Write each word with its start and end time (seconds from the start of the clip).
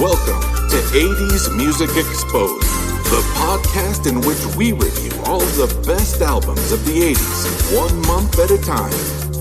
Welcome 0.00 0.40
to 0.70 0.76
80s 0.94 1.56
Music 1.56 1.90
Exposed, 1.96 2.62
the 3.10 3.20
podcast 3.34 4.06
in 4.06 4.20
which 4.20 4.38
we 4.54 4.70
review 4.70 5.10
all 5.24 5.40
the 5.58 5.66
best 5.84 6.22
albums 6.22 6.70
of 6.70 6.84
the 6.86 7.14
80s, 7.14 7.74
one 7.76 8.00
month 8.06 8.38
at 8.38 8.52
a 8.52 8.62
time. 8.62 8.94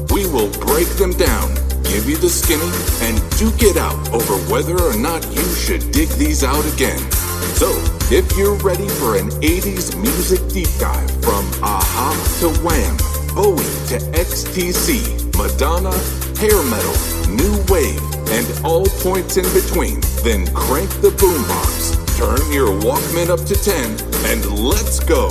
We 0.10 0.26
will 0.26 0.50
break 0.66 0.90
them 0.98 1.14
down, 1.14 1.54
give 1.84 2.10
you 2.10 2.18
the 2.18 2.28
skinny, 2.28 2.74
and 3.06 3.22
duke 3.38 3.62
it 3.62 3.78
out 3.78 4.02
over 4.10 4.34
whether 4.52 4.82
or 4.82 4.98
not 4.98 5.24
you 5.30 5.46
should 5.54 5.92
dig 5.92 6.10
these 6.18 6.44
out 6.44 6.66
again. 6.74 7.06
So, 7.54 7.70
if 8.10 8.26
you're 8.36 8.58
ready 8.58 8.90
for 8.90 9.16
an 9.16 9.30
80s 9.46 9.94
music 10.02 10.42
deep 10.50 10.74
dive 10.80 11.12
from 11.22 11.46
a-ha 11.62 12.18
to 12.42 12.50
Wham, 12.66 12.98
Bowie 13.38 13.62
to 13.94 14.02
XTC, 14.18 15.22
Madonna, 15.38 15.94
hair 16.42 16.58
metal, 16.66 16.98
new 17.30 17.54
wave, 17.70 18.02
and 18.34 18.66
all 18.66 18.88
points 19.06 19.38
in 19.38 19.46
between, 19.54 20.02
then 20.24 20.46
crank 20.54 20.90
the 21.02 21.10
boombox, 21.10 21.96
turn 22.18 22.52
your 22.52 22.70
Walkman 22.82 23.30
up 23.30 23.46
to 23.46 23.56
10, 23.56 23.92
and 24.32 24.60
let's 24.60 25.00
go. 25.00 25.28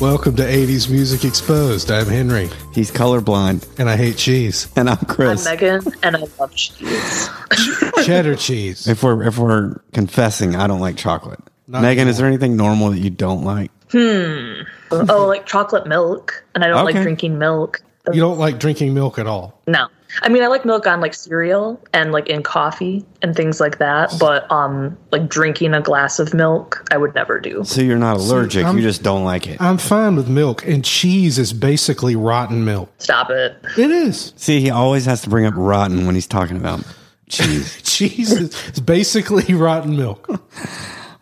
Welcome 0.00 0.34
to 0.36 0.42
80s 0.42 0.90
Music 0.90 1.24
Exposed. 1.24 1.92
I'm 1.92 2.06
Henry, 2.06 2.50
He's 2.74 2.90
colorblind, 2.90 3.68
and 3.78 3.88
I 3.88 3.96
hate 3.96 4.16
cheese. 4.16 4.66
and 4.74 4.90
I'm 4.90 4.96
Chris. 4.96 5.46
I'm 5.46 5.54
Megan, 5.54 5.82
and 6.02 6.16
I 6.16 6.24
love 6.40 6.52
cheese. 6.56 7.28
Cheddar 8.04 8.34
cheese. 8.34 8.88
if 8.88 9.04
we're 9.04 9.22
if 9.22 9.38
we're 9.38 9.74
confessing, 9.92 10.56
I 10.56 10.66
don't 10.66 10.80
like 10.80 10.96
chocolate. 10.96 11.38
Not 11.68 11.82
Megan, 11.82 12.08
is 12.08 12.18
there 12.18 12.26
anything 12.26 12.56
normal 12.56 12.90
that 12.90 12.98
you 12.98 13.10
don't 13.10 13.44
like? 13.44 13.70
Hmm. 13.92 14.62
Oh, 14.90 15.26
like 15.28 15.46
chocolate 15.46 15.86
milk, 15.86 16.44
and 16.56 16.64
I 16.64 16.68
don't 16.68 16.84
like 16.84 16.96
drinking 16.96 17.38
milk. 17.38 17.80
You 18.12 18.20
don't 18.20 18.38
like 18.38 18.58
drinking 18.58 18.94
milk 18.94 19.18
at 19.18 19.26
all. 19.28 19.60
No, 19.68 19.86
I 20.22 20.28
mean 20.28 20.42
I 20.42 20.48
like 20.48 20.64
milk 20.64 20.86
on 20.88 21.00
like 21.00 21.14
cereal 21.14 21.80
and 21.92 22.10
like 22.10 22.28
in 22.28 22.42
coffee 22.42 23.04
and 23.22 23.36
things 23.36 23.60
like 23.60 23.78
that. 23.78 24.12
But 24.18 24.50
um, 24.50 24.98
like 25.12 25.28
drinking 25.28 25.72
a 25.74 25.80
glass 25.80 26.18
of 26.18 26.34
milk, 26.34 26.84
I 26.90 26.96
would 26.96 27.14
never 27.14 27.38
do. 27.38 27.62
So 27.64 27.80
you're 27.80 27.98
not 27.98 28.16
allergic, 28.16 28.64
I'm- 28.64 28.76
you 28.76 28.82
just 28.82 29.04
don't 29.04 29.22
like 29.24 29.46
it. 29.46 29.60
I'm 29.62 29.78
fine 29.78 30.16
with 30.16 30.28
milk, 30.28 30.66
and 30.66 30.84
cheese 30.84 31.38
is 31.38 31.52
basically 31.52 32.16
rotten 32.16 32.64
milk. 32.64 32.90
Stop 32.98 33.30
it. 33.30 33.56
It 33.78 33.90
is. 33.92 34.32
See, 34.36 34.60
he 34.60 34.70
always 34.70 35.04
has 35.06 35.22
to 35.22 35.30
bring 35.30 35.46
up 35.46 35.54
rotten 35.56 36.04
when 36.06 36.16
he's 36.16 36.26
talking 36.26 36.56
about 36.56 36.84
cheese. 37.28 37.80
Cheese 37.84 38.32
is, 38.32 38.68
is 38.72 38.80
basically 38.80 39.54
rotten 39.54 39.96
milk. 39.96 40.28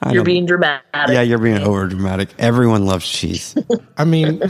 I 0.02 0.12
You're 0.12 0.24
being 0.24 0.46
dramatic. 0.46 0.82
yeah, 1.08 1.20
you're 1.20 1.38
being 1.38 1.58
over 1.58 1.86
dramatic. 1.86 2.30
Everyone 2.38 2.86
loves 2.86 3.06
cheese. 3.06 3.54
I 3.98 4.06
mean, 4.06 4.40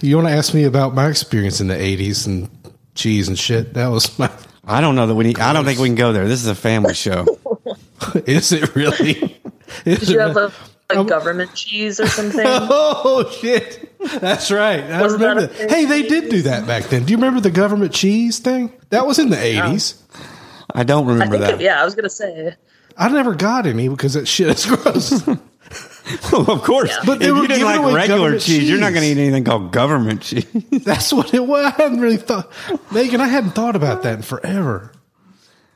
you 0.00 0.16
want 0.16 0.28
to 0.28 0.34
ask 0.34 0.54
me 0.54 0.64
about 0.64 0.94
my 0.94 1.08
experience 1.08 1.60
in 1.60 1.68
the 1.68 1.74
80s 1.74 2.26
and 2.26 2.48
cheese 2.94 3.28
and 3.28 3.38
shit? 3.38 3.74
That 3.74 3.88
was 3.88 4.18
my. 4.18 4.30
I 4.64 4.80
don't 4.82 4.96
know 4.96 5.06
that 5.06 5.14
we 5.14 5.24
need. 5.24 5.38
I 5.38 5.52
don't 5.54 5.64
think 5.64 5.78
we 5.78 5.88
can 5.88 5.94
go 5.94 6.12
there. 6.12 6.28
This 6.28 6.42
is 6.42 6.48
a 6.48 6.54
family 6.54 6.94
show. 6.94 7.26
Is 8.26 8.52
it 8.52 8.74
really? 8.76 9.40
Is 9.84 10.00
Did 10.00 10.08
you 10.10 10.20
it 10.20 10.26
have 10.28 10.36
really? 10.36 10.52
a, 10.90 10.96
like 10.98 11.08
government 11.08 11.54
cheese 11.54 11.98
or 12.00 12.06
something? 12.06 12.44
Oh 12.46 13.28
shit! 13.40 13.98
That's 14.20 14.50
right. 14.50 14.84
I 14.84 15.00
Wasn't 15.02 15.20
that 15.20 15.28
remember. 15.28 15.52
that. 15.52 15.70
Hey, 15.70 15.84
they 15.84 16.02
did 16.02 16.30
do 16.30 16.42
that 16.42 16.66
back 16.66 16.84
then. 16.84 17.04
Do 17.04 17.10
you 17.12 17.16
remember 17.16 17.40
the 17.40 17.50
government 17.50 17.92
cheese 17.92 18.38
thing? 18.38 18.72
That 18.90 19.06
was 19.06 19.18
in 19.18 19.30
the 19.30 19.38
eighties. 19.42 20.02
I 20.74 20.84
don't 20.84 21.06
I 21.08 21.12
remember 21.12 21.38
think 21.38 21.46
that. 21.50 21.60
it, 21.60 21.64
yeah, 21.64 21.80
I 21.80 21.84
was 21.84 21.94
gonna 21.94 22.08
say. 22.10 22.54
I 22.96 23.08
never 23.08 23.34
got 23.34 23.66
any 23.66 23.88
because 23.88 24.14
that 24.14 24.26
shit 24.28 24.48
is 24.48 24.66
gross. 24.66 25.22
of 26.32 26.62
course. 26.62 26.90
Yeah. 26.90 27.02
But 27.06 27.22
if 27.22 27.30
were 27.30 27.42
you 27.42 27.48
didn't 27.48 27.64
like 27.64 27.94
regular 27.94 28.06
government 28.06 28.42
cheese, 28.42 28.68
you're 28.68 28.80
not 28.80 28.92
going 28.92 29.02
to 29.02 29.08
eat 29.08 29.18
anything 29.18 29.44
called 29.44 29.72
government 29.72 30.22
cheese. 30.22 30.46
That's 30.70 31.12
what 31.12 31.34
it 31.34 31.46
was. 31.46 31.66
I 31.66 31.70
hadn't 31.82 32.00
really 32.00 32.16
thought, 32.16 32.50
Megan. 32.92 33.20
I 33.20 33.28
hadn't 33.28 33.50
thought 33.50 33.76
about 33.76 34.02
that 34.02 34.16
in 34.16 34.22
forever. 34.22 34.92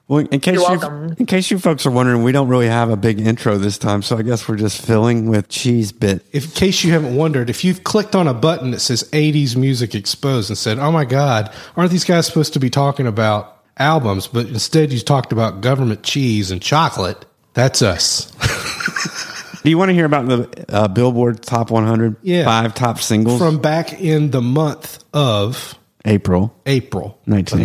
Well, 0.09 0.27
in 0.31 0.41
case 0.41 0.61
You're 0.61 0.77
you 0.77 1.15
in 1.17 1.27
case 1.27 1.51
you 1.51 1.59
folks 1.59 1.87
are 1.87 1.91
wondering, 1.91 2.23
we 2.23 2.33
don't 2.33 2.49
really 2.49 2.67
have 2.67 2.91
a 2.91 2.97
big 2.97 3.21
intro 3.21 3.57
this 3.57 3.79
time, 3.79 4.03
so 4.03 4.19
I 4.19 4.23
guess 4.23 4.47
we're 4.47 4.57
just 4.57 4.85
filling 4.85 5.29
with 5.29 5.49
cheese 5.49 5.93
bit. 5.93 6.23
If, 6.33 6.45
in 6.45 6.51
case 6.51 6.85
you 6.85 6.93
haven't 6.93 7.17
wondered, 7.17 7.49
if 7.49 7.65
you've 7.65 7.85
clicked 7.85 8.15
on 8.15 8.29
a 8.29 8.35
button 8.35 8.73
that 8.73 8.81
says 8.81 9.05
'80s 9.13 9.57
music 9.57 9.95
exposed 9.95 10.51
and 10.51 10.59
said, 10.59 10.79
"Oh 10.79 10.93
my 10.93 11.05
God, 11.05 11.51
aren't 11.77 11.93
these 11.93 12.05
guys 12.05 12.27
supposed 12.27 12.53
to 12.53 12.59
be 12.59 12.69
talking 12.69 13.07
about 13.07 13.63
albums?" 13.79 14.27
But 14.27 14.49
instead, 14.49 14.93
you 14.93 14.99
talked 14.99 15.33
about 15.33 15.61
government 15.61 16.03
cheese 16.03 16.51
and 16.51 16.61
chocolate. 16.61 17.25
That's 17.55 17.81
us. 17.81 18.31
Do 19.63 19.71
you 19.71 19.79
want 19.79 19.91
to 19.91 19.95
hear 19.95 20.07
about 20.07 20.27
the 20.29 20.65
uh, 20.69 20.89
Billboard 20.89 21.43
Top 21.43 21.71
100? 21.71 22.17
Yeah. 22.23 22.45
Five 22.45 22.75
top 22.75 22.99
singles 22.99 23.39
From 23.39 23.59
back 23.59 23.93
in 23.93 24.31
the 24.31 24.43
month 24.43 25.03
of 25.13 25.79
April. 26.05 26.53
April 26.67 27.21
1983. 27.27 27.63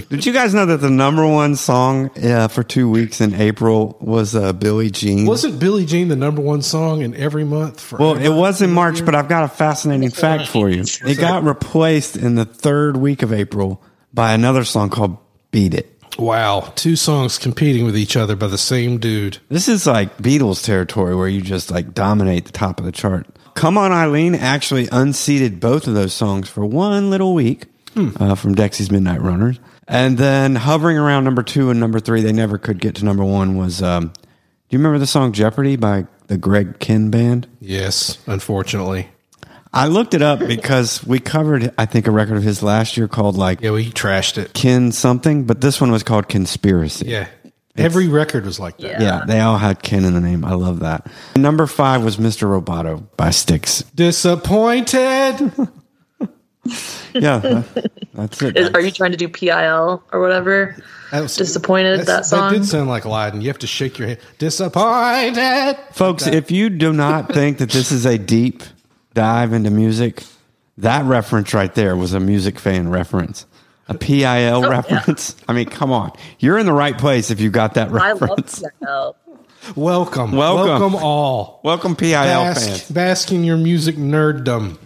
1983. 0.00 0.16
Did 0.16 0.26
you 0.26 0.32
guys 0.32 0.54
know 0.54 0.66
that 0.66 0.78
the 0.78 0.90
number 0.90 1.24
one 1.26 1.54
song 1.54 2.10
uh, 2.18 2.48
for 2.48 2.64
two 2.64 2.90
weeks 2.90 3.20
in 3.20 3.34
April 3.34 3.96
was 4.00 4.34
uh, 4.34 4.52
Billie 4.52 4.90
Jean? 4.90 5.24
Wasn't 5.26 5.60
Billie 5.60 5.86
Jean 5.86 6.08
the 6.08 6.16
number 6.16 6.42
one 6.42 6.62
song 6.62 7.02
in 7.02 7.14
every 7.14 7.44
month? 7.44 7.80
For 7.80 7.98
Well, 7.98 8.16
it 8.16 8.28
was 8.28 8.60
in 8.60 8.72
March, 8.72 9.04
but 9.04 9.14
I've 9.14 9.28
got 9.28 9.44
a 9.44 9.48
fascinating 9.48 10.10
fact 10.10 10.48
for 10.48 10.68
you. 10.68 10.82
It 10.82 11.18
got 11.18 11.44
replaced 11.44 12.16
in 12.16 12.34
the 12.34 12.44
third 12.44 12.96
week 12.96 13.22
of 13.22 13.32
April 13.32 13.82
by 14.12 14.32
another 14.32 14.64
song 14.64 14.90
called 14.90 15.18
Beat 15.52 15.74
It. 15.74 15.89
Wow, 16.18 16.72
two 16.76 16.96
songs 16.96 17.38
competing 17.38 17.84
with 17.84 17.96
each 17.96 18.16
other 18.16 18.36
by 18.36 18.48
the 18.48 18.58
same 18.58 18.98
dude. 18.98 19.38
This 19.48 19.68
is 19.68 19.86
like 19.86 20.18
Beatles 20.18 20.64
territory 20.64 21.14
where 21.14 21.28
you 21.28 21.40
just 21.40 21.70
like 21.70 21.94
dominate 21.94 22.44
the 22.44 22.52
top 22.52 22.78
of 22.78 22.86
the 22.86 22.92
chart. 22.92 23.26
Come 23.54 23.76
on, 23.78 23.92
Eileen 23.92 24.34
actually 24.34 24.88
unseated 24.92 25.60
both 25.60 25.86
of 25.86 25.94
those 25.94 26.12
songs 26.14 26.48
for 26.48 26.64
one 26.64 27.10
little 27.10 27.34
week 27.34 27.66
uh, 27.96 28.34
from 28.34 28.54
Dexy's 28.54 28.90
Midnight 28.90 29.20
Runners. 29.20 29.58
And 29.88 30.18
then 30.18 30.54
hovering 30.54 30.96
around 30.96 31.24
number 31.24 31.42
two 31.42 31.70
and 31.70 31.80
number 31.80 32.00
three, 32.00 32.20
they 32.22 32.32
never 32.32 32.58
could 32.58 32.80
get 32.80 32.94
to 32.96 33.04
number 33.04 33.24
one 33.24 33.56
was, 33.56 33.82
um, 33.82 34.08
do 34.08 34.12
you 34.70 34.78
remember 34.78 34.98
the 34.98 35.06
song 35.06 35.32
Jeopardy 35.32 35.76
by 35.76 36.06
the 36.28 36.38
Greg 36.38 36.78
Kihn 36.78 37.10
Band? 37.10 37.48
Yes, 37.60 38.18
unfortunately. 38.26 39.08
I 39.72 39.86
looked 39.86 40.14
it 40.14 40.22
up 40.22 40.40
because 40.40 41.04
we 41.06 41.20
covered, 41.20 41.72
I 41.78 41.86
think, 41.86 42.06
a 42.08 42.10
record 42.10 42.36
of 42.36 42.42
his 42.42 42.62
last 42.62 42.96
year 42.96 43.06
called 43.08 43.36
like 43.36 43.60
Yeah, 43.60 43.70
we 43.70 43.90
trashed 43.90 44.36
it. 44.38 44.52
Kihn 44.52 44.92
something, 44.92 45.44
but 45.44 45.60
this 45.60 45.80
one 45.80 45.92
was 45.92 46.02
called 46.02 46.28
Kihnspiracy. 46.28 47.06
Yeah, 47.06 47.28
every 47.76 48.08
record 48.08 48.44
was 48.46 48.58
like 48.58 48.78
that. 48.78 49.00
Yeah. 49.00 49.02
Yeah, 49.02 49.24
they 49.26 49.38
all 49.40 49.58
had 49.58 49.80
Kihn 49.82 50.04
in 50.04 50.14
the 50.14 50.20
name. 50.20 50.44
I 50.44 50.54
love 50.54 50.80
that. 50.80 51.06
Number 51.36 51.66
five 51.68 52.02
was 52.02 52.16
Mr. 52.16 52.48
Roboto 52.48 53.04
by 53.16 53.30
Styx. 53.30 53.82
Disappointed. 53.94 55.52
Yeah, 57.14 57.38
that- 57.38 57.90
that's 58.14 58.42
it. 58.42 58.56
Is, 58.56 58.68
are 58.70 58.80
you 58.80 58.90
trying 58.92 59.10
to 59.12 59.16
do 59.16 59.28
PIL 59.28 60.04
or 60.12 60.20
whatever? 60.20 60.76
That 61.10 61.22
was- 61.22 61.34
Disappointed, 61.36 62.00
that's- 62.00 62.06
that 62.06 62.26
song? 62.26 62.52
did 62.52 62.64
sound 62.66 62.88
like 62.88 63.04
Aladdin. 63.04 63.40
You 63.40 63.48
have 63.48 63.58
to 63.60 63.66
shake 63.66 63.98
your 63.98 64.06
head. 64.08 64.20
Disappointed. 64.38 65.76
Folks, 65.92 66.26
if 66.26 66.50
you 66.50 66.68
do 66.70 66.92
not 66.92 67.32
think 67.32 67.58
that 67.58 67.70
this 67.70 67.90
is 67.90 68.04
a 68.06 68.18
deep 68.18 68.62
dive 69.14 69.52
into 69.52 69.70
music, 69.70 70.24
that 70.78 71.04
reference 71.04 71.52
right 71.54 71.74
there 71.74 71.96
was 71.96 72.12
a 72.14 72.20
music 72.20 72.58
fan 72.58 72.88
reference. 72.88 73.46
A 73.88 73.94
PIL 73.94 74.64
oh, 74.64 74.70
reference. 74.70 75.34
I 75.48 75.52
mean, 75.52 75.66
come 75.66 75.90
on. 75.90 76.12
You're 76.38 76.58
in 76.58 76.66
the 76.66 76.72
right 76.72 76.96
place 76.96 77.30
if 77.30 77.40
you 77.40 77.50
got 77.50 77.74
that 77.74 77.88
I 77.88 78.12
love 78.12 78.20
reference. 78.22 78.62
Welcome, 79.76 80.32
Welcome. 80.32 80.32
welcome 80.32 80.94
all. 80.94 81.60
Welcome, 81.62 81.96
PIL 81.96 82.12
Bask, 82.12 82.66
fans. 82.66 82.90
bask 82.90 83.32
in 83.32 83.44
your 83.44 83.58
music 83.58 83.96
nerddom. 83.96 84.78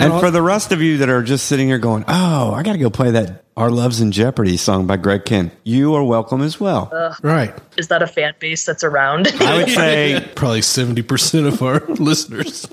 And 0.00 0.20
for 0.20 0.30
the 0.30 0.42
rest 0.42 0.72
of 0.72 0.80
you 0.80 0.98
that 0.98 1.08
are 1.08 1.22
just 1.22 1.46
sitting 1.46 1.68
here 1.68 1.78
going, 1.78 2.04
oh, 2.08 2.52
I 2.52 2.62
got 2.62 2.72
to 2.72 2.78
go 2.78 2.90
play 2.90 3.10
that 3.12 3.44
Our 3.56 3.70
Loves 3.70 4.00
in 4.00 4.12
Jeopardy 4.12 4.56
song 4.56 4.86
by 4.86 4.96
Greg 4.96 5.24
Kihn, 5.24 5.50
you 5.64 5.94
are 5.94 6.02
welcome 6.04 6.40
as 6.42 6.58
well. 6.58 6.90
Right. 7.22 7.54
Is 7.76 7.88
that 7.88 8.02
a 8.02 8.06
fan 8.06 8.34
base 8.38 8.64
that's 8.64 8.82
around? 8.84 9.28
I 9.40 9.56
would 9.58 9.68
say 9.68 10.26
Probably 10.34 10.60
70% 10.60 11.46
of 11.46 11.62
our 11.62 11.80
listeners. 11.96 12.66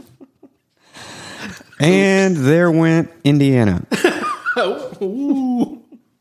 And 1.80 2.36
there 2.38 2.72
went 2.72 3.12
Indiana. 3.24 3.86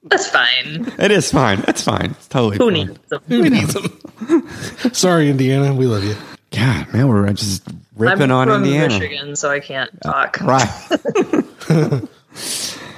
that's 0.04 0.28
fine. 0.28 0.92
It 0.98 1.10
is 1.10 1.30
fine. 1.30 1.64
It's 1.66 1.82
fine. 1.82 2.10
It's 2.10 2.28
totally 2.28 2.58
Who 2.58 2.64
fine. 2.70 2.88
needs 2.88 3.08
them? 3.08 3.22
Who 3.28 3.48
needs 3.50 3.74
them? 3.74 3.98
Sorry, 4.92 5.30
Indiana. 5.30 5.74
We 5.74 5.86
love 5.86 6.04
you. 6.04 6.14
God, 6.56 6.92
man, 6.92 7.08
we're 7.08 7.32
just 7.32 7.62
ripping 7.96 8.24
I'm 8.24 8.32
on 8.32 8.48
from 8.48 8.64
Indiana. 8.64 8.88
Michigan, 8.98 9.36
so 9.36 9.50
I 9.50 9.60
can't 9.60 9.90
talk. 10.02 10.40
Right. 10.40 10.66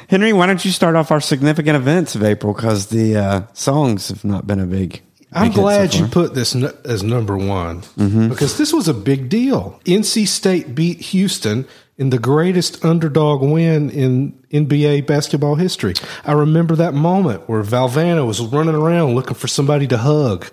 Henry, 0.09 0.33
why 0.33 0.47
don't 0.47 0.65
you 0.65 0.71
start 0.71 0.97
off 0.97 1.11
our 1.11 1.21
significant 1.21 1.77
events 1.77 2.15
of 2.15 2.23
April? 2.25 2.55
Because 2.55 2.87
the 2.87 3.17
uh, 3.17 3.43
songs 3.53 4.09
have 4.09 4.25
not 4.25 4.47
been 4.47 4.61
a 4.61 4.67
big. 4.67 5.03
I'm 5.33 5.49
big 5.49 5.53
hit 5.53 5.57
so 5.57 5.63
glad 5.63 5.95
you 5.95 6.07
put 6.07 6.35
this 6.35 6.55
n- 6.57 6.73
as 6.85 7.03
number 7.03 7.37
one 7.37 7.83
Mm-hmm. 7.83 8.29
because 8.31 8.57
this 8.57 8.73
was 8.73 8.89
a 8.89 8.95
big 8.95 9.29
deal. 9.29 9.79
NC 9.85 10.27
State 10.27 10.75
beat 10.75 11.01
Houston 11.01 11.67
in 11.99 12.11
the 12.11 12.19
greatest 12.19 12.85
underdog 12.85 13.43
win 13.43 13.91
in 13.91 14.33
NBA 14.53 15.05
basketball 15.07 15.57
history. 15.57 15.95
I 16.25 16.33
remember 16.33 16.77
that 16.77 16.95
moment 16.95 17.49
where 17.49 17.63
Valvano 17.65 18.25
was 18.25 18.41
running 18.41 18.77
around 18.77 19.17
looking 19.17 19.35
for 19.35 19.49
somebody 19.49 19.89
to 19.89 19.99
hug. 19.99 20.47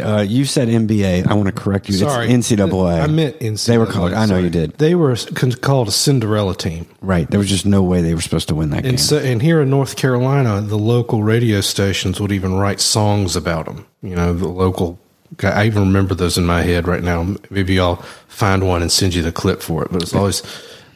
Uh, 0.00 0.20
you 0.20 0.44
said 0.44 0.68
NBA. 0.68 1.26
I 1.26 1.34
want 1.34 1.46
to 1.46 1.52
correct 1.52 1.88
you. 1.88 1.96
Sorry, 1.96 2.30
it's 2.30 2.48
NCAA. 2.48 3.02
I 3.02 3.06
meant 3.08 3.40
NCAA. 3.40 3.66
They 3.66 3.78
were 3.78 3.86
called. 3.86 4.12
I 4.12 4.20
know 4.20 4.26
sorry. 4.26 4.44
you 4.44 4.50
did. 4.50 4.78
They 4.78 4.94
were 4.94 5.16
called 5.60 5.88
a 5.88 5.90
Cinderella 5.90 6.54
team. 6.54 6.86
Right. 7.02 7.28
There 7.28 7.40
was 7.40 7.48
just 7.48 7.66
no 7.66 7.82
way 7.82 8.00
they 8.00 8.14
were 8.14 8.20
supposed 8.20 8.48
to 8.48 8.54
win 8.54 8.70
that 8.70 8.84
game. 8.84 8.98
So, 8.98 9.18
and 9.18 9.42
here 9.42 9.60
in 9.60 9.70
North 9.70 9.96
Carolina, 9.96 10.60
the 10.60 10.78
local 10.78 11.24
radio 11.24 11.60
stations 11.60 12.20
would 12.20 12.30
even 12.30 12.54
write 12.54 12.80
songs 12.80 13.34
about 13.34 13.66
them. 13.66 13.84
You 14.00 14.14
know, 14.14 14.32
the 14.32 14.48
local. 14.48 15.00
I 15.42 15.66
even 15.66 15.82
remember 15.82 16.14
those 16.14 16.38
in 16.38 16.46
my 16.46 16.62
head 16.62 16.88
right 16.88 17.02
now. 17.02 17.34
Maybe 17.50 17.78
I'll 17.78 17.96
find 18.28 18.66
one 18.66 18.82
and 18.82 18.90
send 18.90 19.14
you 19.14 19.22
the 19.22 19.32
clip 19.32 19.62
for 19.62 19.84
it. 19.84 19.92
But 19.92 20.02
it's 20.02 20.14
always. 20.14 20.42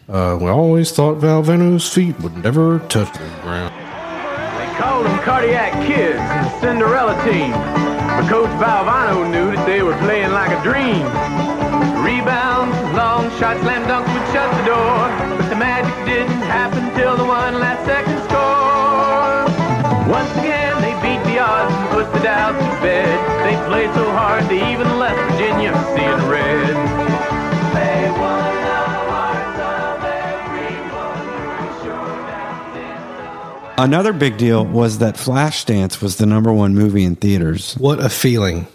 Uh, 0.08 0.37
we 0.40 0.49
always 0.49 0.90
thought 0.90 1.19
Valvano's 1.19 1.88
feet 1.88 2.19
would 2.20 2.37
never 2.43 2.81
touch 2.88 3.12
the 3.12 3.29
ground. 3.43 3.73
They 4.58 4.79
called 4.79 5.06
them 5.06 5.19
cardiac 5.20 5.73
kids 5.87 6.19
and 6.19 6.46
the 6.46 6.61
Cinderella 6.61 7.14
team. 7.25 7.52
But 7.52 8.29
Coach 8.29 8.50
Valvano 8.61 9.31
knew 9.31 9.55
that 9.55 9.64
they 9.64 9.82
were 9.82 9.96
playing 9.99 10.32
like 10.32 10.50
a 10.50 10.61
dream. 10.62 11.06
Rebounds, 12.05 12.76
long 12.96 13.31
shots, 13.38 13.61
slam 13.61 13.87
dunks 13.88 14.11
would 14.12 14.26
shut 14.34 14.50
the 14.58 14.64
door. 14.69 15.08
But 15.38 15.49
the 15.49 15.56
magic 15.56 15.94
didn't 16.05 16.43
happen 16.50 16.93
till 16.99 17.17
the 17.17 17.25
one 17.25 17.61
last 17.61 17.87
second 17.87 18.19
score. 18.29 19.46
Once 20.11 20.31
again, 20.37 20.71
odds 22.02 22.12
and 22.12 22.12
put 22.12 22.19
the 22.19 22.25
doubts 22.25 22.58
to 22.58 22.81
bed. 22.82 23.46
They 23.46 23.56
played 23.69 23.94
so 23.94 24.10
hard 24.12 24.44
they 24.44 24.72
even 24.72 24.99
left 24.99 25.32
Virginia 25.32 25.72
seeing 25.94 26.31
red. 26.31 26.69
They 27.75 28.10
won 28.10 28.54
the 28.62 28.82
hearts 29.10 29.58
of 29.60 30.04
everyone. 30.54 31.82
Sure 31.82 32.26
down 32.26 32.76
in 32.76 33.76
the 33.76 33.82
Another 33.82 34.12
big 34.12 34.37
deal 34.37 34.64
was 34.64 34.99
that 34.99 35.16
Flashdance 35.16 36.02
was 36.02 36.16
the 36.16 36.26
number 36.26 36.52
one 36.52 36.75
movie 36.75 37.04
in 37.04 37.16
theaters. 37.16 37.75
What 37.75 38.00
a 38.00 38.08
feeling! 38.08 38.66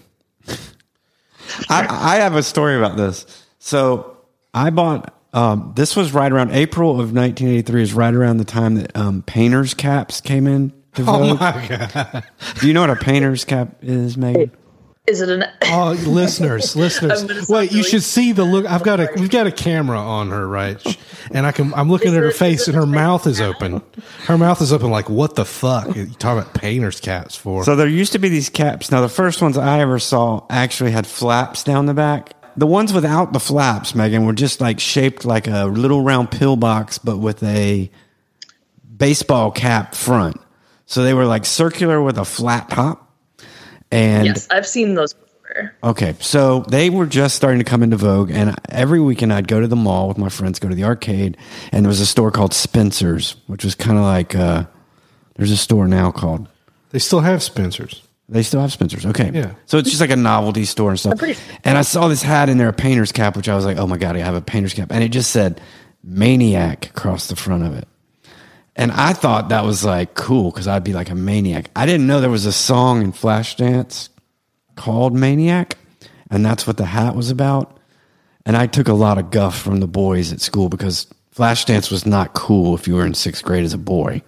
I, 1.69 1.88
I 1.89 2.15
have 2.18 2.35
a 2.35 2.44
story 2.44 2.75
about 2.75 2.97
this. 2.97 3.45
So 3.59 4.18
I 4.53 4.69
bought. 4.69 5.13
Um, 5.33 5.73
this 5.75 5.95
was 5.95 6.13
right 6.13 6.31
around 6.31 6.51
April 6.51 6.91
of 6.91 7.13
1983. 7.13 7.81
Is 7.81 7.94
right 7.94 8.13
around 8.13 8.38
the 8.38 8.45
time 8.45 8.75
that 8.75 8.95
um, 8.95 9.21
painters 9.23 9.73
caps 9.73 10.21
came 10.21 10.47
in. 10.47 10.73
To 10.95 11.04
Oh 11.07 11.36
my 11.36 11.66
god! 11.68 12.24
Do 12.60 12.68
you 12.68 12.74
know 12.74 12.81
what 12.81 12.89
a 12.89 12.95
painter's 12.95 13.45
cap 13.45 13.75
is, 13.81 14.18
Megan? 14.18 14.51
Is 15.06 15.22
it 15.22 15.30
an? 15.30 15.45
Oh, 15.66 15.92
listeners, 16.06 16.75
listeners! 16.75 17.24
I'm 17.24 17.45
Wait, 17.48 17.72
you 17.72 17.84
should 17.84 18.04
see 18.04 18.31
the 18.34 18.44
look. 18.44 18.66
I've 18.66 18.84
got 18.84 19.00
a 19.00 19.07
we've 19.16 19.30
got 19.30 19.48
a 19.48 19.51
camera 19.51 20.00
on 20.00 20.30
her, 20.31 20.48
right? 20.48 20.81
And 21.31 21.45
I 21.45 21.51
can. 21.51 21.74
I'm 21.74 21.89
looking 21.89 22.12
Is 22.12 22.13
at 22.18 22.24
her 22.24 22.30
it- 22.30 22.36
face, 22.38 22.68
and 22.68 22.75
her 22.75 22.86
mouth 22.86 23.28
is 23.28 23.39
now? 23.42 23.48
open. 23.50 23.81
Her 24.28 24.38
mouth 24.38 24.62
is 24.62 24.72
open, 24.72 24.89
like 24.92 25.10
what 25.10 25.36
the 25.36 25.44
fuck? 25.44 25.94
You 25.94 26.06
talking 26.07 26.39
about 26.42 26.54
painters 26.54 27.01
caps 27.01 27.36
for? 27.36 27.66
So 27.66 27.75
there 27.75 27.86
used 27.88 28.13
to 28.13 28.18
be 28.19 28.30
these 28.30 28.48
caps. 28.50 28.92
Now 28.92 29.01
the 29.01 29.10
first 29.10 29.42
ones 29.42 29.57
I 29.57 29.81
ever 29.81 30.00
saw 30.00 30.45
actually 30.50 30.92
had 30.92 31.06
flaps 31.06 31.63
down 31.66 31.86
the 31.86 31.94
back. 31.94 32.31
The 32.56 32.66
ones 32.66 32.94
without 32.94 33.33
the 33.33 33.42
flaps, 33.42 33.94
Megan, 33.94 34.25
were 34.25 34.31
just 34.31 34.62
like 34.62 34.80
shaped 34.80 35.25
like 35.25 35.48
a 35.48 35.66
little 35.66 36.01
round 36.01 36.31
pillbox, 36.31 36.98
but 36.98 37.18
with 37.18 37.44
a 37.44 37.92
baseball 38.95 39.51
cap 39.51 39.94
front. 39.95 40.40
So 40.88 41.04
they 41.04 41.13
were 41.13 41.25
like 41.25 41.45
circular 41.45 42.01
with 42.01 42.18
a 42.18 42.25
flat 42.25 42.69
top. 42.69 43.13
And 43.92 44.25
Yes, 44.25 44.48
I've 44.50 44.66
seen 44.68 44.95
those 44.95 45.13
before. 45.13 45.75
Okay, 45.84 46.16
so 46.19 46.66
they 46.69 46.89
were 46.89 47.06
just 47.06 47.36
starting 47.36 47.60
to 47.60 47.63
come 47.63 47.81
into 47.84 47.95
vogue, 47.98 48.31
and 48.31 48.56
every 48.69 49.00
weekend 49.00 49.31
I'd 49.31 49.48
go 49.48 49.60
to 49.62 49.68
the 49.68 49.75
mall 49.78 50.07
with 50.07 50.18
my 50.18 50.28
friends, 50.30 50.60
go 50.60 50.68
to 50.69 50.75
the 50.75 50.84
arcade, 50.84 51.38
and 51.72 51.86
there 51.86 51.88
was 51.89 52.01
a 52.01 52.06
store 52.06 52.31
called 52.31 52.54
Spencer's, 52.54 53.36
which 53.48 53.63
was 53.63 53.74
kind 53.75 53.98
of 53.98 54.04
like 54.04 54.36
uh, 54.36 54.66
there's 55.36 55.51
a 55.51 55.57
store 55.57 55.88
now 55.88 56.12
called. 56.12 56.48
they 56.92 57.00
still 57.00 57.22
have 57.22 57.42
Spencers. 57.44 58.04
They 58.30 58.44
still 58.44 58.60
have 58.60 58.74
Spencer's. 58.74 59.06
Okay, 59.06 59.31
Yeah. 59.33 59.54
So 59.68 59.78
it's 59.78 59.90
just 59.90 60.01
like 60.01 60.10
a 60.10 60.18
novelty 60.18 60.66
store 60.66 60.90
and 60.90 61.00
stuff. 61.00 61.18
pretty- 61.18 61.40
And 61.63 61.78
I 61.78 61.81
saw 61.83 62.10
this 62.10 62.22
hat 62.22 62.50
in 62.50 62.57
there, 62.57 62.68
a 62.68 62.74
painter's 62.74 63.13
cap, 63.13 63.38
which 63.38 63.48
I 63.48 63.56
was 63.56 63.63
like, 63.63 63.78
oh 63.78 63.88
my 63.88 63.98
god, 63.98 64.18
I 64.18 64.19
have 64.19 64.36
a 64.36 64.42
painter's 64.42 64.74
cap, 64.74 64.92
and 64.92 65.01
it 65.04 65.10
just 65.10 65.31
said 65.31 65.62
"maniac" 66.04 66.88
across 66.88 67.28
the 67.28 67.36
front 67.38 67.63
of 67.63 67.74
it. 67.74 67.88
And 68.77 68.91
I 68.91 69.13
thought 69.13 69.50
that 69.50 69.65
was 69.65 69.83
like 69.83 70.13
cool 70.13 70.51
because 70.51 70.68
I'd 70.68 70.83
be 70.83 70.94
like 70.94 71.09
a 71.09 71.15
maniac. 71.15 71.71
I 71.75 71.88
didn't 71.88 72.06
know 72.06 72.21
there 72.21 72.29
was 72.29 72.45
a 72.45 72.53
song 72.53 73.01
in 73.01 73.12
Flashdance 73.12 74.09
called 74.75 75.15
Maniac, 75.15 75.77
and 76.29 76.45
that's 76.45 76.68
what 76.68 76.77
the 76.77 76.85
hat 76.85 77.15
was 77.15 77.31
about. 77.31 77.79
And 78.45 78.56
I 78.56 78.68
took 78.68 78.88
a 78.88 78.94
lot 78.94 79.18
of 79.18 79.31
guff 79.31 79.59
from 79.59 79.79
the 79.79 79.88
boys 79.88 80.31
at 80.31 80.41
school 80.41 80.69
because 80.69 81.07
Flashdance 81.35 81.91
was 81.91 82.06
not 82.06 82.33
cool 82.33 82.75
if 82.75 82.88
you 82.88 82.95
were 82.95 83.06
in 83.06 83.15
sixth 83.15 83.44
grade 83.44 83.65
as 83.65 83.74
a 83.74 83.79
boy. 83.79 84.21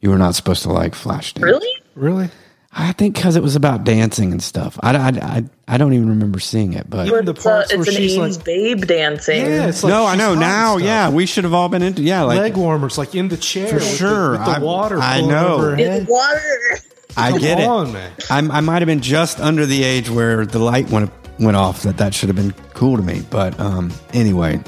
You 0.00 0.10
were 0.10 0.18
not 0.18 0.36
supposed 0.36 0.62
to 0.62 0.72
like 0.72 0.94
Flashdance. 0.94 1.42
Really? 1.42 1.82
Really? 1.96 2.30
I 2.78 2.92
think 2.92 3.14
because 3.14 3.36
it 3.36 3.42
was 3.42 3.56
about 3.56 3.84
dancing 3.84 4.32
and 4.32 4.42
stuff. 4.42 4.78
I, 4.82 4.94
I, 4.94 5.08
I, 5.08 5.44
I 5.66 5.78
don't 5.78 5.94
even 5.94 6.10
remember 6.10 6.38
seeing 6.40 6.74
it, 6.74 6.90
but 6.90 7.06
Even 7.08 7.24
the 7.24 7.30
It's, 7.32 7.46
uh, 7.46 7.50
parts 7.50 7.72
it's 7.72 7.78
where 7.78 7.88
an 7.88 8.02
she's 8.02 8.16
80s 8.18 8.36
like, 8.36 8.44
babe 8.44 8.84
dancing. 8.86 9.46
yeah, 9.46 9.68
it's 9.68 9.82
like 9.82 9.90
no, 9.90 10.04
I 10.04 10.14
know 10.16 10.34
now. 10.34 10.76
Yeah, 10.76 11.08
we 11.10 11.24
should 11.24 11.44
have 11.44 11.54
all 11.54 11.70
been 11.70 11.80
into 11.82 12.02
yeah, 12.02 12.22
like 12.22 12.38
leg 12.38 12.56
warmers, 12.56 12.98
like 12.98 13.14
in 13.14 13.28
the 13.28 13.38
chair, 13.38 13.68
For 13.68 13.74
with 13.76 13.90
the- 13.90 13.96
sure. 13.96 14.30
with 14.32 14.44
the, 14.44 14.50
I- 14.50 14.58
water. 14.58 14.98
I 15.00 15.18
flowing 15.20 15.30
know. 15.30 15.54
over 15.54 15.70
her 15.70 15.76
In 15.76 15.90
head. 15.90 16.06
water. 16.06 16.78
I 17.16 17.30
Come 17.30 17.38
get 17.40 17.60
it. 17.60 17.66
on, 17.66 17.94
man. 17.94 18.12
I'm, 18.28 18.50
I 18.50 18.60
might 18.60 18.82
have 18.82 18.86
been 18.86 19.00
just 19.00 19.40
under 19.40 19.64
the 19.64 19.82
age 19.82 20.10
where 20.10 20.44
the 20.44 20.58
light 20.58 20.90
went 20.90 21.10
went 21.38 21.56
off. 21.56 21.82
That 21.84 21.96
that 21.96 22.12
should 22.12 22.28
have 22.28 22.36
been 22.36 22.52
cool 22.74 22.98
to 22.98 23.02
me. 23.02 23.22
But 23.30 23.58
um, 23.58 23.90
anyway, 24.12 24.60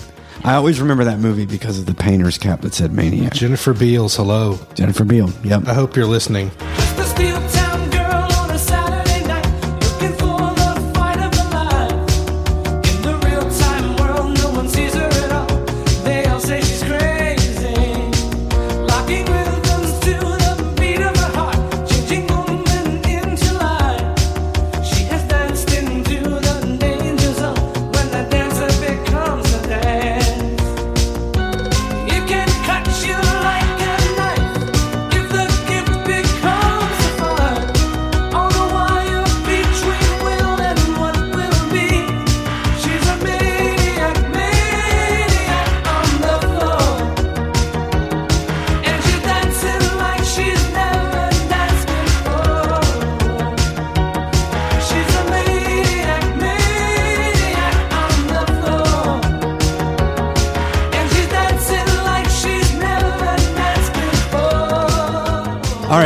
I 0.44 0.55
always 0.55 0.81
remember 0.81 1.05
that 1.05 1.19
movie 1.19 1.44
because 1.44 1.78
of 1.78 1.84
the 1.84 1.93
painter's 1.93 2.38
cap 2.38 2.62
that 2.62 2.72
said 2.72 2.90
"Maniac." 2.94 3.34
Jennifer 3.34 3.75
Beals, 3.75 4.16
hello. 4.16 4.58
Jennifer 4.75 5.05
Beal. 5.05 5.28
Yep. 5.44 5.69
I 5.69 5.75
hope 5.75 5.94
you're 5.94 6.06
listening. 6.06 6.50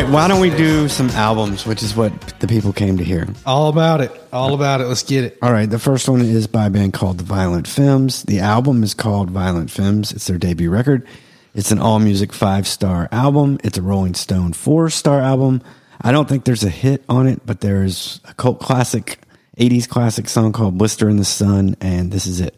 Right. 0.03 0.13
Why 0.13 0.29
don't 0.29 0.41
we 0.41 0.51
do 0.51 0.89
some 0.89 1.11
albums, 1.11 1.67
which 1.67 1.83
is 1.83 1.95
what 1.95 2.13
the 2.41 2.49
people 2.49 2.73
came 2.73 2.99
to 2.99 3.05
hear. 3.05 3.29
All 3.47 3.69
about 3.69 4.01
it. 4.01 4.11
All 4.33 4.55
about 4.55 4.81
it. 4.81 4.85
Let's 4.85 5.03
get 5.03 5.25
it. 5.25 5.39
All 5.43 5.53
right. 5.53 5.69
The 5.69 5.79
first 5.79 6.09
one 6.09 6.21
is 6.21 6.47
by 6.47 6.67
a 6.67 6.71
band 6.71 6.93
called 6.93 7.19
The 7.19 7.25
Violent 7.25 7.69
Femmes. 7.69 8.23
The 8.25 8.41
album 8.41 8.83
is 8.83 8.95
called 8.95 9.31
Violent 9.31 9.71
Femmes. 9.71 10.13
It's 10.13 10.27
their 10.27 10.39
debut 10.39 10.71
record. 10.71 11.07
It's 11.55 11.71
an 11.71 11.79
all 11.79 11.99
music 11.99 12.33
five 12.33 12.67
star 12.67 13.09
album. 13.13 13.59
It's 13.63 13.79
a 13.79 13.83
Rolling 13.83 14.15
Stone 14.15 14.55
four 14.55 14.91
star 14.91 15.21
album. 15.21 15.63
I 16.01 16.11
don't 16.11 16.29
think 16.29 16.45
there's 16.45 16.65
a 16.65 16.71
hit 16.71 17.05
on 17.09 17.29
it, 17.29 17.43
but 17.47 17.61
there's 17.61 18.21
a 18.25 18.35
cult 18.35 18.59
classic, 18.59 19.21
80s 19.59 19.89
classic 19.89 20.29
song 20.29 20.53
called 20.53 20.77
Blister 20.77 21.09
in 21.09 21.17
the 21.17 21.25
Sun, 21.25 21.77
and 21.81 22.11
this 22.11 22.27
is 22.27 22.41
it. 22.41 22.57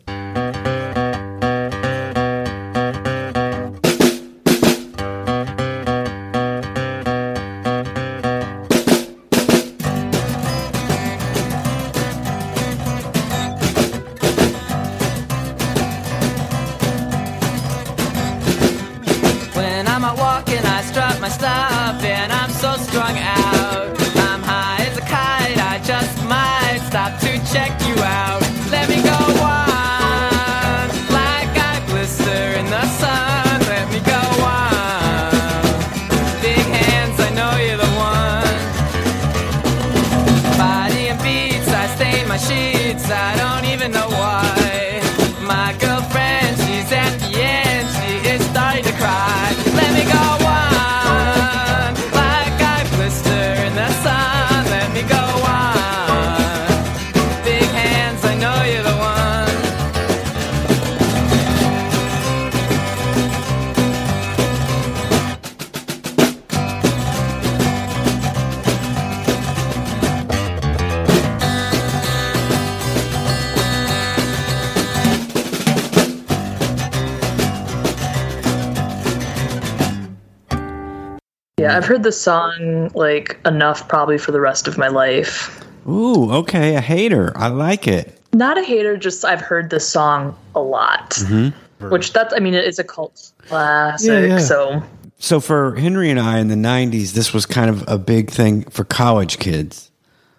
The 82.04 82.12
song 82.12 82.90
like 82.94 83.38
enough 83.44 83.88
probably 83.88 84.18
for 84.18 84.30
the 84.32 84.40
rest 84.40 84.68
of 84.68 84.78
my 84.78 84.88
life. 84.88 85.60
Ooh, 85.88 86.30
okay, 86.32 86.76
a 86.76 86.80
hater. 86.80 87.32
I 87.36 87.48
like 87.48 87.88
it. 87.88 88.20
Not 88.32 88.56
a 88.56 88.62
hater, 88.62 88.96
just 88.96 89.24
I've 89.24 89.40
heard 89.40 89.70
this 89.70 89.88
song 89.88 90.36
a 90.54 90.60
lot. 90.60 91.10
Mm-hmm. 91.10 91.88
Which 91.90 92.12
that's 92.12 92.32
I 92.32 92.38
mean 92.38 92.54
it 92.54 92.64
is 92.64 92.78
a 92.78 92.84
cult 92.84 93.32
classic, 93.38 94.08
Yeah, 94.08 94.26
yeah. 94.26 94.38
so 94.38 94.82
So 95.18 95.40
for 95.40 95.74
Henry 95.76 96.10
and 96.10 96.18
I 96.20 96.38
in 96.38 96.48
the 96.48 96.54
'90s, 96.54 97.12
this 97.12 97.34
was 97.34 97.44
kind 97.46 97.68
of 97.68 97.84
a 97.88 97.98
big 97.98 98.30
thing 98.30 98.62
for 98.70 98.84
college 98.84 99.38
kids. 99.38 99.90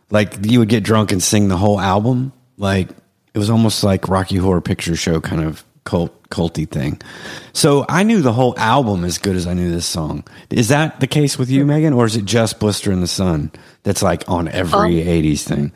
Like 0.10 0.38
you 0.46 0.60
would 0.60 0.70
get 0.70 0.84
drunk 0.84 1.12
and 1.12 1.22
sing 1.22 1.48
the 1.50 1.58
whole 1.58 1.80
album. 1.80 2.32
Like 2.58 2.90
it 3.34 3.38
was 3.38 3.50
almost 3.50 3.84
like 3.84 4.08
Rocky 4.08 4.38
Horror 4.38 4.62
Picture 4.62 4.96
Show 4.96 5.20
kind 5.22 5.44
of 5.44 5.64
cult 5.86 6.30
culty 6.30 6.70
thing. 6.70 7.02
So 7.54 7.86
I 7.88 8.04
knew 8.04 8.22
the 8.22 8.34
whole 8.34 8.58
album 8.58 9.06
as 9.06 9.18
good 9.18 9.36
as 9.36 9.48
I 9.48 9.54
knew 9.54 9.72
this 9.72 9.86
song. 9.86 10.24
Is 10.50 10.68
that 10.70 11.00
the 11.00 11.08
case 11.08 11.38
with 11.38 11.50
you, 11.50 11.66
Megan, 11.66 11.94
or 11.94 12.06
is 12.06 12.16
it 12.16 12.26
just 12.26 12.60
Blister 12.60 12.92
in 12.92 13.02
the 13.02 13.08
Sun 13.08 13.52
that's 13.84 14.02
like 14.04 14.28
on 14.28 14.48
every 14.50 15.02
um, 15.02 15.08
'80s 15.08 15.44
thing? 15.44 15.72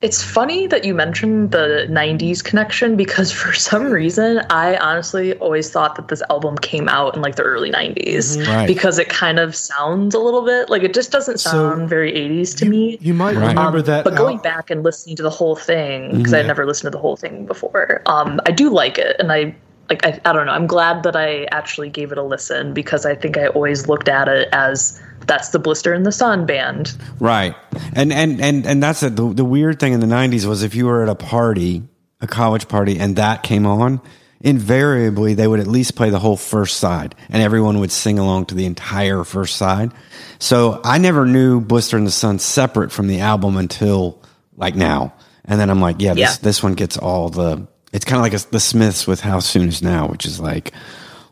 It's 0.00 0.22
funny 0.22 0.66
that 0.66 0.86
you 0.86 0.94
mentioned 0.94 1.50
the 1.50 1.86
90s 1.90 2.42
connection 2.42 2.96
because 2.96 3.30
for 3.40 3.52
some 3.52 3.90
reason 3.90 4.40
I 4.48 4.76
honestly 4.78 5.34
always 5.34 5.68
thought 5.70 5.96
that 5.96 6.08
this 6.08 6.22
album 6.30 6.56
came 6.56 6.88
out 6.88 7.14
in 7.14 7.20
like 7.20 7.36
the 7.36 7.42
early 7.42 7.70
90s 7.70 8.38
mm-hmm. 8.38 8.50
Right. 8.50 8.66
because 8.66 8.98
it 8.98 9.10
kind 9.10 9.38
of 9.38 9.54
sounds 9.54 10.14
a 10.14 10.18
little 10.18 10.42
bit 10.42 10.70
like 10.70 10.82
it 10.82 10.94
just 10.94 11.10
doesn't 11.10 11.38
So, 11.38 11.50
sound 11.50 11.88
very 11.90 12.12
80s 12.12 12.56
to 12.58 12.66
me. 12.66 12.96
You 13.02 13.12
might 13.12 13.36
Right. 13.36 13.48
remember 13.48 13.78
um, 13.78 13.84
that. 13.84 14.04
but 14.04 14.16
going 14.16 14.38
al- 14.38 14.42
back 14.42 14.70
and 14.70 14.82
listening 14.82 15.16
to 15.16 15.22
the 15.22 15.30
whole 15.30 15.54
thing 15.56 16.16
because 16.16 16.32
I'd 16.32 16.40
mm-hmm. 16.40 16.46
never 16.48 16.66
listened 16.66 16.90
to 16.92 16.96
the 16.96 17.02
whole 17.02 17.16
thing 17.16 17.44
before, 17.44 18.00
um, 18.06 18.40
I 18.46 18.52
do 18.52 18.70
like 18.70 18.96
it, 18.96 19.16
and 19.18 19.30
I 19.30 19.54
like 19.90 20.06
I, 20.06 20.20
I 20.24 20.32
don't 20.32 20.46
know. 20.46 20.52
I'm 20.52 20.66
glad 20.68 21.02
that 21.02 21.16
I 21.16 21.44
actually 21.50 21.90
gave 21.90 22.12
it 22.12 22.18
a 22.18 22.22
listen 22.22 22.72
because 22.72 23.04
I 23.04 23.14
think 23.16 23.36
I 23.36 23.48
always 23.48 23.88
looked 23.88 24.08
at 24.08 24.28
it 24.28 24.48
as 24.52 25.00
that's 25.26 25.50
the 25.50 25.58
Blister 25.58 25.92
in 25.92 26.04
the 26.04 26.12
Sun 26.12 26.46
band. 26.46 26.96
Right. 27.18 27.54
And 27.92 28.12
and 28.12 28.40
and 28.40 28.66
and 28.66 28.82
that's 28.82 29.02
it. 29.02 29.16
The, 29.16 29.32
the 29.32 29.44
weird 29.44 29.78
thing 29.80 29.92
in 29.92 30.00
the 30.00 30.06
90s 30.06 30.46
was 30.46 30.62
if 30.62 30.74
you 30.74 30.86
were 30.86 31.02
at 31.02 31.08
a 31.08 31.14
party, 31.14 31.82
a 32.20 32.26
college 32.26 32.68
party 32.68 32.98
and 32.98 33.16
that 33.16 33.42
came 33.42 33.66
on, 33.66 34.00
invariably 34.40 35.34
they 35.34 35.46
would 35.46 35.60
at 35.60 35.66
least 35.66 35.94
play 35.96 36.10
the 36.10 36.18
whole 36.18 36.36
first 36.36 36.78
side 36.78 37.14
and 37.28 37.42
everyone 37.42 37.78
would 37.80 37.92
sing 37.92 38.18
along 38.18 38.46
to 38.46 38.54
the 38.54 38.64
entire 38.64 39.24
first 39.24 39.56
side. 39.56 39.92
So 40.38 40.80
I 40.84 40.98
never 40.98 41.26
knew 41.26 41.60
Blister 41.60 41.98
in 41.98 42.04
the 42.04 42.10
Sun 42.10 42.38
separate 42.38 42.90
from 42.90 43.06
the 43.06 43.20
album 43.20 43.56
until 43.56 44.22
like 44.56 44.74
now. 44.74 45.14
And 45.44 45.60
then 45.60 45.68
I'm 45.70 45.80
like, 45.80 45.96
yeah, 46.00 46.14
this 46.14 46.20
Yeah. 46.20 46.36
this 46.42 46.62
one 46.62 46.74
gets 46.74 46.96
all 46.96 47.28
the 47.28 47.66
it's 47.92 48.04
kind 48.04 48.18
of 48.18 48.22
like 48.22 48.34
a, 48.34 48.50
the 48.50 48.60
Smiths 48.60 49.06
with 49.06 49.20
How 49.20 49.40
Soon 49.40 49.68
Is 49.68 49.82
Now, 49.82 50.08
which 50.08 50.26
is 50.26 50.40
like 50.40 50.72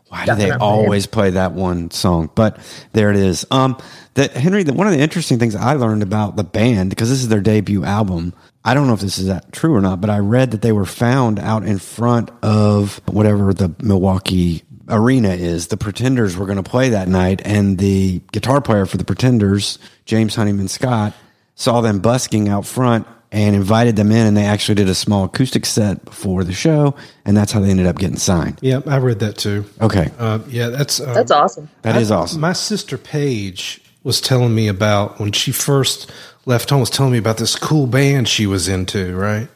why 0.09 0.25
do 0.25 0.35
they 0.35 0.51
always 0.51 1.05
play 1.05 1.31
that 1.31 1.53
one 1.53 1.91
song? 1.91 2.31
But 2.33 2.57
there 2.93 3.11
it 3.11 3.15
is. 3.15 3.45
Um, 3.51 3.77
that 4.15 4.31
Henry, 4.31 4.63
the, 4.63 4.73
one 4.73 4.87
of 4.87 4.93
the 4.93 4.99
interesting 4.99 5.37
things 5.37 5.55
I 5.55 5.73
learned 5.73 6.01
about 6.01 6.35
the 6.35 6.43
band 6.43 6.89
because 6.89 7.09
this 7.09 7.21
is 7.21 7.27
their 7.27 7.41
debut 7.41 7.83
album. 7.83 8.33
I 8.65 8.73
don't 8.73 8.87
know 8.87 8.93
if 8.93 8.99
this 9.01 9.19
is 9.19 9.27
that 9.27 9.51
true 9.51 9.75
or 9.75 9.81
not, 9.81 10.01
but 10.01 10.09
I 10.09 10.17
read 10.17 10.51
that 10.51 10.63
they 10.63 10.71
were 10.71 10.85
found 10.85 11.39
out 11.39 11.63
in 11.63 11.77
front 11.77 12.31
of 12.41 12.99
whatever 13.07 13.53
the 13.53 13.73
Milwaukee 13.81 14.63
arena 14.89 15.29
is. 15.29 15.67
The 15.67 15.77
Pretenders 15.77 16.35
were 16.35 16.47
going 16.47 16.61
to 16.61 16.69
play 16.69 16.89
that 16.89 17.07
night, 17.07 17.41
and 17.45 17.77
the 17.77 18.21
guitar 18.31 18.61
player 18.61 18.87
for 18.87 18.97
the 18.97 19.05
Pretenders, 19.05 19.77
James 20.05 20.35
Honeyman 20.35 20.67
Scott, 20.67 21.13
saw 21.53 21.81
them 21.81 21.99
busking 21.99 22.49
out 22.49 22.65
front 22.65 23.07
and 23.31 23.55
invited 23.55 23.95
them 23.95 24.11
in, 24.11 24.25
and 24.25 24.35
they 24.35 24.45
actually 24.45 24.75
did 24.75 24.89
a 24.89 24.95
small 24.95 25.25
acoustic 25.25 25.65
set 25.65 26.03
before 26.05 26.43
the 26.43 26.53
show, 26.53 26.95
and 27.25 27.37
that's 27.37 27.51
how 27.51 27.59
they 27.59 27.69
ended 27.69 27.85
up 27.85 27.97
getting 27.97 28.17
signed. 28.17 28.57
yeah, 28.61 28.81
I 28.87 28.97
read 28.97 29.19
that 29.19 29.37
too. 29.37 29.65
Okay, 29.81 30.09
Uh, 30.17 30.39
yeah, 30.47 30.69
that's 30.69 30.99
uh, 30.99 31.13
That's 31.13 31.31
awesome. 31.31 31.69
that 31.83 31.95
is 31.95 32.09
awesome. 32.11 32.41
My 32.41 32.53
sister 32.53 32.97
Paige 32.97 33.81
was 34.03 34.19
telling 34.21 34.55
me 34.55 34.67
about 34.67 35.19
when 35.19 35.31
she 35.31 35.51
first 35.51 36.11
left 36.45 36.69
home. 36.71 36.79
Was 36.79 36.89
telling 36.89 37.11
me 37.11 37.17
about 37.19 37.37
this 37.37 37.55
cool 37.55 37.85
band 37.85 38.27
she 38.27 38.47
was 38.47 38.67
into, 38.67 39.15
right? 39.15 39.47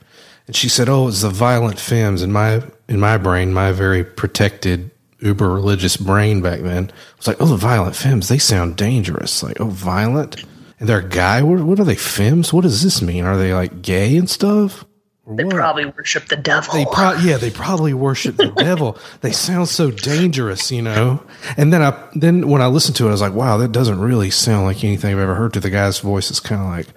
And 0.45 0.55
she 0.55 0.67
said, 0.69 0.87
"Oh, 0.89 1.07
it's 1.07 1.21
the 1.21 1.29
Violent 1.29 1.79
Femmes." 1.79 2.21
In 2.21 2.31
my 2.31 2.61
in 2.87 2.99
my 2.99 3.17
brain, 3.17 3.53
my 3.53 3.71
very 3.71 4.03
protected, 4.03 4.91
uber 5.19 5.49
religious 5.49 5.95
brain 5.97 6.41
back 6.41 6.59
then 6.59 6.91
was 7.17 7.25
like, 7.27 7.37
"Oh, 7.39 7.45
the 7.47 7.55
Violent 7.57 7.95
Femmes. 7.95 8.27
They 8.27 8.37
sound 8.37 8.75
dangerous. 8.75 9.41
Like, 9.41 9.59
oh, 9.59 9.69
violent." 9.69 10.43
And 10.83 10.89
they're 10.89 10.99
a 10.99 11.07
guy. 11.07 11.41
What, 11.41 11.61
what 11.61 11.79
are 11.79 11.85
they? 11.85 11.95
Femmes? 11.95 12.51
What 12.51 12.63
does 12.63 12.83
this 12.83 13.01
mean? 13.01 13.23
Are 13.23 13.37
they 13.37 13.53
like 13.53 13.81
gay 13.81 14.17
and 14.17 14.29
stuff? 14.29 14.83
They 15.25 15.45
what? 15.45 15.55
probably 15.55 15.85
worship 15.85 16.27
the 16.27 16.35
devil. 16.35 16.73
They 16.73 16.83
pro- 16.83 17.13
yeah, 17.19 17.37
they 17.37 17.51
probably 17.51 17.93
worship 17.93 18.35
the 18.35 18.51
devil. 18.57 18.97
They 19.21 19.31
sound 19.31 19.69
so 19.69 19.91
dangerous, 19.91 20.73
you 20.73 20.81
know. 20.81 21.23
And 21.55 21.71
then 21.71 21.81
I 21.81 21.97
then 22.15 22.49
when 22.49 22.61
I 22.61 22.67
listened 22.67 22.97
to 22.97 23.05
it, 23.05 23.07
I 23.07 23.11
was 23.13 23.21
like, 23.21 23.31
wow, 23.31 23.55
that 23.59 23.71
doesn't 23.71 23.97
really 23.97 24.29
sound 24.29 24.65
like 24.65 24.83
anything 24.83 25.13
I've 25.13 25.21
ever 25.21 25.35
heard. 25.35 25.53
To 25.53 25.61
the 25.61 25.69
guy's 25.69 25.99
voice, 25.99 26.29
it's 26.29 26.41
kind 26.41 26.61
of 26.61 26.67
like 26.67 26.87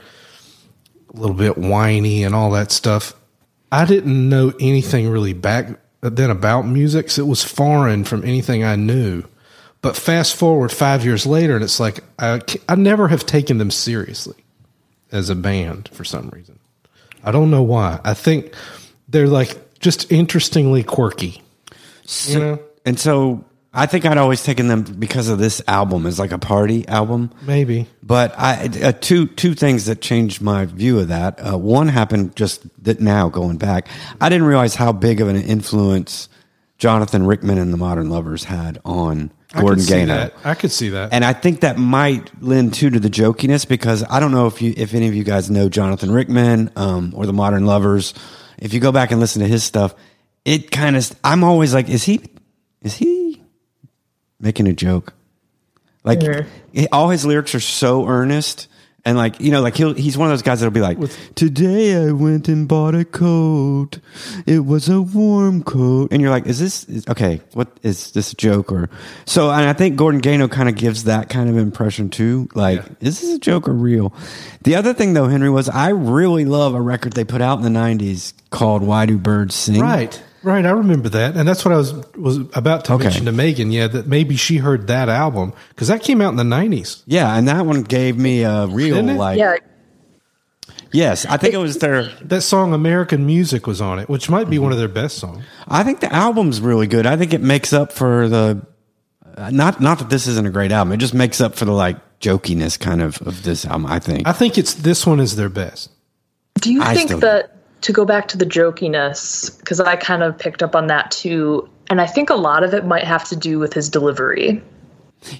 a 1.14 1.20
little 1.20 1.36
bit 1.36 1.56
whiny 1.56 2.24
and 2.24 2.34
all 2.34 2.50
that 2.50 2.72
stuff. 2.72 3.14
I 3.70 3.84
didn't 3.84 4.28
know 4.28 4.52
anything 4.58 5.08
really 5.08 5.32
back 5.32 5.78
uh, 6.02 6.08
then 6.08 6.30
about 6.30 6.62
music, 6.62 7.08
so 7.08 7.22
it 7.22 7.28
was 7.28 7.44
foreign 7.44 8.02
from 8.02 8.24
anything 8.24 8.64
I 8.64 8.74
knew. 8.74 9.22
But 9.86 9.94
fast 9.94 10.34
forward 10.34 10.72
five 10.72 11.04
years 11.04 11.26
later, 11.26 11.54
and 11.54 11.62
it's 11.62 11.78
like 11.78 12.00
I, 12.18 12.40
I 12.68 12.74
never 12.74 13.06
have 13.06 13.24
taken 13.24 13.58
them 13.58 13.70
seriously 13.70 14.34
as 15.12 15.30
a 15.30 15.36
band 15.36 15.88
for 15.92 16.02
some 16.02 16.28
reason. 16.30 16.58
I 17.22 17.30
don't 17.30 17.52
know 17.52 17.62
why. 17.62 18.00
I 18.02 18.14
think 18.14 18.52
they're 19.06 19.28
like 19.28 19.78
just 19.78 20.10
interestingly 20.10 20.82
quirky. 20.82 21.40
you 22.24 22.40
know, 22.40 22.58
And 22.84 22.98
so 22.98 23.44
I 23.72 23.86
think 23.86 24.04
I'd 24.04 24.18
always 24.18 24.42
taken 24.42 24.66
them 24.66 24.82
because 24.82 25.28
of 25.28 25.38
this 25.38 25.62
album 25.68 26.04
as 26.04 26.18
like 26.18 26.32
a 26.32 26.38
party 26.38 26.88
album. 26.88 27.30
maybe. 27.42 27.86
But 28.02 28.36
I 28.36 28.68
uh, 28.82 28.90
two 28.90 29.28
two 29.28 29.54
things 29.54 29.84
that 29.84 30.00
changed 30.00 30.42
my 30.42 30.64
view 30.64 30.98
of 30.98 31.06
that. 31.06 31.38
Uh, 31.38 31.56
one 31.56 31.86
happened 31.86 32.34
just 32.34 32.66
that 32.82 32.98
now 32.98 33.28
going 33.28 33.56
back. 33.56 33.86
I 34.20 34.30
didn't 34.30 34.48
realize 34.48 34.74
how 34.74 34.90
big 34.90 35.20
of 35.20 35.28
an 35.28 35.36
influence 35.36 36.28
Jonathan 36.76 37.24
Richman 37.24 37.58
and 37.58 37.72
the 37.72 37.76
Modern 37.76 38.10
Lovers 38.10 38.42
had 38.42 38.80
on 38.84 39.30
Gordon 39.60 39.84
could 39.84 39.88
Gano. 39.90 40.14
that. 40.14 40.34
I 40.44 40.54
could 40.54 40.70
see 40.70 40.90
that. 40.90 41.12
And 41.12 41.24
I 41.24 41.32
think 41.32 41.60
that 41.60 41.78
might 41.78 42.30
lend 42.42 42.74
too 42.74 42.90
to 42.90 43.00
the 43.00 43.08
jokiness 43.10 43.66
because 43.66 44.04
I 44.08 44.20
don't 44.20 44.32
know 44.32 44.46
if 44.46 44.62
you 44.62 44.74
if 44.76 44.94
any 44.94 45.08
of 45.08 45.14
you 45.14 45.24
guys 45.24 45.50
know 45.50 45.68
Jonathan 45.68 46.10
Richman 46.10 46.70
um, 46.76 47.12
or 47.16 47.26
the 47.26 47.32
Modern 47.32 47.66
Lovers. 47.66 48.14
If 48.58 48.72
you 48.72 48.80
go 48.80 48.92
back 48.92 49.10
and 49.10 49.20
listen 49.20 49.42
to 49.42 49.48
his 49.48 49.64
stuff, 49.64 49.94
it 50.44 50.70
kind 50.70 50.96
of 50.96 51.12
I'm 51.22 51.44
always 51.44 51.74
like, 51.74 51.88
is 51.88 52.04
he 52.04 52.20
is 52.82 52.94
he 52.94 53.42
making 54.40 54.68
a 54.68 54.72
joke? 54.72 55.12
Like 56.04 56.22
he- 56.72 56.88
all 56.88 57.08
his 57.08 57.24
lyrics 57.24 57.54
are 57.54 57.60
so 57.60 58.06
earnest. 58.06 58.68
And 59.06 59.16
like 59.16 59.40
you 59.40 59.52
know, 59.52 59.62
like 59.62 59.76
he'll 59.76 59.94
he's 59.94 60.18
one 60.18 60.26
of 60.26 60.32
those 60.32 60.42
guys 60.42 60.58
that'll 60.58 60.72
be 60.72 60.80
like, 60.80 60.98
"Today 61.36 62.08
I 62.08 62.10
went 62.10 62.48
and 62.48 62.66
bought 62.66 62.96
a 62.96 63.04
coat. 63.04 64.00
It 64.46 64.66
was 64.66 64.88
a 64.88 65.00
warm 65.00 65.62
coat." 65.62 66.08
And 66.10 66.20
you're 66.20 66.32
like, 66.32 66.46
"Is 66.46 66.58
this 66.58 66.82
is, 66.88 67.06
okay? 67.06 67.40
What 67.52 67.68
is 67.84 68.10
this 68.10 68.32
a 68.32 68.36
joke 68.36 68.72
or?" 68.72 68.90
So, 69.24 69.52
and 69.52 69.64
I 69.64 69.74
think 69.74 69.94
Gordon 69.94 70.20
Gano 70.20 70.48
kind 70.48 70.68
of 70.68 70.74
gives 70.74 71.04
that 71.04 71.28
kind 71.28 71.48
of 71.48 71.56
impression 71.56 72.10
too. 72.10 72.48
Like, 72.54 72.84
is 73.00 73.20
this 73.20 73.32
a 73.36 73.38
joke 73.38 73.68
or 73.68 73.74
real? 73.74 74.12
The 74.64 74.74
other 74.74 74.92
thing 74.92 75.14
though, 75.14 75.28
Henry, 75.28 75.50
was 75.50 75.68
I 75.68 75.90
really 75.90 76.44
love 76.44 76.74
a 76.74 76.82
record 76.82 77.12
they 77.12 77.22
put 77.22 77.40
out 77.40 77.58
in 77.58 77.62
the 77.62 77.78
'90s 77.78 78.32
called 78.50 78.82
"Why 78.82 79.06
Do 79.06 79.18
Birds 79.18 79.54
Sing?" 79.54 79.80
right. 79.80 80.20
Right, 80.46 80.64
I 80.64 80.70
remember 80.70 81.08
that, 81.08 81.34
and 81.36 81.48
that's 81.48 81.64
what 81.64 81.74
I 81.74 81.76
was 81.76 81.92
was 82.16 82.36
about 82.54 82.84
to 82.84 82.92
Okay. 82.92 83.04
mention 83.04 83.24
to 83.24 83.32
Megan. 83.32 83.72
Yeah, 83.72 83.88
that 83.88 84.06
maybe 84.06 84.36
she 84.36 84.58
heard 84.58 84.86
that 84.86 85.08
album 85.08 85.52
because 85.70 85.88
that 85.88 86.04
came 86.04 86.20
out 86.20 86.30
in 86.30 86.36
the 86.36 86.44
nineties. 86.44 87.02
Yeah, 87.04 87.34
and 87.36 87.48
that 87.48 87.66
one 87.66 87.82
gave 87.82 88.16
me 88.16 88.44
a 88.44 88.68
real 88.68 88.94
Didn't 88.94 89.10
it? 89.10 89.18
like. 89.18 89.38
Yeah, 89.38 89.56
Yes, 90.92 91.26
I 91.26 91.36
think 91.36 91.52
it 91.52 91.58
was 91.58 91.78
their. 91.78 92.04
That 92.22 92.42
song 92.42 92.72
"American 92.72 93.26
Music" 93.26 93.66
was 93.66 93.80
on 93.80 93.98
it, 93.98 94.08
which 94.08 94.30
might 94.30 94.48
be 94.48 94.58
one 94.60 94.70
of 94.70 94.78
their 94.78 94.86
best 94.88 95.18
songs. 95.18 95.44
I 95.66 95.82
think 95.82 95.98
the 96.00 96.12
album's 96.14 96.60
really 96.60 96.86
good. 96.86 97.06
I 97.06 97.16
think 97.16 97.34
it 97.34 97.40
makes 97.42 97.72
up 97.72 97.90
for 97.92 98.28
the. 98.28 98.64
uh, 99.36 99.50
Not 99.50 99.80
not 99.80 99.98
that 99.98 100.10
this 100.10 100.28
isn't 100.28 100.46
a 100.46 100.50
great 100.50 100.70
album. 100.70 100.92
It 100.92 100.98
just 100.98 101.12
makes 101.12 101.40
up 101.40 101.56
for 101.56 101.64
the 101.64 101.72
like 101.72 101.96
jokiness 102.20 102.78
kind 102.78 103.02
of 103.02 103.20
of 103.22 103.42
this 103.42 103.66
album. 103.66 103.86
I 103.86 103.98
think. 103.98 104.28
I 104.28 104.32
think 104.32 104.56
it's 104.58 104.74
this 104.74 105.04
one 105.04 105.18
is 105.18 105.34
their 105.34 105.48
best. 105.48 105.90
Do 106.60 106.72
you 106.72 106.82
I 106.82 106.94
think 106.94 107.08
still 107.08 107.18
that 107.18 107.55
to 107.86 107.92
go 107.92 108.04
back 108.04 108.28
to 108.28 108.36
the 108.38 108.46
jokiness, 108.46 109.58
because 109.58 109.80
I 109.80 109.96
kind 109.96 110.22
of 110.22 110.38
picked 110.38 110.62
up 110.62 110.76
on 110.76 110.86
that 110.88 111.10
too, 111.10 111.68
and 111.88 112.00
I 112.00 112.06
think 112.06 112.30
a 112.30 112.34
lot 112.36 112.62
of 112.62 112.74
it 112.74 112.84
might 112.84 113.04
have 113.04 113.24
to 113.30 113.36
do 113.36 113.58
with 113.58 113.72
his 113.72 113.88
delivery. 113.88 114.62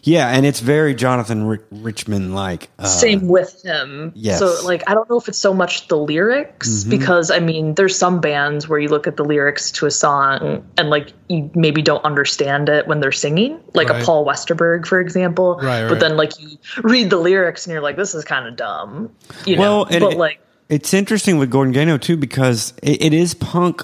yeah, 0.03 0.29
and 0.29 0.47
it's 0.47 0.61
very 0.61 0.95
Jonathan 0.95 1.47
Ri- 1.47 1.59
Richman 1.71 2.35
like. 2.35 2.71
Uh, 2.79 2.87
Same 2.87 3.29
with 3.29 3.63
him. 3.63 4.11
yes. 4.17 4.41
Mm-hmm. 4.43 4.61
So 4.63 4.67
like 4.67 4.83
I 4.89 4.95
don't 4.95 5.09
know 5.09 5.19
if 5.19 5.29
it's 5.29 5.39
so 5.39 5.53
much 5.53 5.87
the 5.89 5.99
lyrics 5.99 6.83
because 6.85 7.31
I 7.31 7.39
mean 7.41 7.75
there's 7.75 7.97
some 7.97 8.21
bands 8.21 8.67
where 8.69 8.79
you 8.79 8.89
look 8.89 9.07
at 9.07 9.17
the 9.17 9.25
lyrics 9.25 9.71
to 9.73 9.87
a 9.87 9.91
song 9.91 10.65
and 10.79 10.89
like 10.91 11.13
you 11.29 11.51
maybe 11.55 11.83
don't 11.83 12.05
understand 12.05 12.69
it 12.69 12.89
when 12.89 13.01
they're 13.01 13.13
singing, 13.13 13.61
like 13.75 13.91
Right. 13.91 14.03
a 14.03 14.05
Paul 14.05 14.25
Westerberg 14.27 14.87
for 14.87 14.99
example. 14.99 15.57
Right, 15.63 15.83
right. 15.83 15.89
But 15.91 16.01
then 16.01 16.17
like 16.17 16.41
you 16.41 16.57
read 16.83 17.11
the 17.11 17.19
lyrics 17.19 17.67
and 17.67 17.73
you're 17.73 17.83
like 17.83 17.97
this 17.97 18.15
is 18.15 18.25
kind 18.25 18.49
of 18.49 18.57
dumb. 18.57 19.11
You 19.45 19.59
Well, 19.59 19.85
know. 19.85 20.01
but 20.01 20.13
it- 20.15 20.19
like 20.19 20.41
It's 20.69 20.93
interesting 20.95 21.39
with 21.39 21.51
Gordon 21.51 21.73
Gano 21.73 21.99
too 21.99 22.17
because 22.17 22.73
it, 22.83 23.03
it 23.03 23.13
is 23.15 23.35
punk. 23.35 23.83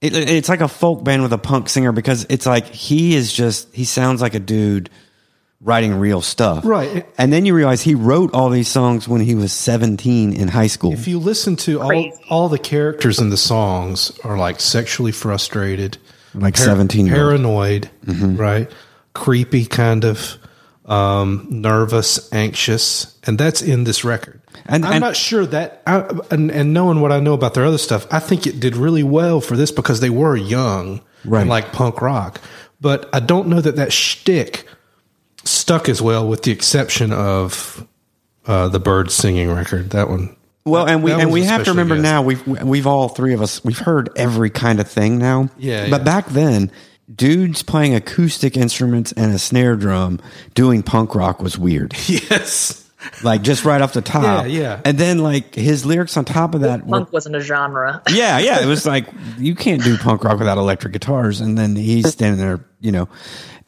It, 0.00 0.14
it's 0.14 0.48
like 0.48 0.60
a 0.60 0.68
folk 0.68 1.04
band 1.04 1.22
with 1.22 1.32
a 1.32 1.38
punk 1.38 1.68
singer 1.68 1.92
because 1.92 2.26
it's 2.28 2.46
like 2.46 2.66
he 2.66 3.14
is 3.14 3.32
just 3.32 3.74
he 3.74 3.84
sounds 3.84 4.20
like 4.20 4.34
a 4.34 4.40
dude 4.40 4.90
writing 5.60 5.94
real 5.94 6.20
stuff, 6.20 6.62
Right. 6.64 7.06
And 7.16 7.32
then 7.32 7.46
you 7.46 7.54
realize 7.54 7.80
he 7.80 7.94
wrote 7.94 8.34
all 8.34 8.50
these 8.50 8.68
songs 8.68 9.08
when 9.08 9.22
he 9.22 9.34
was 9.34 9.50
seventeen 9.52 10.34
in 10.34 10.48
high 10.48 10.66
school. 10.66 10.92
If 10.92 11.08
you 11.08 11.18
listen 11.18 11.56
to 11.56 11.80
all 11.80 12.12
all 12.28 12.48
the 12.50 12.58
characters 12.58 13.18
in 13.18 13.30
the 13.30 13.38
songs 13.38 14.12
are 14.24 14.36
like 14.36 14.60
sexually 14.60 15.12
frustrated, 15.12 15.96
Like 16.34 16.54
17-year-old. 16.56 17.16
paranoid, 17.16 17.90
right? 18.06 18.70
Creepy, 19.14 19.64
kind 19.64 20.04
of 20.04 20.36
um, 20.84 21.46
nervous, 21.48 22.30
anxious, 22.32 23.16
and 23.22 23.38
that's 23.38 23.62
in 23.62 23.84
this 23.84 24.04
record. 24.04 24.42
And- 24.66 24.84
I'm 24.84 24.92
and- 24.94 25.00
not 25.00 25.16
sure 25.16 25.44
that, 25.46 25.82
I, 25.86 26.08
and, 26.30 26.50
and 26.50 26.72
knowing 26.72 27.00
what 27.00 27.12
I 27.12 27.20
know 27.20 27.34
about 27.34 27.54
their 27.54 27.64
other 27.64 27.78
stuff, 27.78 28.06
I 28.10 28.18
think 28.18 28.46
it 28.46 28.60
did 28.60 28.76
really 28.76 29.02
well 29.02 29.40
for 29.40 29.56
this 29.56 29.70
because 29.70 30.00
they 30.00 30.10
were 30.10 30.36
young 30.36 31.00
Right. 31.24 31.42
and 31.42 31.50
like 31.50 31.72
punk 31.72 32.00
rock. 32.02 32.40
But 32.80 33.08
I 33.12 33.20
don't 33.20 33.48
know 33.48 33.60
that 33.60 33.76
that 33.76 33.92
shtick 33.92 34.66
stuck 35.44 35.88
as 35.88 36.00
well, 36.02 36.26
with 36.28 36.42
the 36.42 36.50
exception 36.52 37.12
of 37.12 37.86
uh, 38.46 38.68
the 38.68 38.80
Birds 38.80 39.14
singing 39.14 39.50
record. 39.50 39.90
That 39.90 40.08
one. 40.10 40.36
Well, 40.66 40.86
and 40.86 41.02
we 41.02 41.12
and 41.12 41.30
we 41.30 41.44
have 41.44 41.64
to 41.64 41.70
remember 41.72 41.96
now 41.98 42.22
we've 42.22 42.46
we've 42.46 42.86
all 42.86 43.08
three 43.10 43.34
of 43.34 43.42
us 43.42 43.62
we've 43.64 43.78
heard 43.78 44.08
every 44.16 44.48
kind 44.50 44.80
of 44.80 44.88
thing 44.88 45.18
now. 45.18 45.50
Yeah, 45.58 45.88
But 45.90 46.00
yeah. 46.00 46.04
back 46.04 46.26
then, 46.28 46.70
dudes 47.14 47.62
playing 47.62 47.94
acoustic 47.94 48.56
instruments 48.56 49.12
and 49.12 49.32
a 49.34 49.38
snare 49.38 49.76
drum 49.76 50.20
doing 50.54 50.82
punk 50.82 51.14
rock 51.14 51.42
was 51.42 51.58
weird. 51.58 51.94
Yes. 52.08 52.83
Like 53.22 53.42
just 53.42 53.64
right 53.64 53.80
off 53.80 53.92
the 53.92 54.02
top. 54.02 54.46
Yeah, 54.46 54.60
yeah. 54.60 54.80
And 54.84 54.98
then 54.98 55.18
like 55.18 55.54
his 55.54 55.84
lyrics 55.84 56.16
on 56.16 56.24
top 56.24 56.54
of 56.54 56.62
that 56.62 56.86
were 56.86 56.98
punk 56.98 57.12
wasn't 57.12 57.36
a 57.36 57.40
genre. 57.40 58.02
Yeah, 58.10 58.38
yeah. 58.38 58.62
It 58.62 58.66
was 58.66 58.86
like 58.86 59.06
you 59.38 59.54
can't 59.54 59.82
do 59.82 59.96
punk 59.98 60.24
rock 60.24 60.38
without 60.38 60.58
electric 60.58 60.92
guitars. 60.92 61.40
And 61.40 61.58
then 61.58 61.76
he's 61.76 62.10
standing 62.10 62.38
there, 62.40 62.64
you 62.80 62.92
know. 62.92 63.08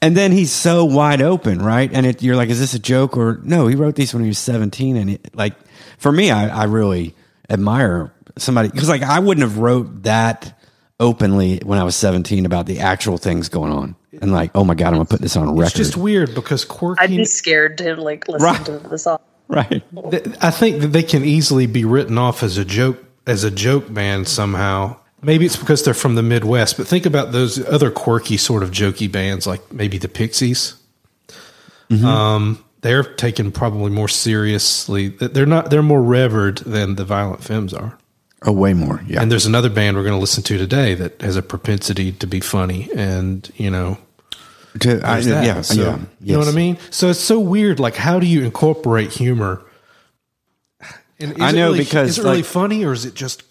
And 0.02 0.16
then 0.16 0.30
he's 0.30 0.52
so 0.52 0.84
wide 0.84 1.22
open, 1.22 1.58
right? 1.61 1.90
And 1.92 2.04
it, 2.04 2.22
you're 2.22 2.37
like, 2.37 2.50
is 2.50 2.61
this 2.61 2.74
a 2.74 2.78
joke 2.78 3.16
or 3.16 3.40
no? 3.42 3.66
He 3.66 3.76
wrote 3.76 3.94
these 3.94 4.12
when 4.12 4.22
he 4.22 4.28
was 4.28 4.38
17, 4.38 4.96
and 4.96 5.11
it, 5.11 5.34
like 5.34 5.54
for 5.98 6.12
me, 6.12 6.30
I, 6.30 6.48
I 6.48 6.64
really 6.64 7.14
admire 7.48 8.12
somebody 8.37 8.68
because 8.68 8.88
like 8.88 9.02
I 9.02 9.18
wouldn't 9.18 9.42
have 9.42 9.58
wrote 9.58 10.02
that 10.02 10.58
openly 11.00 11.61
when 11.64 11.78
I 11.78 11.84
was 11.84 11.96
17 11.96 12.46
about 12.46 12.66
the 12.66 12.80
actual 12.80 13.18
things 13.18 13.48
going 13.48 13.72
on, 13.72 13.96
and 14.22 14.33
like, 14.33 14.50
oh 14.55 14.64
my 14.64 14.74
god, 14.74 14.88
I'm 14.88 14.94
gonna 14.94 15.05
put 15.07 15.20
this 15.20 15.37
on 15.37 15.48
record. 15.50 15.66
It's 15.66 15.74
just 15.74 15.96
weird 15.96 16.35
because 16.35 16.64
quirky. 16.64 17.00
I'd 17.02 17.11
be 17.11 17.24
scared 17.24 17.79
to 17.79 17.96
like 17.96 18.26
listen 18.29 18.44
Right. 18.46 18.64
to 18.66 18.79
the 18.79 18.98
song. 18.98 19.18
right. 19.48 19.83
I 20.42 20.50
think 20.50 20.81
that 20.81 20.88
they 20.88 21.02
can 21.02 21.24
easily 21.24 21.66
be 21.66 21.85
written 21.85 22.18
off 22.18 22.42
as 22.42 22.59
a 22.59 22.64
joke 22.64 23.02
as 23.26 23.44
a 23.44 23.50
joke 23.50 23.92
band 23.92 24.29
somehow. 24.29 24.96
Maybe 25.22 25.46
it's 25.46 25.57
because 25.57 25.83
they're 25.83 25.94
from 25.94 26.14
the 26.14 26.22
Midwest, 26.22 26.76
but 26.76 26.87
think 26.87 27.07
about 27.07 27.33
those 27.33 27.64
other 27.66 27.90
quirky 27.90 28.37
sort 28.37 28.62
of 28.62 28.70
jokey 28.70 29.11
bands 29.11 29.46
like 29.46 29.72
maybe 29.72 29.98
the 29.98 30.09
Pixies. 30.09 30.74
Um, 32.05 32.64
they're 32.81 33.02
taken 33.02 33.52
probably 33.52 33.90
more 33.90 34.09
seriously. 34.09 35.09
They're 35.09 35.46
not. 35.46 35.70
They're 35.70 35.83
more 35.83 36.02
revered 36.02 36.59
than 36.59 36.96
the 36.96 37.05
Violent 37.05 37.42
Femmes 37.42 37.72
are. 37.72 37.96
Oh, 38.42 38.52
way 38.52 38.74
more. 38.74 39.02
Yeah. 39.07 39.22
And 39.22 39.33
there's 39.33 39.46
another 39.46 39.70
band 39.70 39.96
we're 39.96 40.02
going 40.05 40.14
to 40.14 40.20
listen 40.20 40.42
to 40.44 40.59
today 40.59 40.94
that 40.94 41.20
has 41.22 41.37
a 41.37 41.42
propensity 41.42 42.12
to 42.12 42.26
be 42.26 42.40
funny, 42.40 42.88
and 42.94 43.50
you 43.57 43.70
know, 43.70 43.98
To, 44.80 45.00
I, 45.08 45.20
that. 45.20 45.44
yeah, 45.46 45.60
So, 45.62 45.74
yeah. 45.82 45.98
You 46.20 46.32
know 46.34 46.38
what 46.40 46.48
I 46.48 46.52
mean? 46.52 46.78
So 46.90 47.10
it's 47.10 47.20
so 47.20 47.38
weird. 47.40 47.78
Like, 47.80 47.96
how 47.96 48.18
do 48.20 48.26
you 48.26 48.42
incorporate 48.44 49.12
humor? 49.12 49.62
And 51.18 51.32
is 51.32 51.40
I 51.40 51.50
it 51.50 51.52
know 51.54 51.66
really- 51.68 51.78
because, 51.80 52.10
is 52.10 52.18
it 52.18 52.24
really 52.24 52.36
like- 52.38 52.44
funny 52.44 52.84
or 52.84 52.92
is 52.92 53.04
it 53.06 53.14
just 53.14 53.44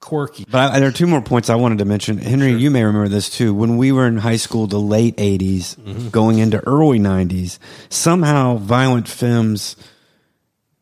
quirky? 0.00 0.44
But 0.50 0.72
I, 0.72 0.80
there 0.80 0.88
are 0.88 0.92
two 0.92 1.06
more 1.06 1.20
points 1.22 1.48
I 1.50 1.54
wanted 1.54 1.78
to 1.78 1.84
mention. 1.84 2.18
Henry, 2.18 2.52
you 2.52 2.70
may 2.70 2.82
remember 2.84 3.08
this 3.08 3.30
too. 3.30 3.54
When 3.54 3.76
we 3.76 3.92
were 3.92 4.06
in 4.06 4.16
high 4.18 4.36
school, 4.36 4.66
the 4.66 4.80
late 4.80 5.16
80s, 5.16 5.76
Mm-hmm. 5.76 6.08
going 6.08 6.38
into 6.38 6.58
early 6.66 6.98
90s, 6.98 7.58
somehow 7.88 8.56
Violent 8.56 9.06
Femmes 9.08 9.76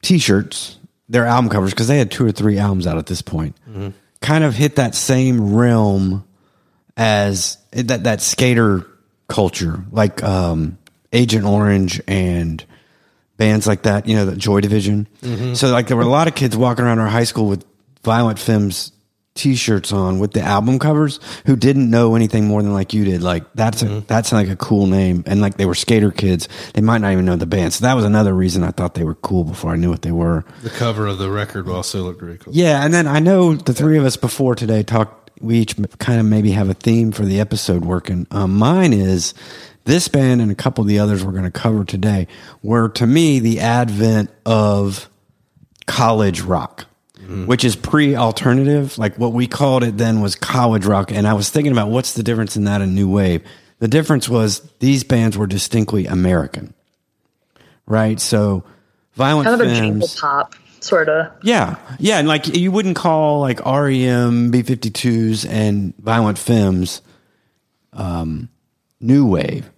t 0.03 0.19
shirts, 0.19 0.79
their 1.09 1.27
album 1.27 1.51
covers, 1.51 1.71
because 1.71 1.89
they 1.89 1.99
had 1.99 2.11
two 2.11 2.25
or 2.27 2.33
three 2.33 2.59
albums 2.59 2.87
out 2.87 2.97
at 2.97 3.07
this 3.07 3.21
point, 3.23 3.55
Mm-hmm. 3.69 3.89
kind 4.23 4.45
of 4.45 4.55
hit 4.55 4.77
that 4.77 4.95
same 4.95 5.55
realm 5.55 6.25
as 6.97 7.59
that, 7.73 8.05
that 8.05 8.23
skater 8.23 8.87
culture, 9.29 9.85
like 9.91 10.23
um, 10.23 10.79
Agent 11.13 11.45
Orange 11.45 12.01
and 12.07 12.65
bands 13.37 13.67
like 13.67 13.83
that, 13.83 14.07
you 14.07 14.15
know, 14.17 14.27
the 14.27 14.37
Joy 14.37 14.61
Division. 14.61 15.09
Mm-hmm. 15.23 15.55
So 15.55 15.71
like 15.71 15.89
there 15.89 15.97
were 15.97 16.03
a 16.03 16.09
lot 16.09 16.29
of 16.29 16.35
kids 16.35 16.57
walking 16.57 16.85
around 16.85 16.99
our 17.01 17.09
high 17.09 17.25
school 17.25 17.47
with 17.49 17.65
Violent 18.03 18.39
Femmes 18.39 18.93
t-shirts 19.35 19.93
on 19.93 20.21
with 20.21 20.33
the 20.33 20.41
album 20.41 20.79
covers 20.79 21.19
who 21.45 21.57
didn't 21.57 21.91
know 21.91 22.15
anything 22.15 22.47
more 22.47 22.63
than 22.63 22.73
like 22.73 22.95
you 22.95 23.05
did. 23.05 23.21
Like 23.21 23.43
that's 23.55 23.83
a, 23.83 23.87
Mm-hmm. 23.87 24.07
that's 24.07 24.31
like 24.31 24.49
a 24.49 24.55
cool 24.55 24.87
name. 24.87 25.25
And 25.27 25.41
like 25.41 25.57
they 25.57 25.67
were 25.67 25.75
skater 25.75 26.13
kids. 26.13 26.49
They 26.75 26.81
might 26.83 26.99
not 26.99 27.11
even 27.11 27.25
know 27.25 27.35
the 27.35 27.45
band. 27.47 27.73
So 27.73 27.85
that 27.85 27.95
was 27.95 28.05
another 28.05 28.33
reason 28.33 28.63
I 28.63 28.71
thought 28.71 28.95
they 28.95 29.03
were 29.03 29.17
cool 29.17 29.43
before 29.43 29.73
I 29.73 29.77
knew 29.77 29.91
what 29.91 30.03
they 30.03 30.13
were. 30.13 30.45
The 30.63 30.71
cover 30.71 31.09
of 31.09 31.19
the 31.19 31.31
record 31.31 31.69
also 31.69 32.05
looked 32.05 32.23
really 32.23 32.39
cool. 32.39 32.55
Yeah. 32.55 32.85
And 32.85 32.95
then 32.95 33.09
I 33.09 33.19
know 33.19 33.55
the 33.55 33.75
three 33.75 33.99
of 33.99 34.05
us 34.05 34.17
before 34.17 34.55
today 34.55 34.85
talked, 34.85 35.24
we 35.41 35.59
each 35.59 35.77
kind 35.99 36.21
of 36.21 36.27
maybe 36.27 36.53
have 36.53 36.69
a 36.69 36.75
theme 36.75 37.13
for 37.13 37.25
the 37.25 37.41
episode 37.41 37.85
working. 37.85 38.27
Um, 38.31 38.57
mine 38.57 38.93
is 38.93 39.35
this 39.85 40.09
band 40.09 40.41
and 40.41 40.51
a 40.51 40.55
couple 40.55 40.83
of 40.83 40.89
the 40.89 40.99
others 40.99 41.25
we're 41.25 41.33
going 41.33 41.45
to 41.45 41.51
cover 41.51 41.85
today 41.85 42.27
were 42.63 42.89
to 42.91 43.07
me 43.07 43.39
the 43.39 43.61
advent 43.61 44.31
of 44.47 45.09
college 45.87 46.41
rock, 46.41 46.87
which 47.47 47.65
is 47.65 47.77
pre 47.77 48.17
alternative. 48.17 48.97
Like 48.99 49.17
what 49.19 49.33
we 49.33 49.47
called 49.47 49.83
it 49.85 49.97
then 49.99 50.21
was 50.21 50.35
college 50.37 50.87
rock. 50.87 51.11
And 51.11 51.27
I 51.27 51.35
was 51.35 51.51
thinking 51.51 51.73
about 51.73 51.89
what's 51.91 52.15
the 52.15 52.23
difference 52.23 52.57
in 52.57 52.65
that 52.65 52.81
and 52.81 52.95
new 52.95 53.09
wave. 53.11 53.43
The 53.81 53.89
difference 53.89 54.29
was 54.29 54.61
these 54.79 55.05
bands 55.05 55.37
were 55.37 55.47
distinctly 55.47 56.07
American, 56.07 56.73
right? 57.87 58.19
So 58.21 58.65
Violent 59.15 59.47
Kind 59.49 59.61
of 59.61 59.67
a 59.67 59.75
jingle 59.75 60.09
Femmes- 60.09 60.21
pop 60.21 60.55
sort 60.85 61.09
of. 61.09 61.33
yeah, 61.43 61.77
yeah, 61.99 62.19
and 62.19 62.29
like 62.29 62.47
you 62.57 62.71
wouldn't 62.71 62.97
call 62.97 63.41
like 63.41 63.59
REM, 63.65 64.51
B 64.51 64.63
52s, 64.63 65.49
and 65.49 65.95
Violent 65.99 66.39
Femmes 66.39 67.01
um, 67.93 68.49
new 69.01 69.27
wave, 69.27 69.71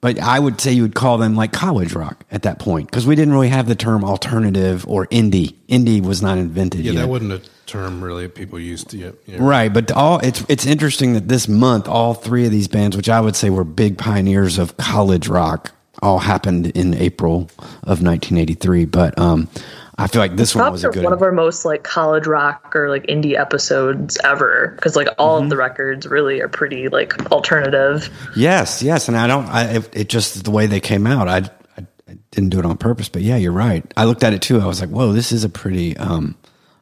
but 0.00 0.18
I 0.20 0.38
would 0.38 0.60
say 0.60 0.72
you 0.72 0.82
would 0.82 0.94
call 0.94 1.18
them 1.18 1.34
like 1.34 1.52
college 1.52 1.94
rock 1.94 2.24
at 2.30 2.42
that 2.42 2.58
point 2.58 2.90
because 2.90 3.06
we 3.06 3.14
didn't 3.16 3.32
really 3.34 3.48
have 3.48 3.66
the 3.68 3.74
term 3.74 4.04
alternative 4.04 4.86
or 4.88 5.06
indie. 5.06 5.54
Indie 5.68 6.02
was 6.02 6.22
not 6.22 6.38
invented 6.38 6.80
Yeah, 6.84 6.92
yet. 6.92 7.00
that 7.02 7.08
wasn't 7.08 7.32
a 7.32 7.42
term 7.66 8.02
really 8.04 8.28
people 8.28 8.58
used 8.58 8.90
to 8.90 8.98
yet. 8.98 9.14
Yeah. 9.26 9.38
Right, 9.40 9.72
but 9.72 9.90
all 9.92 10.18
it's 10.20 10.44
it's 10.48 10.66
interesting 10.66 11.14
that 11.14 11.28
this 11.28 11.48
month 11.48 11.88
all 11.88 12.14
three 12.14 12.44
of 12.46 12.50
these 12.50 12.68
bands, 12.68 12.96
which 12.96 13.08
I 13.08 13.20
would 13.20 13.36
say 13.36 13.50
were 13.50 13.64
big 13.64 13.98
pioneers 13.98 14.58
of 14.58 14.76
college 14.76 15.28
rock, 15.28 15.72
all 16.02 16.18
happened 16.18 16.66
in 16.68 16.94
April 16.94 17.50
of 17.82 18.02
1983. 18.02 18.84
But 18.86 19.18
um, 19.18 19.48
I 19.96 20.06
feel 20.08 20.20
like 20.20 20.36
this 20.36 20.54
one 20.56 20.72
was 20.72 20.84
a 20.84 20.88
good 20.90 21.04
one 21.04 21.12
of 21.12 21.22
our 21.22 21.30
most 21.32 21.64
like 21.64 21.84
college 21.84 22.26
rock 22.26 22.74
or 22.74 22.88
like 22.90 23.04
indie 23.06 23.38
episodes 23.38 24.18
ever 24.24 24.72
because 24.76 24.96
like 24.96 25.08
all 25.18 25.36
Mm-hmm. 25.36 25.44
of 25.44 25.50
the 25.50 25.56
records 25.56 26.06
really 26.06 26.40
are 26.40 26.48
pretty 26.48 26.88
like 26.88 27.30
alternative. 27.30 28.08
Yes, 28.36 28.82
yes, 28.82 29.06
and 29.08 29.16
I 29.16 29.26
don't. 29.26 29.46
I 29.46 29.76
it, 29.76 29.90
it 29.96 30.08
just 30.08 30.42
the 30.44 30.50
way 30.50 30.66
they 30.66 30.80
came 30.80 31.06
out. 31.06 31.28
I, 31.28 31.38
I 31.78 31.86
I 32.08 32.18
didn't 32.32 32.50
do 32.50 32.58
it 32.58 32.64
on 32.66 32.76
purpose, 32.76 33.08
but 33.08 33.22
yeah, 33.22 33.36
you're 33.36 33.52
right. 33.52 33.84
I 33.96 34.04
looked 34.04 34.24
at 34.24 34.32
it 34.32 34.42
too. 34.42 34.60
I 34.60 34.66
was 34.66 34.80
like, 34.80 34.90
whoa, 34.90 35.12
this 35.12 35.30
is 35.32 35.44
a 35.44 35.48
pretty 35.48 35.96
um 35.96 36.36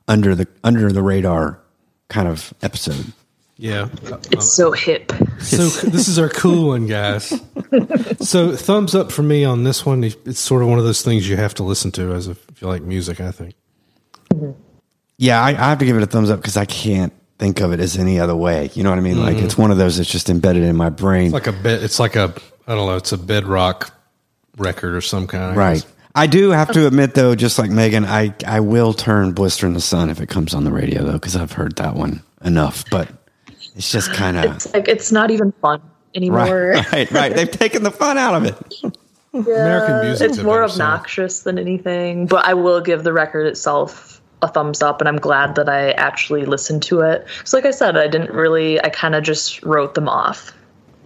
under 0.09 0.35
the 0.35 0.49
under 0.65 0.91
the 0.91 1.03
radar 1.03 1.61
kind 2.09 2.29
of 2.29 2.53
episode. 2.63 3.13
Yeah. 3.63 3.89
It's 3.93 4.11
uh, 4.11 4.19
uh, 4.39 4.41
so 4.41 4.73
hip. 4.73 5.13
So 5.39 5.69
this 5.89 6.09
is 6.09 6.19
our 6.19 6.29
cool 6.29 6.69
one, 6.69 6.89
guys. 6.89 7.29
So 8.19 8.57
thumbs 8.57 8.97
up 8.97 9.13
for 9.13 9.23
me 9.23 9.45
on 9.45 9.63
this 9.63 9.87
one. 9.87 10.03
It's 10.03 10.41
sort 10.41 10.63
of 10.63 10.69
one 10.69 10.81
of 10.81 10.85
those 10.85 11.03
things 11.03 11.29
you 11.29 11.37
have 11.37 11.55
to 11.55 11.63
listen 11.63 11.93
to 11.93 12.13
as 12.13 12.27
if 12.27 12.45
you 12.61 12.67
like 12.67 12.83
music. 12.83 13.21
I 13.21 13.31
think. 13.31 13.55
Mm-hmm. 14.35 14.61
Yeah, 15.17 15.41
I, 15.41 15.51
I 15.51 15.53
have 15.53 15.79
to 15.79 15.85
give 15.85 15.97
it 15.97 16.03
a 16.03 16.07
thumbs 16.07 16.29
up 16.29 16.41
because 16.41 16.57
I 16.57 16.65
can't 16.65 17.13
think 17.39 17.61
of 17.61 17.73
it 17.73 17.79
as 17.79 17.97
any 17.97 18.19
other 18.19 18.35
way. 18.35 18.71
You 18.75 18.83
know 18.83 18.91
what 18.91 18.99
I 18.99 19.03
mean? 19.03 19.21
Like 19.21 19.37
it's 19.37 19.55
mm-hmm. 19.55 19.63
one 19.63 19.71
of 19.71 19.79
those 19.79 19.97
that's 19.97 20.11
just 20.11 20.29
embedded 20.29 20.65
in 20.65 20.75
my 20.75 20.91
brain. 20.91 21.27
It's 21.27 21.35
like 21.35 21.47
a 21.47 21.53
bit. 21.53 21.85
It's 21.85 22.01
like 22.01 22.17
a 22.17 22.35
I 22.67 22.75
don't 22.75 22.89
know. 22.89 22.97
It's 22.97 23.13
a 23.13 23.19
bedrock 23.19 23.95
record 24.57 24.97
or 24.97 25.01
some 25.01 25.29
kind. 25.29 25.53
I 25.53 25.55
right. 25.55 25.75
guess. 25.75 25.87
I 26.17 26.27
do 26.27 26.51
have 26.51 26.73
to 26.73 26.89
admit 26.89 27.15
though, 27.15 27.37
just 27.37 27.61
like 27.61 27.71
Megan, 27.71 28.05
I 28.07 28.35
I 28.45 28.59
will 28.59 28.93
turn 28.93 29.35
Blister 29.35 29.69
in 29.69 29.75
the 29.75 29.81
Sun 29.81 30.11
if 30.11 30.21
it 30.21 30.29
comes 30.29 30.53
on 30.53 30.65
the 30.65 30.73
radio 30.73 31.05
though, 31.05 31.13
because 31.13 31.37
I've 31.37 31.53
heard 31.53 31.77
that 31.77 31.95
one 31.95 32.25
enough. 32.45 32.85
But 32.91 33.09
it's 33.77 33.91
just 33.91 34.13
kind 34.13 34.37
of 34.37 34.57
It's 34.57 34.73
like 34.73 34.89
it's 34.89 35.13
not 35.13 35.31
even 35.31 35.53
fun 35.63 35.81
anymore. 36.15 36.71
right, 36.71 36.93
right, 36.93 37.11
right. 37.11 37.35
They've 37.35 37.51
taken 37.51 37.83
the 37.83 37.91
fun 37.91 38.19
out 38.19 38.35
of 38.35 38.45
it. 38.45 38.93
American 39.35 40.01
music. 40.07 40.31
It's 40.31 40.43
more 40.43 40.63
obnoxious 40.63 41.41
than 41.41 41.59
anything, 41.59 42.27
but 42.27 42.45
I 42.45 42.55
will 42.55 42.81
give 42.81 43.03
the 43.05 43.13
record 43.13 43.47
itself 43.47 44.21
a 44.43 44.49
thumbs 44.49 44.83
up, 44.83 45.01
and 45.01 45.09
I'm 45.09 45.17
glad 45.17 45.55
that 45.55 45.69
I 45.69 45.93
actually 45.93 46.45
listened 46.45 46.83
to 46.85 47.01
it. 47.01 47.27
So, 47.45 47.57
like 47.57 47.65
I 47.65 47.71
said, 47.71 47.97
I 47.97 48.09
didn't 48.09 48.33
really. 48.33 48.81
I 48.83 48.91
kind 48.91 49.15
of 49.15 49.23
just 49.23 49.63
wrote 49.63 49.95
them 49.95 50.09
off. 50.09 50.53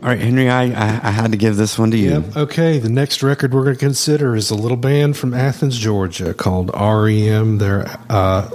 All 0.02 0.08
right, 0.08 0.18
Henry, 0.18 0.50
I 0.50 0.64
I, 0.64 1.00
I 1.08 1.10
had 1.10 1.30
to 1.32 1.36
give 1.38 1.56
this 1.56 1.78
one 1.78 1.90
to 1.92 1.96
you. 1.96 2.10
Yep. 2.10 2.36
Okay. 2.36 2.78
The 2.78 2.88
next 2.88 3.22
record 3.22 3.54
we're 3.54 3.62
going 3.64 3.76
to 3.76 3.80
consider 3.80 4.34
is 4.34 4.50
a 4.50 4.54
little 4.56 4.76
band 4.76 5.16
from 5.16 5.32
Athens, 5.32 5.78
Georgia, 5.78 6.34
called 6.34 6.70
REM. 6.74 7.58
Their 7.58 7.86
uh, 8.10 8.50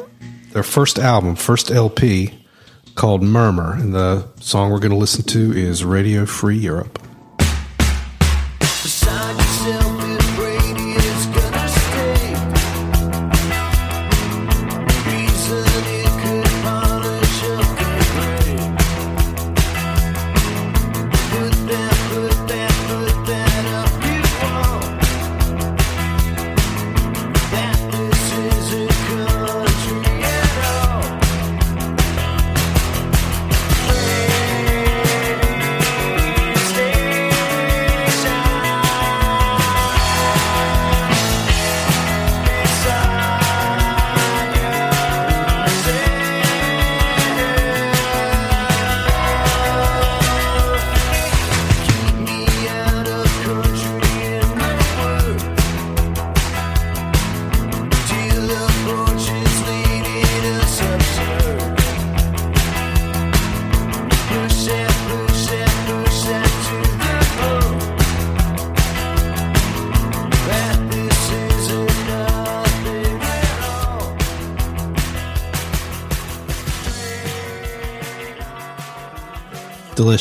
their 0.52 0.64
first 0.64 1.00
album, 1.00 1.36
first 1.36 1.72
LP, 1.72 2.41
called 2.96 3.24
Murmur, 3.24 3.74
and 3.74 3.94
the 3.94 4.28
song 4.40 4.72
we're 4.72 4.80
going 4.80 4.92
to 4.92 4.98
listen 4.98 5.24
to 5.26 5.52
is 5.52 5.84
Radio 5.84 6.26
Free 6.26 6.58
Europe. 6.58 7.00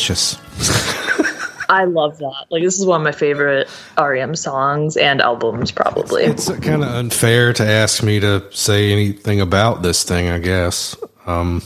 Delicious. 0.01 0.37
I 1.69 1.85
love 1.85 2.19
that. 2.19 2.47
Like 2.49 2.63
this 2.63 2.79
is 2.79 2.87
one 2.87 3.03
of 3.03 3.05
my 3.05 3.13
favorite 3.13 3.69
REM 3.99 4.35
songs 4.35 4.97
and 4.97 5.21
albums, 5.21 5.71
probably. 5.71 6.25
It's 6.25 6.49
kind 6.49 6.83
of 6.83 6.89
unfair 6.89 7.53
to 7.53 7.67
ask 7.67 8.03
me 8.03 8.19
to 8.21 8.51
say 8.51 8.93
anything 8.93 9.43
about 9.43 9.83
this 9.83 10.03
thing. 10.03 10.29
I 10.29 10.39
guess. 10.39 10.97
Um, 11.27 11.63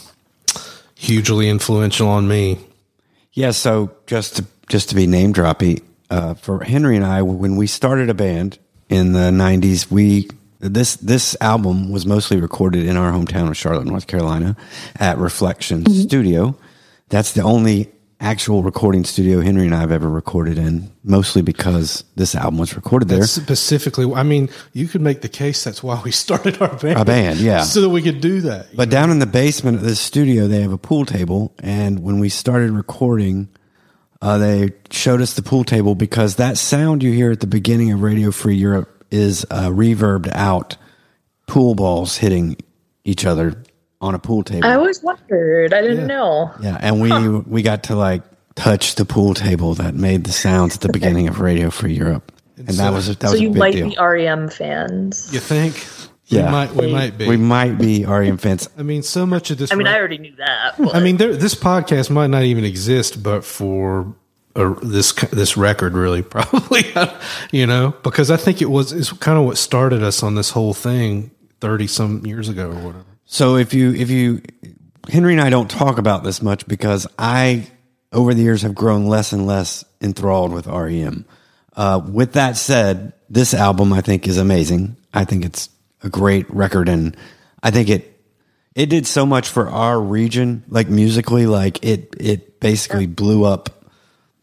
hugely 0.96 1.48
influential 1.48 2.08
on 2.08 2.26
me. 2.26 2.58
Yeah, 3.34 3.52
so 3.52 3.94
just 4.08 4.36
to, 4.36 4.44
just 4.68 4.88
to 4.88 4.96
be 4.96 5.06
name 5.06 5.32
droppy, 5.32 5.82
uh, 6.10 6.34
for 6.34 6.64
Henry 6.64 6.96
and 6.96 7.06
I, 7.06 7.22
when 7.22 7.54
we 7.56 7.68
started 7.68 8.10
a 8.10 8.14
band 8.14 8.58
in 8.88 9.12
the 9.12 9.30
'90s, 9.30 9.90
we 9.90 10.28
this 10.58 10.96
this 10.96 11.36
album 11.40 11.92
was 11.92 12.04
mostly 12.04 12.40
recorded 12.40 12.84
in 12.84 12.96
our 12.96 13.12
hometown 13.12 13.48
of 13.48 13.56
Charlotte, 13.56 13.86
North 13.86 14.08
Carolina, 14.08 14.56
at 14.96 15.18
Reflection 15.18 15.86
Studio. 15.86 16.56
That's 17.08 17.32
the 17.32 17.42
only 17.42 17.93
actual 18.20 18.62
recording 18.62 19.05
studio 19.05 19.40
Henry 19.40 19.66
and 19.66 19.74
I 19.74 19.81
have 19.81 19.92
ever 19.92 20.09
recorded 20.09 20.59
in, 20.59 20.90
mostly 21.03 21.42
because 21.42 22.05
this 22.16 22.35
album 22.35 22.59
was 22.59 22.74
recorded 22.74 23.09
there. 23.09 23.24
Specifically, 23.24 24.11
I 24.12 24.22
mean, 24.22 24.48
you 24.72 24.88
could 24.88 25.00
make 25.00 25.20
the 25.20 25.29
case 25.29 25.64
that's 25.64 25.83
why 25.83 26.00
we 26.05 26.11
started 26.24 26.61
our 26.61 26.77
band. 26.77 26.98
Our 26.98 27.05
band, 27.05 27.40
yeah. 27.40 27.62
so 27.62 27.81
that 27.81 27.88
we 27.88 28.03
could 28.03 28.20
do 28.20 28.42
that. 28.42 28.74
But 28.74 28.90
down 28.90 29.11
in 29.11 29.18
the 29.18 29.27
basement 29.27 29.79
of 29.79 29.83
this 29.83 30.00
studio, 30.00 30.46
they 30.46 30.62
have 30.62 30.72
a 30.72 30.79
pool 30.79 31.05
table. 31.05 31.55
And 31.59 32.03
when 32.03 32.20
we 32.20 32.29
started 32.29 32.70
recording, 32.70 33.48
uh, 34.22 34.38
they 34.38 34.72
showed 34.90 35.20
us 35.20 35.35
the 35.35 35.42
pool 35.42 35.64
table 35.64 35.94
because 35.94 36.37
that 36.37 36.57
sound 36.57 37.03
you 37.03 37.12
hear 37.12 37.31
at 37.31 37.40
the 37.40 37.46
beginning 37.46 37.92
of 37.92 38.03
Radio 38.03 38.31
Free 38.31 38.57
Europe 38.57 39.05
is 39.11 39.44
uh, 39.50 39.68
reverbed 39.68 40.31
out 40.35 40.77
pool 41.46 41.74
balls 41.74 42.16
hitting 42.16 42.57
each 43.05 43.27
other 43.27 43.62
on 44.04 44.14
a 44.14 44.18
pool 44.18 44.42
table. 44.42 44.66
I 44.66 44.74
always 44.74 45.02
wondered. 45.02 45.72
I 45.72 45.80
didn't 45.82 46.06
know. 46.06 46.52
yeah, 46.60 46.78
and 46.80 47.00
we 47.00 47.10
we 47.40 47.62
got 47.62 47.84
to 47.84 47.96
like 47.96 48.22
touch 48.54 48.94
the 48.94 49.04
pool 49.04 49.34
table 49.34 49.74
that 49.74 49.94
made 49.94 50.24
the 50.24 50.32
sounds 50.32 50.76
at 50.76 50.80
the 50.82 50.88
beginning 50.92 51.26
of 51.28 51.40
Radio 51.40 51.70
Free 51.70 51.94
Europe, 51.94 52.30
and 52.56 52.68
that 52.68 52.92
was 52.92 53.08
that 53.08 53.20
So 53.22 53.32
was 53.32 53.40
a 53.40 53.42
you 53.42 53.48
big 53.50 53.58
might 53.58 53.72
deal. 53.74 53.88
be 53.90 53.96
REM 53.98 54.48
fans. 54.48 55.32
you 55.32 55.40
think? 55.40 55.84
Yeah. 56.26 56.46
we 56.46 56.52
might. 56.52 56.74
We 56.74 56.92
might 56.92 57.18
be. 57.18 57.28
we 57.28 57.36
might 57.36 57.78
be 57.78 58.04
REM 58.06 58.38
fans. 58.38 58.68
I 58.78 58.82
mean, 58.82 59.02
so 59.02 59.26
much 59.26 59.50
of 59.50 59.58
this. 59.58 59.72
I 59.72 59.74
mean, 59.74 59.86
rec- 59.86 59.96
I 59.96 59.98
already 59.98 60.18
knew 60.18 60.34
that. 60.36 60.74
But 60.78 60.94
I 60.94 61.00
mean, 61.00 61.16
there, 61.18 61.34
this 61.36 61.54
podcast 61.54 62.08
might 62.10 62.28
not 62.28 62.44
even 62.44 62.64
exist, 62.64 63.22
but 63.22 63.44
for 63.44 64.14
uh, 64.56 64.74
this 64.82 65.12
this 65.32 65.56
record, 65.56 65.92
really, 65.94 66.22
probably, 66.36 66.84
you 67.52 67.66
know, 67.66 67.94
because 68.02 68.30
I 68.30 68.36
think 68.38 68.62
it 68.62 68.70
was 68.70 68.92
is 68.92 69.12
kind 69.12 69.38
of 69.38 69.44
what 69.44 69.58
started 69.58 70.02
us 70.02 70.22
on 70.22 70.34
this 70.34 70.50
whole 70.50 70.72
thing 70.74 71.30
thirty 71.60 71.86
some 71.86 72.24
years 72.24 72.48
ago 72.48 72.70
or 72.70 72.74
whatever. 72.76 73.04
So 73.26 73.56
if 73.56 73.74
you 73.74 73.92
if 73.94 74.10
you 74.10 74.42
Henry 75.08 75.32
and 75.32 75.40
I 75.40 75.50
don't 75.50 75.70
talk 75.70 75.98
about 75.98 76.24
this 76.24 76.42
much 76.42 76.66
because 76.66 77.06
I 77.18 77.66
over 78.12 78.32
the 78.32 78.42
years 78.42 78.62
have 78.62 78.74
grown 78.74 79.06
less 79.06 79.32
and 79.32 79.46
less 79.46 79.84
enthralled 80.00 80.52
with 80.52 80.66
REM. 80.66 81.26
Uh, 81.76 82.00
with 82.08 82.34
that 82.34 82.56
said, 82.56 83.12
this 83.28 83.52
album 83.52 83.92
I 83.92 84.00
think 84.00 84.28
is 84.28 84.38
amazing. 84.38 84.96
I 85.12 85.24
think 85.24 85.44
it's 85.44 85.68
a 86.02 86.08
great 86.08 86.48
record, 86.48 86.88
and 86.88 87.16
I 87.62 87.70
think 87.70 87.88
it 87.88 88.20
it 88.74 88.87
did 88.87 89.06
so 89.06 89.26
much 89.26 89.48
for 89.48 89.68
our 89.68 90.00
region, 90.00 90.64
like 90.68 90.88
musically, 90.88 91.46
like 91.46 91.84
it 91.84 92.14
it 92.18 92.60
basically 92.60 93.06
blew 93.06 93.44
up 93.44 93.83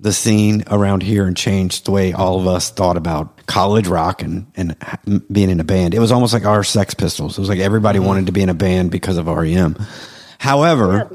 the 0.01 0.11
scene 0.11 0.63
around 0.67 1.03
here 1.03 1.27
and 1.27 1.37
changed 1.37 1.85
the 1.85 1.91
way 1.91 2.11
all 2.11 2.39
of 2.39 2.47
us 2.47 2.71
thought 2.71 2.97
about 2.97 3.45
college 3.45 3.87
rock 3.87 4.23
and 4.23 4.51
and 4.55 4.75
being 5.31 5.49
in 5.49 5.59
a 5.59 5.63
band. 5.63 5.93
It 5.93 5.99
was 5.99 6.11
almost 6.11 6.33
like 6.33 6.43
our 6.43 6.63
Sex 6.63 6.95
Pistols. 6.95 7.37
It 7.37 7.41
was 7.41 7.49
like 7.49 7.59
everybody 7.59 7.99
mm-hmm. 7.99 8.07
wanted 8.07 8.25
to 8.25 8.31
be 8.31 8.41
in 8.41 8.49
a 8.49 8.55
band 8.55 8.89
because 8.89 9.17
of 9.17 9.27
REM. 9.27 9.77
However, 10.39 11.07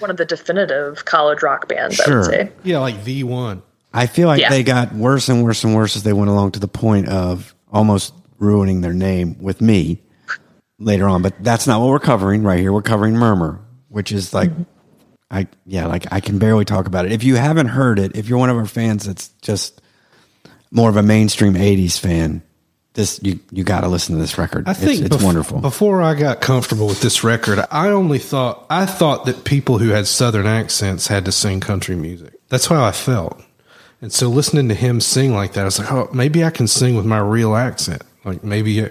one 0.00 0.10
of 0.10 0.16
the 0.16 0.24
definitive 0.24 1.04
college 1.04 1.42
rock 1.42 1.68
bands, 1.68 2.00
I 2.00 2.04
Sure. 2.04 2.18
would 2.18 2.26
say. 2.26 2.52
Yeah, 2.64 2.80
like 2.80 2.96
V 2.96 3.22
one. 3.22 3.62
I 3.94 4.06
feel 4.06 4.26
like 4.26 4.40
Yeah. 4.40 4.50
they 4.50 4.64
got 4.64 4.92
worse 4.92 5.28
and 5.28 5.44
worse 5.44 5.62
and 5.62 5.74
worse 5.74 5.94
as 5.96 6.02
they 6.02 6.12
went 6.12 6.30
along 6.30 6.52
to 6.52 6.60
the 6.60 6.68
point 6.68 7.08
of 7.08 7.54
almost 7.72 8.12
ruining 8.38 8.80
their 8.80 8.92
name 8.92 9.36
with 9.40 9.60
me 9.60 10.02
later 10.80 11.06
on. 11.06 11.22
But 11.22 11.34
that's 11.44 11.68
not 11.68 11.80
what 11.80 11.90
we're 11.90 12.00
covering 12.00 12.42
right 12.42 12.58
here. 12.58 12.72
We're 12.72 12.82
covering 12.82 13.14
Murmur, 13.14 13.60
which 13.88 14.10
is 14.10 14.34
like, 14.34 14.50
mm-hmm. 14.50 14.62
I 15.32 15.48
yeah, 15.66 15.86
like 15.86 16.12
I 16.12 16.20
can 16.20 16.38
barely 16.38 16.64
talk 16.64 16.86
about 16.86 17.06
it. 17.06 17.12
If 17.12 17.24
you 17.24 17.36
haven't 17.36 17.68
heard 17.68 17.98
it, 17.98 18.16
if 18.16 18.28
you're 18.28 18.38
one 18.38 18.50
of 18.50 18.56
our 18.56 18.66
fans 18.66 19.06
that's 19.06 19.28
just 19.40 19.80
more 20.70 20.90
of 20.90 20.96
a 20.96 21.02
mainstream 21.02 21.54
'80s 21.54 21.98
fan, 21.98 22.42
this 22.92 23.18
you 23.22 23.40
you 23.50 23.64
got 23.64 23.80
to 23.80 23.88
listen 23.88 24.14
to 24.14 24.20
this 24.20 24.36
record. 24.36 24.68
I 24.68 24.74
think 24.74 25.00
it's, 25.00 25.14
it's 25.14 25.16
bef- 25.16 25.24
wonderful. 25.24 25.60
Before 25.60 26.02
I 26.02 26.14
got 26.14 26.42
comfortable 26.42 26.86
with 26.86 27.00
this 27.00 27.24
record, 27.24 27.64
I 27.70 27.88
only 27.88 28.18
thought 28.18 28.66
I 28.68 28.84
thought 28.84 29.24
that 29.24 29.44
people 29.44 29.78
who 29.78 29.88
had 29.88 30.06
southern 30.06 30.46
accents 30.46 31.06
had 31.06 31.24
to 31.24 31.32
sing 31.32 31.60
country 31.60 31.96
music. 31.96 32.34
That's 32.48 32.66
how 32.66 32.84
I 32.84 32.92
felt. 32.92 33.42
And 34.02 34.12
so 34.12 34.28
listening 34.28 34.68
to 34.68 34.74
him 34.74 35.00
sing 35.00 35.32
like 35.32 35.52
that, 35.54 35.62
I 35.62 35.64
was 35.64 35.78
like, 35.78 35.90
oh, 35.90 36.10
maybe 36.12 36.44
I 36.44 36.50
can 36.50 36.66
sing 36.66 36.96
with 36.96 37.06
my 37.06 37.20
real 37.20 37.54
accent. 37.54 38.02
Like 38.24 38.44
maybe 38.44 38.88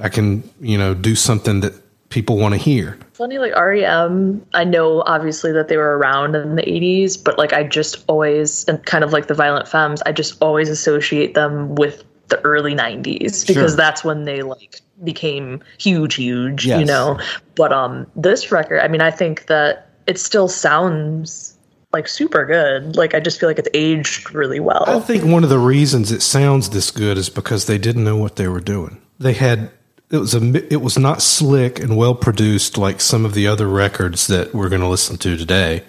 I 0.00 0.08
can, 0.08 0.48
you 0.60 0.78
know, 0.78 0.94
do 0.94 1.14
something 1.14 1.60
that 1.60 1.74
people 2.14 2.38
want 2.38 2.52
to 2.54 2.58
hear. 2.58 2.96
Funny, 3.12 3.38
like 3.38 3.54
REM, 3.56 4.46
I 4.54 4.64
know 4.64 5.02
obviously 5.02 5.50
that 5.52 5.66
they 5.68 5.76
were 5.76 5.98
around 5.98 6.36
in 6.36 6.54
the 6.54 6.62
80s, 6.62 7.22
but 7.22 7.36
like 7.36 7.52
I 7.52 7.64
just 7.64 8.04
always, 8.06 8.64
and 8.68 8.82
kind 8.86 9.02
of 9.02 9.12
like 9.12 9.26
the 9.26 9.34
Violent 9.34 9.66
Femmes, 9.66 10.00
I 10.06 10.12
just 10.12 10.40
always 10.40 10.68
associate 10.68 11.34
them 11.34 11.74
with 11.74 12.04
the 12.28 12.40
early 12.42 12.74
90s 12.74 13.46
because 13.46 13.72
Sure. 13.72 13.76
that's 13.76 14.04
when 14.04 14.24
they 14.24 14.42
like 14.42 14.80
became 15.02 15.60
huge, 15.78 16.14
huge, 16.14 16.64
you 16.64 16.84
know. 16.84 17.18
But 17.56 17.72
um, 17.72 18.06
this 18.16 18.50
record, 18.52 18.80
I 18.80 18.88
mean, 18.88 19.02
I 19.02 19.10
think 19.10 19.46
that 19.46 19.90
it 20.06 20.18
still 20.18 20.48
sounds 20.48 21.56
like 21.92 22.06
super 22.08 22.46
good. 22.46 22.96
Like 22.96 23.14
I 23.14 23.20
just 23.20 23.40
feel 23.40 23.48
like 23.48 23.58
it's 23.58 23.68
aged 23.74 24.32
really 24.32 24.60
well. 24.60 24.84
I 24.86 25.00
think 25.00 25.24
one 25.24 25.42
of 25.44 25.50
the 25.50 25.58
reasons 25.58 26.12
it 26.12 26.22
sounds 26.22 26.70
this 26.70 26.90
good 26.92 27.18
is 27.18 27.28
because 27.28 27.66
they 27.66 27.78
didn't 27.78 28.04
know 28.04 28.16
what 28.16 28.36
they 28.36 28.48
were 28.48 28.60
doing. 28.60 29.00
They 29.18 29.32
had 29.32 29.70
it 30.10 30.18
was 30.18 30.34
a 30.34 30.72
it 30.72 30.80
was 30.80 30.98
not 30.98 31.22
slick 31.22 31.80
and 31.80 31.96
well 31.96 32.14
produced 32.14 32.76
like 32.76 33.00
some 33.00 33.24
of 33.24 33.34
the 33.34 33.46
other 33.46 33.68
records 33.68 34.26
that 34.26 34.54
we're 34.54 34.68
going 34.68 34.82
to 34.82 34.88
listen 34.88 35.16
to 35.18 35.36
today 35.36 35.82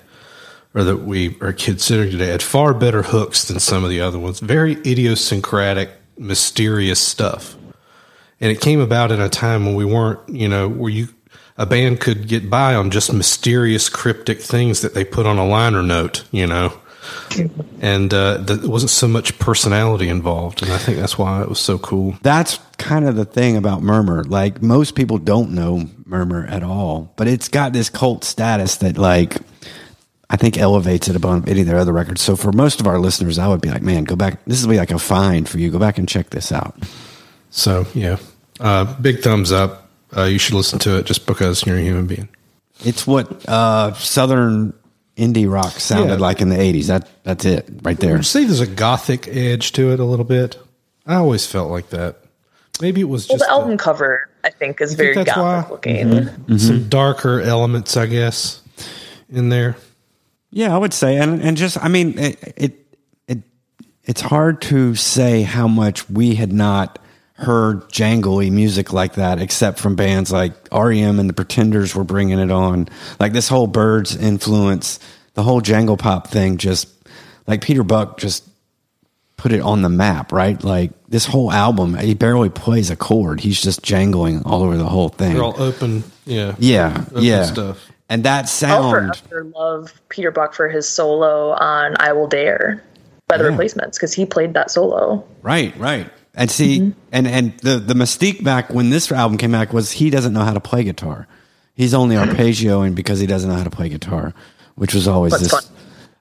or 0.73 0.83
that 0.83 0.97
we 0.97 1.37
are 1.41 1.53
considering 1.53 2.11
today. 2.11 2.27
Had 2.27 2.41
far 2.41 2.73
better 2.73 3.03
hooks 3.03 3.45
than 3.45 3.59
some 3.59 3.83
of 3.83 3.89
the 3.89 4.01
other 4.01 4.19
ones. 4.19 4.39
Very 4.39 4.73
idiosyncratic, 4.73 5.89
mysterious 6.17 6.99
stuff. 6.99 7.55
And 8.41 8.51
it 8.51 8.59
came 8.59 8.81
about 8.81 9.11
in 9.11 9.21
a 9.21 9.29
time 9.29 9.65
when 9.65 9.75
we 9.75 9.85
weren't, 9.85 10.27
you 10.27 10.49
know, 10.49 10.67
where 10.67 10.91
you 10.91 11.07
a 11.57 11.65
band 11.65 12.01
could 12.01 12.27
get 12.27 12.49
by 12.49 12.75
on 12.75 12.91
just 12.91 13.13
mysterious 13.13 13.87
cryptic 13.87 14.41
things 14.41 14.81
that 14.81 14.93
they 14.93 15.05
put 15.05 15.25
on 15.25 15.37
a 15.37 15.47
liner 15.47 15.81
note, 15.81 16.25
you 16.31 16.45
know 16.45 16.81
and 17.81 18.13
uh, 18.13 18.37
there 18.37 18.69
wasn't 18.69 18.89
so 18.89 19.07
much 19.07 19.37
personality 19.39 20.09
involved, 20.09 20.61
and 20.61 20.71
I 20.71 20.77
think 20.77 20.97
that's 20.97 21.17
why 21.17 21.41
it 21.41 21.49
was 21.49 21.59
so 21.59 21.77
cool. 21.77 22.15
That's 22.21 22.59
kind 22.77 23.07
of 23.07 23.15
the 23.15 23.25
thing 23.25 23.57
about 23.57 23.81
Murmur. 23.81 24.23
Like 24.23 24.61
most 24.61 24.95
people 24.95 25.17
don't 25.17 25.51
know 25.51 25.89
Murmur 26.05 26.45
at 26.47 26.63
all, 26.63 27.13
but 27.15 27.27
it's 27.27 27.47
got 27.47 27.73
this 27.73 27.89
cult 27.89 28.23
status 28.23 28.77
that 28.77 28.97
like 28.97 29.37
I 30.29 30.37
think 30.37 30.57
elevates 30.57 31.07
it 31.07 31.15
above 31.15 31.47
any 31.47 31.61
of 31.61 31.67
their 31.67 31.77
other 31.77 31.93
records. 31.93 32.21
So 32.21 32.35
for 32.35 32.51
most 32.51 32.79
of 32.79 32.87
our 32.87 32.99
listeners, 32.99 33.37
I 33.37 33.47
would 33.47 33.61
be 33.61 33.69
like, 33.69 33.81
man, 33.81 34.03
go 34.03 34.15
back. 34.15 34.43
This 34.45 34.59
is 34.59 34.67
be 34.67 34.77
like 34.77 34.91
a 34.91 34.99
find 34.99 35.47
for 35.47 35.59
you. 35.59 35.71
Go 35.71 35.79
back 35.79 35.97
and 35.97 36.09
check 36.09 36.29
this 36.29 36.51
out. 36.51 36.75
So 37.51 37.85
yeah, 37.93 38.17
uh, 38.59 38.99
big 38.99 39.19
thumbs 39.19 39.51
up. 39.51 39.89
Uh, 40.15 40.23
you 40.23 40.39
should 40.39 40.55
listen 40.55 40.79
to 40.79 40.97
it 40.97 41.05
just 41.05 41.25
because 41.25 41.65
you're 41.65 41.77
a 41.77 41.81
human 41.81 42.07
being. 42.07 42.29
It's 42.83 43.07
what 43.07 43.47
uh, 43.47 43.93
Southern 43.93 44.73
indie 45.17 45.51
rock 45.51 45.79
sounded 45.79 46.19
Yeah. 46.19 46.25
like 46.27 46.41
in 46.41 46.49
the 46.49 46.57
'80s. 46.57 46.87
That 46.87 47.07
that's 47.23 47.45
it 47.45 47.69
right 47.83 47.99
there. 47.99 48.11
Would 48.13 48.19
you 48.19 48.23
say 48.23 48.43
there's 48.45 48.59
a 48.59 48.67
gothic 48.67 49.27
edge 49.27 49.71
to 49.73 49.91
it 49.91 49.99
a 49.99 50.05
little 50.05 50.25
bit? 50.25 50.57
I 51.07 51.15
always 51.15 51.45
felt 51.45 51.71
like 51.71 51.89
that. 51.91 52.17
Maybe 52.81 52.99
it 53.01 53.05
was 53.05 53.29
well, 53.29 53.37
just 53.37 53.47
the 53.47 53.53
album 53.53 53.77
cover, 53.77 54.29
I 54.43 54.49
think, 54.49 54.81
is 54.81 54.89
think 54.91 54.97
very 54.97 55.13
that's 55.15 55.33
gothic 55.33 55.69
why? 55.85 55.91
Mm-hmm. 55.93 56.11
looking. 56.47 56.57
some 56.59 56.89
darker 56.89 57.39
elements, 57.39 57.95
I 57.95 58.05
guess, 58.07 58.61
in 59.29 59.49
there. 59.49 59.77
Yeah, 60.51 60.75
I 60.75 60.77
would 60.77 60.93
say, 60.93 61.17
and 61.17 61.41
and 61.41 61.55
just 61.55 61.77
I 61.81 61.87
mean, 61.87 62.17
it, 62.19 62.53
it 62.57 62.87
it 63.27 63.39
it's 64.03 64.21
hard 64.21 64.61
to 64.63 64.95
say 64.95 65.43
how 65.43 65.67
much 65.67 66.09
we 66.09 66.35
had 66.35 66.51
not 66.51 66.99
heard 67.35 67.81
jangly 67.89 68.51
music 68.51 68.93
like 68.93 69.15
that, 69.15 69.41
except 69.41 69.79
from 69.79 69.95
bands 69.95 70.31
like 70.31 70.53
REM 70.71 71.19
and 71.19 71.29
the 71.29 71.33
Pretenders 71.33 71.93
were 71.93 72.03
bringing 72.03 72.39
it 72.39 72.51
on. 72.51 72.87
Like 73.19 73.33
this 73.33 73.49
whole 73.49 73.67
Byrds 73.67 74.15
influence, 74.15 74.99
the 75.33 75.43
whole 75.43 75.61
jangle 75.61 75.97
pop 75.97 76.27
thing, 76.27 76.57
just 76.57 76.87
like 77.45 77.61
Peter 77.61 77.83
Buck 77.83 78.17
just 78.17 78.47
put 79.37 79.51
it 79.51 79.61
on 79.61 79.81
the 79.81 79.89
map, 79.89 80.31
right? 80.31 80.61
Like 80.63 80.91
this 81.09 81.25
whole 81.25 81.51
album, 81.51 81.95
he 81.97 82.13
barely 82.13 82.49
plays 82.49 82.89
a 82.89 82.95
chord; 82.95 83.41
he's 83.41 83.61
just 83.61 83.83
jangling 83.83 84.43
all 84.43 84.63
over 84.63 84.77
the 84.77 84.85
whole 84.85 85.09
thing. 85.09 85.33
They're 85.33 85.43
all 85.43 85.61
open, 85.61 86.03
yeah, 86.25 86.55
yeah, 86.57 87.03
open 87.11 87.23
yeah, 87.23 87.43
stuff. 87.43 87.85
and 88.09 88.23
that 88.23 88.45
I'll 88.45 88.47
sound. 88.47 89.17
forever 89.17 89.43
love 89.55 89.93
Peter 90.09 90.31
Buck 90.31 90.53
for 90.53 90.69
his 90.69 90.87
solo 90.87 91.51
on 91.51 91.95
"I 91.99 92.13
Will 92.13 92.27
Dare" 92.27 92.81
by 93.27 93.37
the 93.37 93.43
Replacements 93.43 93.97
because 93.97 94.13
he 94.13 94.25
played 94.25 94.53
that 94.53 94.71
solo. 94.71 95.27
Right, 95.41 95.75
right. 95.77 96.09
And 96.37 96.51
see, 96.51 96.79
mm-hmm. 96.79 96.99
and 97.11 97.27
and 97.27 97.57
the 97.59 97.77
the 97.77 97.93
mystique 97.93 98.43
back 98.43 98.69
when 98.69 98.89
this 98.89 99.11
album 99.11 99.37
came 99.37 99.51
back 99.53 99.71
was 99.71 99.91
he 99.91 100.09
doesn't 100.09 100.33
know 100.33 100.43
how 100.43 100.53
to 100.53 100.59
play 100.59 100.83
guitar. 100.83 101.27
He's 101.75 101.93
only 101.93 102.15
arpeggioing 102.15 102.95
because 102.95 103.19
he 103.19 103.27
doesn't 103.27 103.49
know 103.49 103.55
how 103.55 103.63
to 103.63 103.69
play 103.69 103.89
guitar, 103.89 104.33
which 104.75 104.93
was 104.93 105.07
always 105.07 105.31
That's 105.31 105.43
this. 105.43 105.51
fun. 105.51 105.75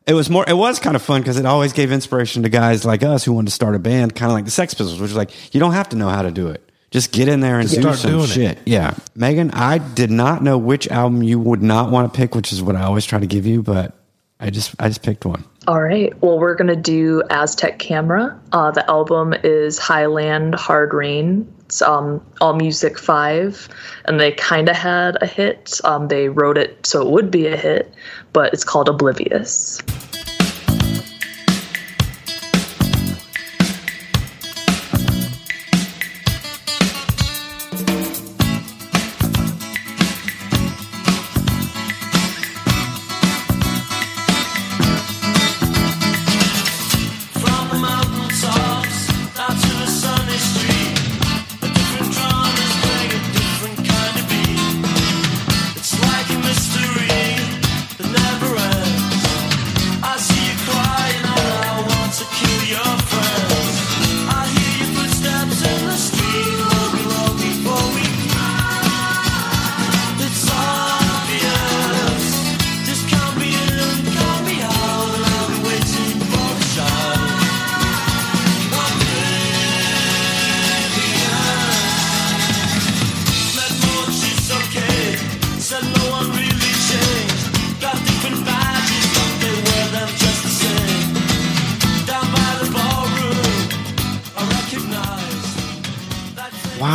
It 0.06 0.14
was 0.14 0.28
more. 0.28 0.44
It 0.46 0.56
was 0.56 0.78
kind 0.78 0.96
of 0.96 1.02
fun 1.02 1.22
because 1.22 1.38
it 1.38 1.46
always 1.46 1.72
gave 1.72 1.90
inspiration 1.90 2.42
to 2.42 2.48
guys 2.48 2.84
like 2.84 3.02
us 3.02 3.24
who 3.24 3.32
wanted 3.32 3.46
to 3.46 3.54
start 3.54 3.74
a 3.74 3.78
band, 3.78 4.14
kind 4.14 4.30
of 4.30 4.34
like 4.34 4.44
the 4.44 4.50
Sex 4.50 4.74
Pistols, 4.74 5.00
which 5.00 5.10
was 5.10 5.16
like 5.16 5.54
you 5.54 5.60
don't 5.60 5.72
have 5.72 5.88
to 5.90 5.96
know 5.96 6.08
how 6.08 6.22
to 6.22 6.30
do 6.30 6.48
it. 6.48 6.60
Just 6.90 7.10
get 7.10 7.26
in 7.26 7.40
there 7.40 7.58
and 7.58 7.68
Just 7.68 7.76
do 7.76 7.82
start 7.82 7.96
some 7.96 8.10
doing 8.12 8.24
it. 8.24 8.28
shit. 8.28 8.58
Yeah, 8.66 8.94
Megan, 9.16 9.50
I 9.50 9.78
did 9.78 10.12
not 10.12 10.44
know 10.44 10.58
which 10.58 10.86
album 10.88 11.24
you 11.24 11.40
would 11.40 11.62
not 11.62 11.90
want 11.90 12.12
to 12.12 12.16
pick, 12.16 12.36
which 12.36 12.52
is 12.52 12.62
what 12.62 12.76
I 12.76 12.82
always 12.82 13.04
try 13.04 13.18
to 13.18 13.26
give 13.26 13.46
you, 13.46 13.62
but 13.62 13.98
I 14.38 14.50
just 14.50 14.74
I 14.78 14.88
just 14.88 15.02
picked 15.02 15.24
one. 15.24 15.44
All 15.66 15.80
right. 15.80 16.12
Well, 16.20 16.38
we're 16.38 16.56
gonna 16.56 16.76
do 16.76 17.22
Aztec 17.30 17.78
Camera. 17.78 18.38
Uh, 18.52 18.70
the 18.70 18.88
album 18.90 19.32
is 19.44 19.78
Highland 19.78 20.54
Hard 20.54 20.92
Rain. 20.92 21.50
It's 21.64 21.80
um, 21.80 22.22
All 22.42 22.52
Music 22.52 22.98
Five, 22.98 23.66
and 24.04 24.20
they 24.20 24.32
kind 24.32 24.68
of 24.68 24.76
had 24.76 25.16
a 25.22 25.26
hit. 25.26 25.80
Um, 25.84 26.08
they 26.08 26.28
wrote 26.28 26.58
it 26.58 26.84
so 26.84 27.00
it 27.00 27.08
would 27.08 27.30
be 27.30 27.46
a 27.46 27.56
hit, 27.56 27.94
but 28.34 28.52
it's 28.52 28.62
called 28.62 28.90
Oblivious. 28.90 29.80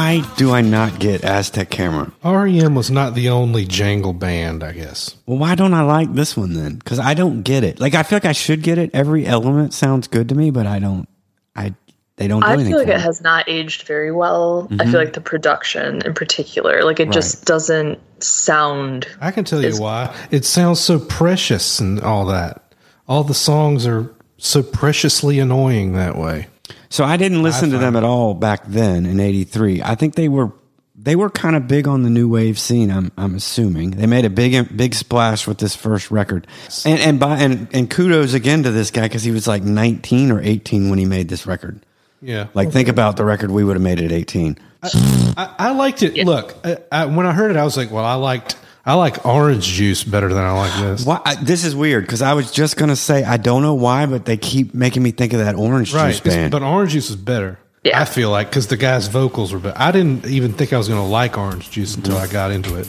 Why 0.10 0.22
do 0.38 0.52
I 0.52 0.62
not 0.62 0.98
get 0.98 1.24
Aztec 1.24 1.70
Camera? 1.70 2.12
REM 2.24 2.74
was 2.74 2.90
not 2.90 3.14
the 3.14 3.30
only 3.30 3.64
jangle 3.64 4.14
band, 4.14 4.64
I 4.64 4.72
guess. 4.72 5.16
Well, 5.28 5.38
why 5.38 5.54
don't 5.54 5.76
I 5.76 5.84
like 5.84 6.16
this 6.16 6.36
one 6.36 6.56
then? 6.56 6.78
Because 6.78 6.98
I 6.98 7.14
don't 7.14 7.44
get 7.44 7.64
it. 7.64 7.80
Like 7.80 7.94
I 7.94 8.02
feel 8.02 8.16
like 8.16 8.26
I 8.26 8.32
should 8.32 8.64
get 8.64 8.80
it. 8.80 8.90
Every 8.92 9.28
element 9.28 9.72
sounds 9.72 10.08
good 10.08 10.30
to 10.30 10.36
me, 10.36 10.50
but 10.50 10.66
I 10.66 10.80
don't. 10.80 11.08
I 11.56 11.76
they 12.16 12.28
don't 12.28 12.42
do 12.42 12.48
I 12.48 12.54
anything. 12.54 12.72
feel 12.72 12.80
like 12.80 12.88
for 12.88 12.94
it 12.94 13.02
has 13.02 13.22
not 13.22 13.48
aged 13.48 13.84
very 13.84 14.12
well. 14.12 14.64
I 14.64 14.68
feel 14.70 14.78
mm-hmm. 14.78 14.96
like 14.96 15.14
the 15.14 15.22
production, 15.22 16.02
in 16.04 16.16
particular, 16.16 16.84
like 16.84 17.00
it 17.00 17.12
just 17.12 17.46
doesn't 17.46 18.00
sound. 18.24 19.08
I 19.22 19.30
can 19.30 19.44
tell 19.44 19.62
you 19.62 19.68
It's- 19.68 19.80
why. 19.80 20.16
It 20.32 20.44
sounds 20.44 20.80
so 20.80 20.98
precious 20.98 21.80
and 21.80 22.02
all 22.02 22.26
that. 22.26 22.74
All 23.08 23.24
the 23.24 23.36
songs 23.36 23.86
are 23.86 24.12
so 24.40 24.64
preciously 24.64 25.38
annoying 25.38 25.94
that 25.94 26.18
way. 26.18 26.48
So 26.90 27.04
I 27.04 27.18
didn't 27.18 27.44
listen 27.44 27.70
to 27.72 27.78
them 27.78 27.96
at 27.96 28.04
all 28.04 28.34
back 28.34 28.66
then 28.66 29.06
in 29.06 29.20
'83. 29.20 29.82
I 29.84 29.96
think 29.96 30.16
they 30.16 30.28
were 30.28 30.52
they 30.96 31.16
were 31.16 31.30
kind 31.30 31.56
of 31.56 31.68
big 31.68 31.88
on 31.88 32.04
the 32.04 32.10
new 32.10 32.28
wave 32.28 32.60
scene. 32.60 32.92
I'm 32.92 33.12
I'm 33.18 33.36
assuming 33.36 33.92
they 33.92 34.08
made 34.08 34.26
a 34.26 34.30
big 34.30 34.76
big 34.76 34.96
splash 34.96 35.48
with 35.48 35.60
this 35.60 35.76
first 35.76 36.12
record, 36.12 36.48
and 36.86 37.00
and 37.00 37.20
by 37.20 37.38
and 37.40 37.68
and 37.74 37.90
kudos 37.90 38.34
again 38.34 38.64
to 38.64 38.72
this 38.72 38.92
guy 38.92 39.04
because 39.04 39.24
he 39.24 39.32
was 39.32 39.48
like 39.48 39.64
19 39.64 40.32
or 40.32 40.42
18 40.42 40.90
when 40.90 41.00
he 41.00 41.06
made 41.06 41.30
this 41.30 41.46
record. 41.46 41.86
Yeah. 42.22 42.48
Like 42.54 42.72
think 42.72 42.88
about 42.88 43.18
the 43.18 43.26
record 43.26 43.52
we 43.52 43.64
would 43.64 43.76
have 43.76 43.82
made 43.82 44.02
at 44.02 44.12
18. 44.12 44.58
I, 44.84 45.56
I 45.58 45.72
liked 45.72 46.04
it. 46.04 46.26
Look, 46.26 46.56
I, 46.64 46.78
I, 46.92 47.06
when 47.06 47.26
I 47.26 47.34
heard 47.34 47.52
it, 47.52 47.58
I 47.58 47.64
was 47.64 47.78
like, 47.78 47.92
well, 47.92 48.06
I 48.06 48.16
liked, 48.16 48.58
I 48.86 48.94
like 48.96 49.26
orange 49.26 49.66
juice 49.66 50.04
better 50.04 50.30
than 50.34 50.44
I 50.44 50.52
like 50.54 50.82
this. 50.82 51.06
Why, 51.06 51.22
I, 51.26 51.36
this 51.36 51.64
is 51.66 51.76
weird 51.76 52.06
because 52.06 52.22
I 52.22 52.34
was 52.34 52.52
just 52.52 52.78
gonna 52.78 52.96
say 52.96 53.24
I 53.24 53.38
don't 53.38 53.62
know 53.62 53.74
why, 53.76 54.06
but 54.06 54.26
they 54.26 54.38
keep 54.38 54.74
making 54.74 55.04
me 55.04 55.12
think 55.12 55.34
of 55.34 55.40
that 55.40 55.56
orange 55.56 55.94
Right. 55.94 56.12
juice 56.12 56.20
band. 56.22 56.52
But 56.52 56.64
orange 56.64 56.92
juice 56.94 57.10
is 57.10 57.16
better. 57.16 57.60
Yeah. 57.84 58.02
I 58.02 58.06
feel 58.06 58.30
like 58.30 58.50
because 58.50 58.68
the 58.68 58.78
guy's 58.78 59.08
vocals 59.08 59.54
were, 59.54 59.60
but 59.60 59.78
I 59.78 59.92
didn't 59.92 60.26
even 60.26 60.54
think 60.54 60.74
I 60.74 60.78
was 60.78 60.90
going 60.90 61.00
to 61.02 61.08
like 61.08 61.38
Orange 61.38 61.72
Juice 61.72 61.96
until 61.96 62.18
I 62.18 62.28
got 62.28 62.52
into 62.52 62.76
it. 62.76 62.86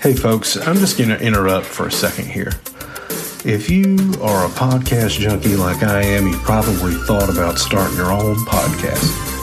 Hey, 0.00 0.14
folks, 0.14 0.56
I'm 0.56 0.78
just 0.78 0.98
going 0.98 1.10
to 1.10 1.20
interrupt 1.24 1.64
for 1.66 1.86
a 1.86 1.92
second 1.92 2.26
here. 2.26 2.50
If 3.44 3.70
you 3.70 3.94
are 4.20 4.46
a 4.46 4.48
podcast 4.48 5.20
junkie 5.20 5.54
like 5.54 5.84
I 5.84 6.02
am, 6.02 6.26
you 6.26 6.36
probably 6.38 6.92
thought 7.06 7.30
about 7.30 7.58
starting 7.58 7.96
your 7.96 8.10
own 8.10 8.34
podcast. 8.46 9.39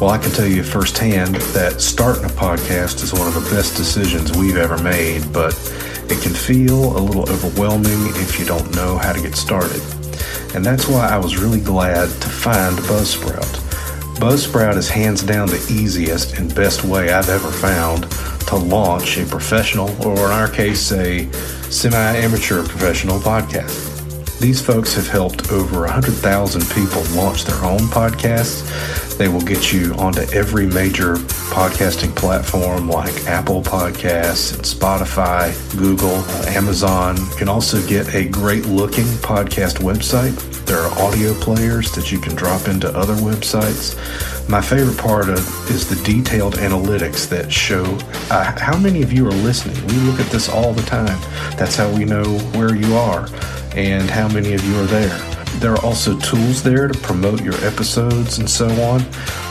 Well, 0.00 0.08
I 0.08 0.16
can 0.16 0.30
tell 0.30 0.46
you 0.46 0.62
firsthand 0.62 1.34
that 1.52 1.82
starting 1.82 2.24
a 2.24 2.28
podcast 2.28 3.02
is 3.02 3.12
one 3.12 3.28
of 3.28 3.34
the 3.34 3.54
best 3.54 3.76
decisions 3.76 4.34
we've 4.34 4.56
ever 4.56 4.78
made, 4.82 5.30
but 5.30 5.52
it 6.08 6.22
can 6.22 6.32
feel 6.32 6.96
a 6.96 6.98
little 6.98 7.28
overwhelming 7.28 8.06
if 8.16 8.38
you 8.38 8.46
don't 8.46 8.74
know 8.74 8.96
how 8.96 9.12
to 9.12 9.20
get 9.20 9.36
started. 9.36 9.82
And 10.54 10.64
that's 10.64 10.88
why 10.88 11.06
I 11.06 11.18
was 11.18 11.36
really 11.36 11.60
glad 11.60 12.08
to 12.08 12.28
find 12.30 12.78
Buzzsprout. 12.78 13.60
Buzzsprout 14.16 14.78
is 14.78 14.88
hands 14.88 15.22
down 15.22 15.48
the 15.48 15.62
easiest 15.70 16.38
and 16.38 16.54
best 16.54 16.82
way 16.82 17.12
I've 17.12 17.28
ever 17.28 17.50
found 17.50 18.10
to 18.48 18.56
launch 18.56 19.18
a 19.18 19.26
professional, 19.26 19.90
or 20.02 20.16
in 20.16 20.32
our 20.32 20.48
case, 20.48 20.92
a 20.92 21.30
semi 21.70 22.16
amateur 22.16 22.66
professional 22.66 23.18
podcast. 23.18 23.89
These 24.40 24.62
folks 24.62 24.94
have 24.94 25.06
helped 25.06 25.52
over 25.52 25.80
100,000 25.80 26.62
people 26.70 27.02
launch 27.14 27.44
their 27.44 27.62
own 27.62 27.80
podcasts. 27.80 29.18
They 29.18 29.28
will 29.28 29.42
get 29.42 29.70
you 29.70 29.92
onto 29.98 30.22
every 30.32 30.66
major 30.66 31.16
podcasting 31.52 32.16
platform 32.16 32.88
like 32.88 33.26
Apple 33.26 33.62
Podcasts 33.62 34.54
and 34.54 34.62
Spotify, 34.62 35.52
Google, 35.76 36.24
Amazon. 36.48 37.18
You 37.18 37.36
can 37.36 37.48
also 37.50 37.86
get 37.86 38.14
a 38.14 38.30
great 38.30 38.64
looking 38.64 39.04
podcast 39.20 39.80
website. 39.80 40.34
There 40.64 40.78
are 40.78 40.98
audio 40.98 41.34
players 41.34 41.92
that 41.92 42.10
you 42.10 42.18
can 42.18 42.34
drop 42.34 42.66
into 42.66 42.88
other 42.96 43.16
websites. 43.16 43.94
My 44.48 44.62
favorite 44.62 44.96
part 44.96 45.28
of 45.28 45.38
is 45.70 45.86
the 45.86 46.02
detailed 46.02 46.54
analytics 46.54 47.28
that 47.28 47.52
show 47.52 47.84
uh, 48.30 48.58
how 48.58 48.78
many 48.78 49.02
of 49.02 49.12
you 49.12 49.26
are 49.26 49.32
listening. 49.32 49.86
We 49.88 49.96
look 50.10 50.18
at 50.18 50.32
this 50.32 50.48
all 50.48 50.72
the 50.72 50.82
time. 50.82 51.20
That's 51.58 51.76
how 51.76 51.94
we 51.94 52.06
know 52.06 52.38
where 52.54 52.74
you 52.74 52.94
are 52.96 53.28
and 53.76 54.08
how 54.10 54.28
many 54.28 54.54
of 54.54 54.64
you 54.64 54.76
are 54.80 54.86
there. 54.86 55.18
There 55.58 55.72
are 55.72 55.84
also 55.84 56.18
tools 56.18 56.62
there 56.62 56.88
to 56.88 56.98
promote 57.00 57.42
your 57.42 57.54
episodes 57.64 58.38
and 58.38 58.48
so 58.48 58.66
on. 58.82 59.00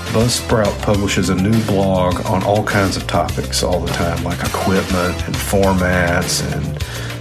Buzzsprout 0.10 0.82
publishes 0.82 1.30
a 1.30 1.36
new 1.36 1.64
blog 1.66 2.26
on 2.26 2.44
all 2.44 2.64
kinds 2.64 2.98
of 2.98 3.06
topics 3.06 3.62
all 3.62 3.80
the 3.80 3.92
time, 3.94 4.24
like 4.24 4.40
equipment 4.40 5.16
and 5.28 5.36
formats, 5.36 6.42
and 6.52 6.66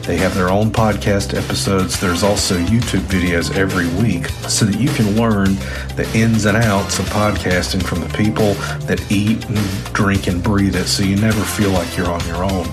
they 0.06 0.16
have 0.16 0.34
their 0.34 0.48
own 0.48 0.70
podcast 0.70 1.36
episodes. 1.36 2.00
There's 2.00 2.22
also 2.22 2.56
YouTube 2.56 3.02
videos 3.02 3.54
every 3.54 3.88
week 4.02 4.28
so 4.48 4.64
that 4.64 4.80
you 4.80 4.88
can 4.88 5.16
learn 5.16 5.56
the 5.96 6.10
ins 6.14 6.46
and 6.46 6.56
outs 6.56 6.98
of 6.98 7.04
podcasting 7.06 7.82
from 7.82 8.00
the 8.00 8.08
people 8.16 8.54
that 8.86 9.04
eat 9.12 9.44
and 9.44 9.58
drink 9.92 10.26
and 10.26 10.42
breathe 10.42 10.76
it 10.76 10.86
so 10.86 11.02
you 11.02 11.16
never 11.16 11.42
feel 11.42 11.72
like 11.72 11.94
you're 11.94 12.10
on 12.10 12.26
your 12.26 12.42
own. 12.42 12.66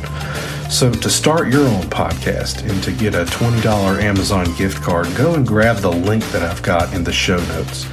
So, 0.69 0.91
to 0.91 1.09
start 1.09 1.53
your 1.53 1.65
own 1.67 1.83
podcast 1.83 2.67
and 2.69 2.83
to 2.83 2.91
get 2.91 3.13
a 3.13 3.23
$20 3.23 4.01
Amazon 4.01 4.53
gift 4.55 4.81
card, 4.81 5.07
go 5.15 5.35
and 5.35 5.47
grab 5.47 5.77
the 5.77 5.91
link 5.91 6.23
that 6.31 6.41
I've 6.41 6.61
got 6.63 6.91
in 6.93 7.03
the 7.03 7.13
show 7.13 7.37
notes. 7.37 7.83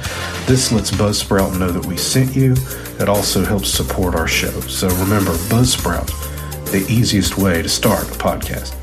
This 0.47 0.71
lets 0.71 0.91
Buzzsprout 0.91 1.57
know 1.57 1.71
that 1.71 1.85
we 1.85 1.95
sent 1.95 2.35
you. 2.35 2.55
It 2.99 3.07
also 3.07 3.45
helps 3.45 3.69
support 3.69 4.15
our 4.15 4.27
show. 4.27 4.59
So, 4.61 4.89
remember, 4.89 5.31
Buzzsprout, 5.47 6.07
the 6.71 6.85
easiest 6.91 7.37
way 7.37 7.61
to 7.61 7.69
start 7.69 8.03
a 8.03 8.17
podcast. 8.17 8.75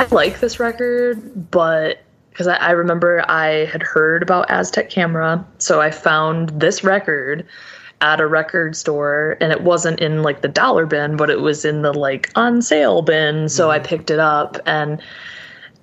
I 0.00 0.06
like 0.14 0.40
this 0.40 0.58
record, 0.58 1.50
but 1.50 2.02
because 2.30 2.48
I, 2.48 2.56
I 2.56 2.70
remember 2.72 3.24
I 3.30 3.64
had 3.66 3.82
heard 3.82 4.22
about 4.22 4.50
Aztec 4.50 4.90
Camera, 4.90 5.46
so 5.58 5.80
I 5.80 5.90
found 5.90 6.50
this 6.60 6.82
record 6.82 7.46
at 8.00 8.20
a 8.20 8.26
record 8.26 8.76
store, 8.76 9.36
and 9.40 9.52
it 9.52 9.62
wasn't 9.62 10.00
in 10.00 10.22
like 10.22 10.42
the 10.42 10.48
dollar 10.48 10.86
bin, 10.86 11.16
but 11.16 11.30
it 11.30 11.40
was 11.40 11.64
in 11.64 11.82
the 11.82 11.92
like 11.92 12.30
on 12.34 12.62
sale 12.62 13.02
bin. 13.02 13.48
So 13.48 13.70
I 13.70 13.78
mm. 13.78 13.84
picked 13.84 14.10
it 14.10 14.18
up, 14.18 14.56
and 14.66 15.00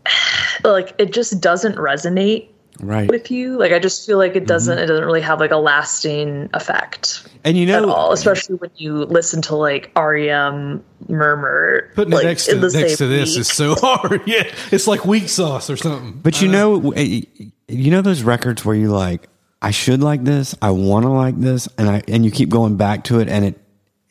like 0.63 0.93
it 0.97 1.13
just 1.13 1.39
doesn't 1.41 1.75
resonate 1.75 2.49
Right. 2.79 3.09
with 3.09 3.31
you. 3.31 3.57
Like 3.57 3.71
I 3.71 3.79
just 3.79 4.05
feel 4.05 4.17
like 4.17 4.35
it 4.35 4.39
mm-hmm. 4.39 4.47
doesn't. 4.47 4.77
It 4.77 4.85
doesn't 4.85 5.05
really 5.05 5.21
have 5.21 5.39
like 5.39 5.51
a 5.51 5.57
lasting 5.57 6.49
effect 6.53 7.27
And 7.43 7.57
you 7.57 7.67
at 7.71 7.81
know, 7.81 7.91
all, 7.91 8.11
especially 8.11 8.55
when 8.55 8.71
you 8.75 9.05
listen 9.05 9.41
to 9.43 9.55
like 9.55 9.91
REM 9.95 10.83
Murmur. 11.07 11.91
Putting 11.95 12.13
like, 12.13 12.23
it 12.23 12.27
next 12.27 12.47
in 12.47 12.61
to 12.61 12.69
the 12.69 12.79
next 12.79 12.97
to 12.97 13.07
this 13.07 13.31
week. 13.31 13.39
is 13.39 13.47
so 13.47 13.75
hard. 13.81 14.21
Yeah, 14.27 14.51
it's 14.71 14.87
like 14.87 15.05
weak 15.05 15.29
sauce 15.29 15.69
or 15.69 15.77
something. 15.77 16.19
But 16.21 16.41
you 16.41 16.49
uh-huh. 16.49 16.57
know, 16.57 16.91
eh, 16.91 17.21
you 17.67 17.91
know 17.91 18.01
those 18.01 18.23
records 18.23 18.63
where 18.63 18.75
you 18.75 18.89
like, 18.89 19.27
I 19.61 19.71
should 19.71 20.01
like 20.01 20.23
this, 20.23 20.55
I 20.61 20.71
want 20.71 21.03
to 21.03 21.09
like 21.09 21.39
this, 21.39 21.67
and 21.77 21.89
I 21.89 22.03
and 22.07 22.23
you 22.23 22.31
keep 22.31 22.49
going 22.49 22.77
back 22.77 23.05
to 23.05 23.19
it, 23.19 23.27
and 23.27 23.45
it 23.45 23.59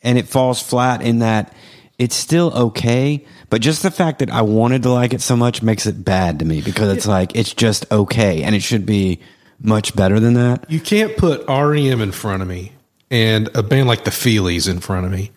and 0.03 0.17
it 0.17 0.27
falls 0.27 0.61
flat 0.61 1.01
in 1.01 1.19
that 1.19 1.53
it's 1.97 2.15
still 2.15 2.51
okay, 2.53 3.25
but 3.49 3.61
just 3.61 3.81
the 3.81 3.91
fact 3.91 4.19
that 4.19 4.29
I 4.29 4.41
wanted 4.41 4.83
to 4.83 4.91
like 4.91 5.13
it 5.13 5.21
so 5.21 5.35
much 5.35 5.63
makes 5.63 5.85
it 5.85 6.05
bad 6.05 6.39
to 6.39 6.45
me 6.45 6.61
because 6.61 6.95
it's 6.95 7.07
like 7.07 7.35
it's 7.35 7.53
just 7.53 7.91
okay, 7.91 8.43
and 8.43 8.55
it 8.55 8.61
should 8.61 8.85
be 8.85 9.19
much 9.59 9.95
better 9.95 10.19
than 10.19 10.35
that. 10.35 10.69
You 10.69 10.79
can't 10.79 11.17
put 11.17 11.47
REM 11.47 12.01
in 12.01 12.11
front 12.11 12.41
of 12.41 12.47
me 12.47 12.73
and 13.09 13.49
a 13.55 13.63
band 13.63 13.87
like 13.87 14.03
the 14.03 14.11
Feelies 14.11 14.69
in 14.69 14.79
front 14.79 15.05
of 15.05 15.11
me 15.11 15.31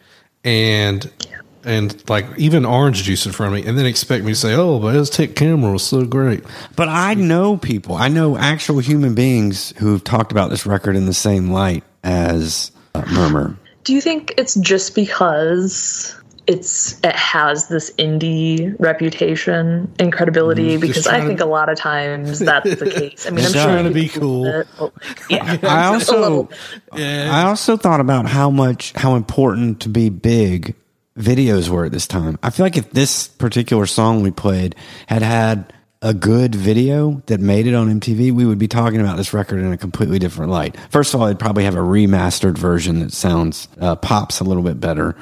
and 0.44 1.10
and 1.64 2.02
like 2.08 2.26
even 2.38 2.64
Orange 2.64 3.02
Juice 3.02 3.26
in 3.26 3.32
front 3.32 3.54
of 3.54 3.62
me 3.62 3.68
and 3.68 3.76
then 3.78 3.86
expect 3.86 4.24
me 4.24 4.32
to 4.32 4.36
say, 4.38 4.54
"Oh, 4.54 4.78
but 4.78 4.94
Aztec 4.96 5.34
Camera 5.36 5.72
was 5.72 5.82
so 5.82 6.04
great." 6.04 6.44
But 6.76 6.88
I 6.88 7.14
know 7.14 7.56
people, 7.56 7.96
I 7.96 8.08
know 8.08 8.36
actual 8.36 8.78
human 8.78 9.14
beings 9.14 9.72
who've 9.78 10.02
talked 10.02 10.32
about 10.32 10.50
this 10.50 10.66
record 10.66 10.96
in 10.96 11.06
the 11.06 11.14
same 11.14 11.50
light 11.50 11.84
as 12.04 12.72
uh, 12.94 13.02
Murmur. 13.12 13.56
Do 13.84 13.94
you 13.94 14.00
think 14.00 14.34
it's 14.36 14.54
just 14.56 14.94
because 14.94 16.16
it's 16.46 16.98
it 17.04 17.14
has 17.14 17.68
this 17.68 17.92
indie 17.98 18.74
reputation 18.80 19.92
and 19.98 20.12
credibility? 20.12 20.76
Because 20.76 21.06
I 21.06 21.10
trying 21.10 21.22
to- 21.22 21.28
think 21.28 21.40
a 21.40 21.46
lot 21.46 21.68
of 21.68 21.78
times 21.78 22.38
that's 22.40 22.74
the 22.76 22.90
case. 22.90 23.26
I 23.26 23.30
mean, 23.30 23.38
I'm 23.44 23.52
Just 23.52 23.54
sure 23.54 23.64
trying 23.64 23.84
to 23.84 23.90
be 23.90 24.08
cool. 24.08 24.46
it, 24.46 24.66
but, 24.78 24.92
like, 24.94 25.18
yeah, 25.30 25.58
I 25.62 25.98
just 25.98 26.10
a 26.10 26.18
little 26.18 26.38
also, 26.38 26.48
bit. 26.96 27.28
I 27.28 27.42
also 27.44 27.76
thought 27.76 28.00
about 28.00 28.26
how 28.26 28.50
much, 28.50 28.92
how 28.96 29.14
important 29.16 29.80
to 29.82 29.88
be 29.88 30.08
big 30.08 30.74
videos 31.18 31.68
were 31.68 31.84
at 31.84 31.92
this 31.92 32.06
time. 32.06 32.38
I 32.42 32.50
feel 32.50 32.66
like 32.66 32.76
if 32.76 32.90
this 32.90 33.28
particular 33.28 33.86
song 33.86 34.22
we 34.22 34.30
played 34.30 34.74
had 35.06 35.22
had 35.22 35.72
a 36.02 36.14
good 36.14 36.54
video 36.54 37.22
that 37.26 37.40
made 37.40 37.66
it 37.66 37.74
on 37.74 38.00
MTV, 38.00 38.32
we 38.32 38.46
would 38.46 38.58
be 38.58 38.68
talking 38.68 39.00
about 39.00 39.16
this 39.16 39.34
record 39.34 39.60
in 39.60 39.72
a 39.72 39.76
completely 39.76 40.18
different 40.18 40.50
light. 40.50 40.76
First 40.90 41.12
of 41.12 41.20
all, 41.20 41.26
it'd 41.26 41.38
probably 41.38 41.64
have 41.64 41.74
a 41.74 41.80
remastered 41.80 42.56
version 42.56 43.00
that 43.00 43.12
sounds, 43.12 43.68
uh, 43.80 43.96
pops 43.96 44.40
a 44.40 44.44
little 44.44 44.62
bit 44.62 44.80
better. 44.80 45.14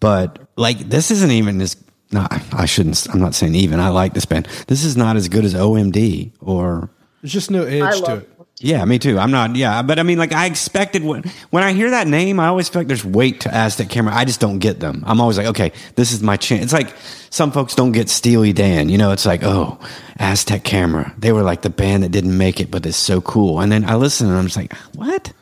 But 0.00 0.38
like, 0.56 0.78
this 0.78 1.10
isn't 1.10 1.30
even 1.30 1.60
as, 1.60 1.76
no, 2.10 2.26
I 2.52 2.64
shouldn't, 2.64 3.06
I'm 3.12 3.20
not 3.20 3.34
saying 3.34 3.54
even. 3.54 3.80
I 3.80 3.90
like 3.90 4.14
this 4.14 4.24
band. 4.24 4.46
This 4.66 4.84
is 4.84 4.96
not 4.96 5.16
as 5.16 5.28
good 5.28 5.44
as 5.44 5.52
OMD 5.52 6.32
or 6.40 6.88
There's 7.20 7.32
just 7.32 7.50
no 7.50 7.64
I 7.66 7.70
edge 7.70 7.96
to 7.96 8.00
love 8.02 8.18
it. 8.22 8.30
Yeah, 8.58 8.84
me 8.84 8.98
too. 8.98 9.18
I'm 9.18 9.30
not. 9.30 9.56
Yeah, 9.56 9.82
but 9.82 9.98
I 9.98 10.04
mean, 10.04 10.18
like 10.18 10.32
I 10.32 10.46
expected 10.46 11.02
when 11.02 11.24
when 11.50 11.62
I 11.62 11.72
hear 11.72 11.90
that 11.90 12.06
name, 12.06 12.38
I 12.38 12.46
always 12.46 12.68
feel 12.68 12.80
like 12.80 12.88
there's 12.88 13.04
weight 13.04 13.40
to 13.40 13.54
Aztec 13.54 13.88
Camera. 13.88 14.14
I 14.14 14.24
just 14.24 14.40
don't 14.40 14.58
get 14.58 14.80
them. 14.80 15.02
I'm 15.06 15.20
always 15.20 15.36
like, 15.36 15.48
okay, 15.48 15.72
this 15.96 16.12
is 16.12 16.22
my 16.22 16.36
chance. 16.36 16.64
It's 16.64 16.72
like 16.72 16.94
some 17.30 17.50
folks 17.50 17.74
don't 17.74 17.92
get 17.92 18.08
Steely 18.08 18.52
Dan. 18.52 18.88
You 18.88 18.98
know, 18.98 19.10
it's 19.10 19.26
like, 19.26 19.42
oh, 19.42 19.78
Aztec 20.18 20.62
Camera. 20.62 21.12
They 21.18 21.32
were 21.32 21.42
like 21.42 21.62
the 21.62 21.70
band 21.70 22.04
that 22.04 22.10
didn't 22.12 22.38
make 22.38 22.60
it, 22.60 22.70
but 22.70 22.86
it's 22.86 22.96
so 22.96 23.20
cool. 23.20 23.60
And 23.60 23.72
then 23.72 23.84
I 23.84 23.96
listen 23.96 24.28
and 24.28 24.36
I'm 24.36 24.44
just 24.44 24.56
like, 24.56 24.72
what? 24.94 25.32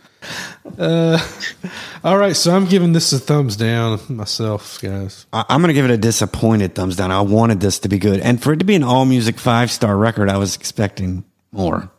Uh, 0.78 1.18
all 2.04 2.16
right, 2.16 2.34
so 2.34 2.54
I'm 2.54 2.64
giving 2.64 2.92
this 2.92 3.12
a 3.12 3.18
thumbs 3.18 3.56
down 3.56 4.00
myself, 4.08 4.80
guys. 4.80 5.26
I, 5.32 5.44
I'm 5.48 5.60
gonna 5.60 5.74
give 5.74 5.84
it 5.84 5.90
a 5.90 5.98
disappointed 5.98 6.74
thumbs 6.74 6.96
down. 6.96 7.10
I 7.10 7.20
wanted 7.20 7.60
this 7.60 7.80
to 7.80 7.88
be 7.88 7.98
good, 7.98 8.20
and 8.20 8.42
for 8.42 8.52
it 8.52 8.58
to 8.58 8.64
be 8.64 8.74
an 8.74 8.84
all 8.84 9.04
music 9.04 9.38
five 9.38 9.70
star 9.70 9.96
record, 9.96 10.30
I 10.30 10.38
was 10.38 10.56
expecting 10.56 11.24
more. 11.50 11.90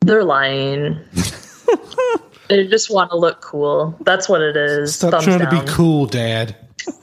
They're 0.00 0.24
lying. 0.24 0.98
they 2.48 2.66
just 2.66 2.90
want 2.90 3.10
to 3.10 3.16
look 3.16 3.40
cool. 3.40 3.96
That's 4.02 4.28
what 4.28 4.40
it 4.40 4.56
is. 4.56 4.94
Stop 4.94 5.22
trying 5.22 5.40
to 5.40 5.50
be 5.50 5.60
cool, 5.66 6.06
Dad. 6.06 6.56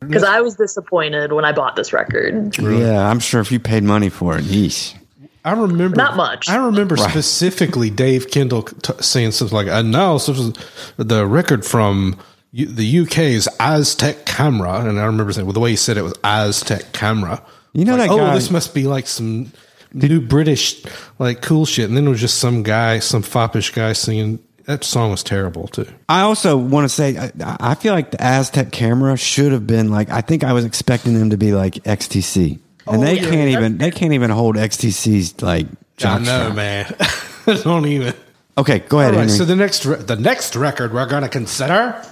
Because 0.00 0.24
I 0.24 0.40
was 0.40 0.56
disappointed 0.56 1.32
when 1.32 1.44
I 1.44 1.52
bought 1.52 1.76
this 1.76 1.92
record. 1.92 2.56
Yeah, 2.58 3.08
I'm 3.08 3.20
sure 3.20 3.40
if 3.40 3.52
you 3.52 3.60
paid 3.60 3.84
money 3.84 4.08
for 4.08 4.36
it, 4.36 4.42
yeesh. 4.44 4.96
I 5.44 5.52
remember 5.52 5.94
Not 5.96 6.16
much. 6.16 6.48
I 6.48 6.56
remember 6.56 6.96
specifically 6.96 7.90
Dave 7.90 8.28
Kendall 8.30 8.62
t- 8.62 8.92
saying 9.00 9.30
something 9.32 9.54
like, 9.54 9.68
uh, 9.68 9.72
"I 9.78 9.82
know 9.82 10.14
this 10.14 10.26
was 10.26 10.52
the 10.96 11.24
record 11.26 11.64
from 11.64 12.16
U- 12.50 12.66
the 12.66 13.00
UK's 13.02 13.46
Aztec 13.60 14.26
Camera," 14.26 14.80
and 14.80 14.98
I 14.98 15.04
remember 15.04 15.32
saying, 15.32 15.46
"Well, 15.46 15.52
the 15.52 15.60
way 15.60 15.70
he 15.70 15.76
said 15.76 15.96
it 15.96 16.02
was 16.02 16.14
Aztec 16.24 16.92
Camera." 16.92 17.40
You 17.72 17.84
know 17.84 17.94
Like, 17.96 18.08
that 18.10 18.14
oh, 18.14 18.18
guy- 18.18 18.34
this 18.34 18.50
must 18.50 18.74
be 18.74 18.88
like 18.88 19.06
some 19.06 19.52
new 19.92 20.20
British 20.20 20.82
like 21.18 21.42
cool 21.42 21.66
shit, 21.66 21.88
and 21.88 21.96
then 21.96 22.06
it 22.06 22.10
was 22.10 22.20
just 22.20 22.38
some 22.38 22.62
guy, 22.62 22.98
some 22.98 23.22
foppish 23.22 23.72
guy 23.72 23.92
singing. 23.92 24.38
That 24.66 24.84
song 24.84 25.10
was 25.10 25.22
terrible 25.22 25.68
too. 25.68 25.86
I 26.08 26.20
also 26.22 26.56
want 26.56 26.84
to 26.84 26.88
say 26.88 27.16
I, 27.16 27.32
I 27.60 27.74
feel 27.74 27.94
like 27.94 28.12
the 28.12 28.22
Aztec 28.22 28.70
camera 28.72 29.16
should 29.16 29.52
have 29.52 29.66
been 29.66 29.90
like 29.90 30.10
I 30.10 30.20
think 30.20 30.44
I 30.44 30.52
was 30.52 30.64
expecting 30.64 31.14
them 31.14 31.30
to 31.30 31.36
be 31.36 31.52
like 31.52 31.74
XTC, 31.74 32.58
and 32.86 32.96
oh, 32.96 33.00
they 33.00 33.18
can't 33.18 33.50
even 33.50 33.78
they 33.78 33.90
can't 33.90 34.12
even 34.12 34.30
hold 34.30 34.56
XTC's 34.56 35.42
like 35.42 35.66
I 36.02 36.18
know, 36.18 36.52
man. 36.52 36.94
Don't 37.62 37.86
even. 37.86 38.14
Okay, 38.56 38.80
go 38.80 39.00
ahead, 39.00 39.14
All 39.14 39.20
right, 39.20 39.28
Henry. 39.28 39.36
so 39.36 39.44
the 39.44 39.56
next 39.56 39.86
re- 39.86 39.96
the 39.96 40.16
next 40.16 40.54
record 40.56 40.92
we're 40.92 41.06
going 41.06 41.22
to 41.22 41.28
consider 41.28 42.02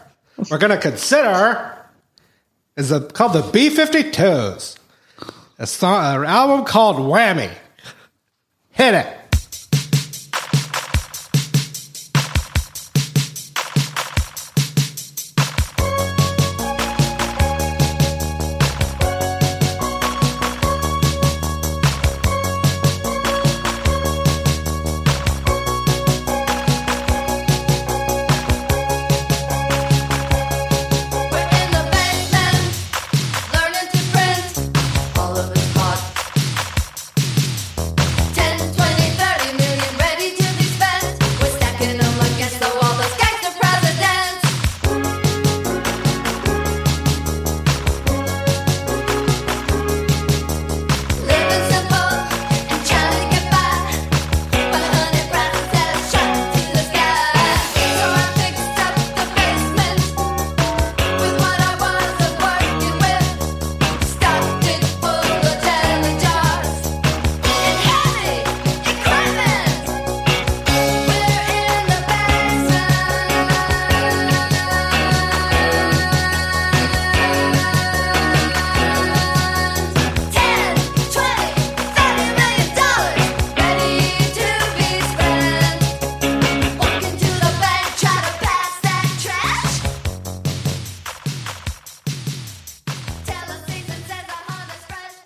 we're 0.50 0.58
going 0.58 0.70
to 0.70 0.78
consider 0.78 1.76
is 2.76 2.92
a, 2.92 3.00
called 3.00 3.32
the 3.32 3.42
B52s. 3.42 4.76
A 5.58 5.66
song, 5.66 6.22
an 6.22 6.24
album 6.24 6.64
called 6.64 6.96
Whammy. 6.96 7.50
Hit 8.78 8.94
it. 8.94 9.17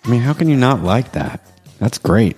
I 0.03 0.09
mean, 0.09 0.21
how 0.21 0.33
can 0.33 0.49
you 0.49 0.57
not 0.57 0.83
like 0.83 1.13
that? 1.13 1.45
That's 1.79 1.97
great. 1.97 2.35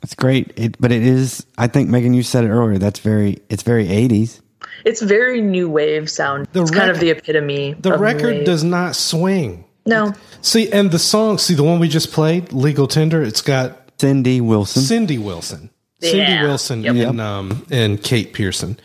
That's 0.00 0.14
great. 0.14 0.52
It, 0.56 0.76
but 0.80 0.90
it 0.92 1.02
is. 1.02 1.46
I 1.58 1.66
think 1.68 1.88
Megan, 1.88 2.14
you 2.14 2.22
said 2.22 2.44
it 2.44 2.48
earlier. 2.48 2.78
That's 2.78 2.98
very. 3.00 3.38
It's 3.48 3.62
very 3.62 3.88
eighties. 3.88 4.40
It's 4.84 5.00
very 5.00 5.40
new 5.40 5.68
wave 5.68 6.10
sound. 6.10 6.48
The 6.52 6.62
it's 6.62 6.70
kind 6.70 6.90
of 6.90 6.98
the 7.00 7.10
epitome. 7.10 7.74
The 7.74 7.94
of 7.94 8.00
new 8.00 8.04
record 8.04 8.34
wave. 8.38 8.44
does 8.46 8.64
not 8.64 8.96
swing. 8.96 9.64
no. 9.86 10.12
See, 10.40 10.72
and 10.72 10.90
the 10.90 10.98
song, 10.98 11.38
see 11.38 11.54
the 11.54 11.62
one 11.62 11.78
we 11.78 11.86
just 11.86 12.10
played, 12.12 12.52
Legal 12.52 12.88
Tender, 12.88 13.22
it's 13.22 13.42
got 13.42 13.92
Cindy 14.00 14.40
Wilson. 14.40 14.82
Cindy 14.82 15.18
Wilson. 15.18 15.70
Cindy 16.00 16.18
Yeah. 16.18 16.42
Wilson 16.42 16.82
Yep. 16.82 16.96
and 16.96 17.20
um 17.20 17.64
and 17.70 18.02
Kate 18.02 18.32
Pierson. 18.32 18.76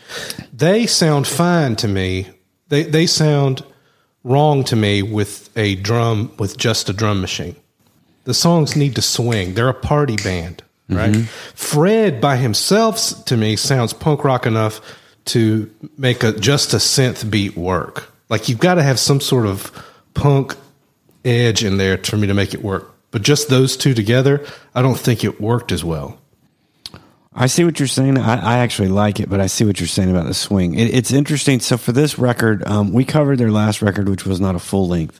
They 0.52 0.86
sound 0.86 1.26
fine 1.26 1.74
to 1.76 1.88
me. 1.88 2.28
They 2.68 2.84
they 2.84 3.06
sound 3.06 3.64
wrong 4.22 4.62
to 4.64 4.76
me 4.76 5.02
with 5.02 5.50
a 5.56 5.74
drum 5.74 6.30
with 6.38 6.56
just 6.56 6.88
a 6.88 6.92
drum 6.92 7.20
machine. 7.20 7.56
The 8.28 8.34
songs 8.34 8.76
need 8.76 8.94
to 8.96 9.00
swing. 9.00 9.54
They're 9.54 9.70
a 9.70 9.72
party 9.72 10.16
band, 10.16 10.62
right? 10.90 11.16
Fred 11.54 12.20
by 12.20 12.36
himself 12.36 13.24
to 13.24 13.38
me 13.38 13.56
sounds 13.56 13.94
punk 13.94 14.22
rock 14.22 14.44
enough 14.44 14.82
to 15.32 15.74
make 15.96 16.22
a 16.22 16.32
just 16.32 16.74
a 16.74 16.76
synth 16.76 17.30
beat 17.30 17.56
work. 17.56 18.12
Like 18.28 18.50
you've 18.50 18.58
got 18.58 18.74
to 18.74 18.82
have 18.82 18.98
some 18.98 19.22
sort 19.22 19.46
of 19.46 19.72
punk 20.12 20.54
edge 21.24 21.64
in 21.64 21.78
there 21.78 21.96
for 21.96 22.18
me 22.18 22.26
to 22.26 22.34
make 22.34 22.52
it 22.52 22.62
work. 22.62 22.94
But 23.12 23.22
just 23.22 23.48
those 23.48 23.78
two 23.78 23.94
together, 23.94 24.44
I 24.74 24.82
don't 24.82 24.98
think 24.98 25.24
it 25.24 25.40
worked 25.40 25.72
as 25.72 25.82
well. 25.82 26.20
I 27.32 27.46
see 27.46 27.64
what 27.64 27.80
you're 27.80 27.88
saying. 27.88 28.18
I, 28.18 28.56
I 28.56 28.58
actually 28.58 28.88
like 28.88 29.20
it, 29.20 29.30
but 29.30 29.40
I 29.40 29.46
see 29.46 29.64
what 29.64 29.80
you're 29.80 29.86
saying 29.86 30.10
about 30.10 30.26
the 30.26 30.34
swing. 30.34 30.74
It, 30.74 30.94
it's 30.94 31.12
interesting. 31.12 31.60
So 31.60 31.78
for 31.78 31.92
this 31.92 32.18
record, 32.18 32.62
um, 32.68 32.92
we 32.92 33.06
covered 33.06 33.38
their 33.38 33.50
last 33.50 33.80
record, 33.80 34.06
which 34.06 34.26
was 34.26 34.38
not 34.38 34.54
a 34.54 34.58
full 34.58 34.86
length. 34.86 35.18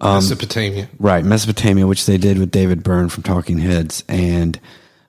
Um, 0.00 0.16
Mesopotamia. 0.16 0.88
Right, 0.98 1.24
Mesopotamia, 1.24 1.86
which 1.86 2.06
they 2.06 2.16
did 2.16 2.38
with 2.38 2.50
David 2.50 2.82
Byrne 2.82 3.08
from 3.08 3.22
Talking 3.22 3.58
Heads, 3.58 4.02
and 4.08 4.58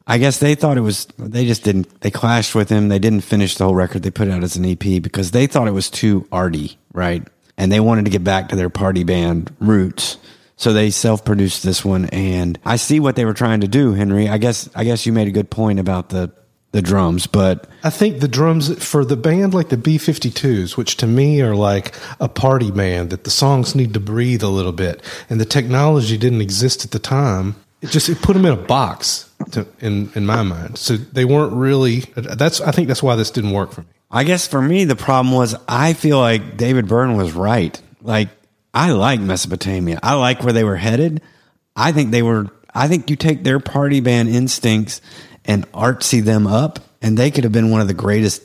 I 0.06 0.18
guess 0.18 0.40
they 0.40 0.56
thought 0.56 0.78
it 0.78 0.82
was. 0.82 1.08
They 1.18 1.46
just 1.46 1.64
didn't. 1.64 2.02
They 2.02 2.12
clashed 2.12 2.56
with 2.56 2.70
him. 2.70 2.90
They 2.90 3.00
didn't 3.00 3.22
finish 3.22 3.56
the 3.56 3.66
whole 3.66 3.76
record. 3.76 4.04
They 4.04 4.12
put 4.12 4.28
it 4.28 4.32
out 4.32 4.44
as 4.44 4.56
an 4.58 4.66
EP 4.66 5.02
because 5.02 5.32
they 5.32 5.48
thought 5.48 5.68
it 5.68 5.72
was 5.72 5.90
too 5.90 6.28
arty, 6.32 6.78
right? 6.94 7.26
And 7.58 7.72
they 7.72 7.80
wanted 7.80 8.06
to 8.06 8.12
get 8.12 8.24
back 8.24 8.50
to 8.50 8.56
their 8.56 8.70
party 8.70 9.04
band 9.04 9.56
roots. 9.60 10.18
So 10.58 10.74
they 10.74 10.92
self-produced 10.92 11.64
this 11.64 11.84
one, 11.84 12.06
and 12.06 12.60
I 12.66 12.76
see 12.76 13.00
what 13.00 13.16
they 13.16 13.26
were 13.26 13.34
trying 13.34 13.62
to 13.62 13.68
do, 13.68 13.94
Henry. 13.94 14.28
I 14.28 14.38
guess. 14.38 14.70
I 14.76 14.84
guess 14.84 15.06
you 15.06 15.14
made 15.14 15.28
a 15.28 15.32
good 15.32 15.50
point 15.50 15.80
about 15.80 16.10
the 16.10 16.32
the 16.72 16.82
drums, 16.82 17.28
but 17.28 17.68
I 17.84 17.90
think 17.90 18.20
the 18.20 18.28
drums 18.28 18.84
for 18.84 19.04
the 19.04 19.18
band 19.18 19.54
like 19.54 19.70
the 19.70 19.78
B 19.78 19.98
52s, 19.98 20.78
which 20.78 20.98
to 20.98 21.08
me 21.08 21.42
are 21.42 21.56
like 21.56 21.96
a 22.20 22.30
party 22.30 22.72
band, 22.72 23.10
that 23.10 23.26
the 23.26 23.30
songs 23.30 23.76
need 23.76 23.94
to 23.94 24.00
breathe 24.00 24.42
a 24.42 24.48
little 24.48 24.72
bit. 24.72 25.02
And 25.30 25.40
the 25.40 25.46
technology 25.46 26.18
didn't 26.18 26.42
exist 26.42 26.86
at 26.86 26.92
the 26.92 27.00
time. 27.00 27.56
It 27.82 27.90
just 27.90 28.08
it 28.10 28.22
put 28.22 28.34
them 28.34 28.46
in 28.46 28.54
a 28.54 28.58
box 28.58 29.30
to, 29.52 29.68
in, 29.80 30.12
in 30.16 30.26
my 30.26 30.44
mind. 30.44 30.78
So 30.78 30.96
they 30.96 31.26
weren't 31.26 31.54
really, 31.54 32.02
that's, 32.16 32.62
I 32.62 32.72
think 32.72 32.88
that's 32.88 33.04
why 33.04 33.16
this 33.16 33.32
didn't 33.32 33.52
work 33.52 33.72
for 33.72 33.82
me. 33.82 33.88
I 34.10 34.24
guess 34.24 34.48
for 34.48 34.62
me, 34.62 34.86
the 34.86 34.96
problem 34.96 35.34
was 35.34 35.56
I 35.68 35.94
feel 35.94 36.20
like 36.20 36.58
David 36.58 36.88
Byrne 36.88 37.18
was 37.18 37.34
right. 37.34 37.80
Like, 38.02 38.30
I 38.74 38.92
like 38.92 39.20
Mesopotamia. 39.20 40.00
I 40.04 40.14
like 40.14 40.44
where 40.44 40.54
they 40.54 40.64
were 40.64 40.78
headed. 40.78 41.22
I 41.76 41.92
think 41.92 42.12
they 42.12 42.22
were, 42.22 42.48
I 42.74 42.88
think 42.88 43.10
you 43.10 43.16
take 43.16 43.44
their 43.44 43.60
party 43.60 44.00
band 44.00 44.30
instincts 44.30 45.02
and 45.46 45.70
artsy 45.72 46.24
them 46.24 46.48
up, 46.48 46.80
and 47.02 47.18
they 47.18 47.32
could 47.32 47.44
have 47.44 47.54
been 47.54 47.72
one 47.72 47.82
of 47.82 47.88
the 47.88 47.94
greatest 47.94 48.42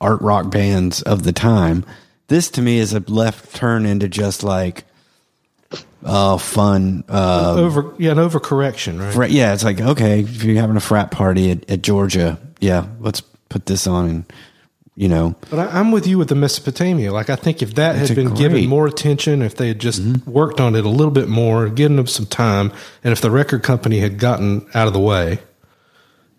art 0.00 0.20
rock 0.22 0.50
bands 0.50 1.02
of 1.02 1.22
the 1.22 1.32
time. 1.32 1.84
This 2.28 2.50
to 2.50 2.62
me 2.62 2.78
is 2.78 2.92
a 2.92 3.00
left 3.00 3.54
turn 3.56 3.86
into 3.86 4.08
just 4.08 4.42
like, 4.42 4.84
oh, 6.04 6.38
fun. 6.38 7.04
Uh, 7.08 7.54
Over, 7.58 7.94
yeah, 7.98 8.12
an 8.12 8.18
overcorrection, 8.18 9.00
right? 9.00 9.12
fra- 9.14 9.28
yeah, 9.28 9.52
it's 9.52 9.64
like, 9.64 9.80
okay, 9.80 10.20
if 10.20 10.42
you're 10.44 10.60
having 10.60 10.76
a 10.76 10.80
frat 10.80 11.10
party 11.10 11.50
at, 11.50 11.68
at 11.70 11.82
Georgia, 11.82 12.38
yeah, 12.60 12.86
let's 13.00 13.20
put 13.48 13.66
this 13.66 13.86
on 13.86 14.08
and, 14.08 14.32
you 14.96 15.08
know, 15.08 15.34
But 15.50 15.58
I, 15.60 15.78
I'm 15.80 15.92
with 15.92 16.06
you 16.06 16.18
with 16.18 16.28
the 16.28 16.34
Mesopotamia. 16.34 17.12
Like 17.12 17.30
I 17.30 17.36
think 17.36 17.62
if 17.62 17.74
that 17.76 17.96
had 17.96 18.14
been 18.14 18.28
great- 18.28 18.38
given 18.38 18.66
more 18.66 18.86
attention, 18.86 19.42
if 19.42 19.54
they 19.56 19.68
had 19.68 19.78
just 19.80 20.00
worked 20.26 20.60
on 20.60 20.74
it 20.74 20.84
a 20.84 20.88
little 20.88 21.12
bit 21.12 21.28
more, 21.28 21.68
given 21.68 21.96
them 21.96 22.06
some 22.06 22.26
time, 22.26 22.72
and 23.02 23.12
if 23.12 23.20
the 23.20 23.30
record 23.30 23.62
company 23.62 23.98
had 24.00 24.18
gotten 24.18 24.68
out 24.74 24.86
of 24.86 24.92
the 24.92 25.00
way, 25.00 25.38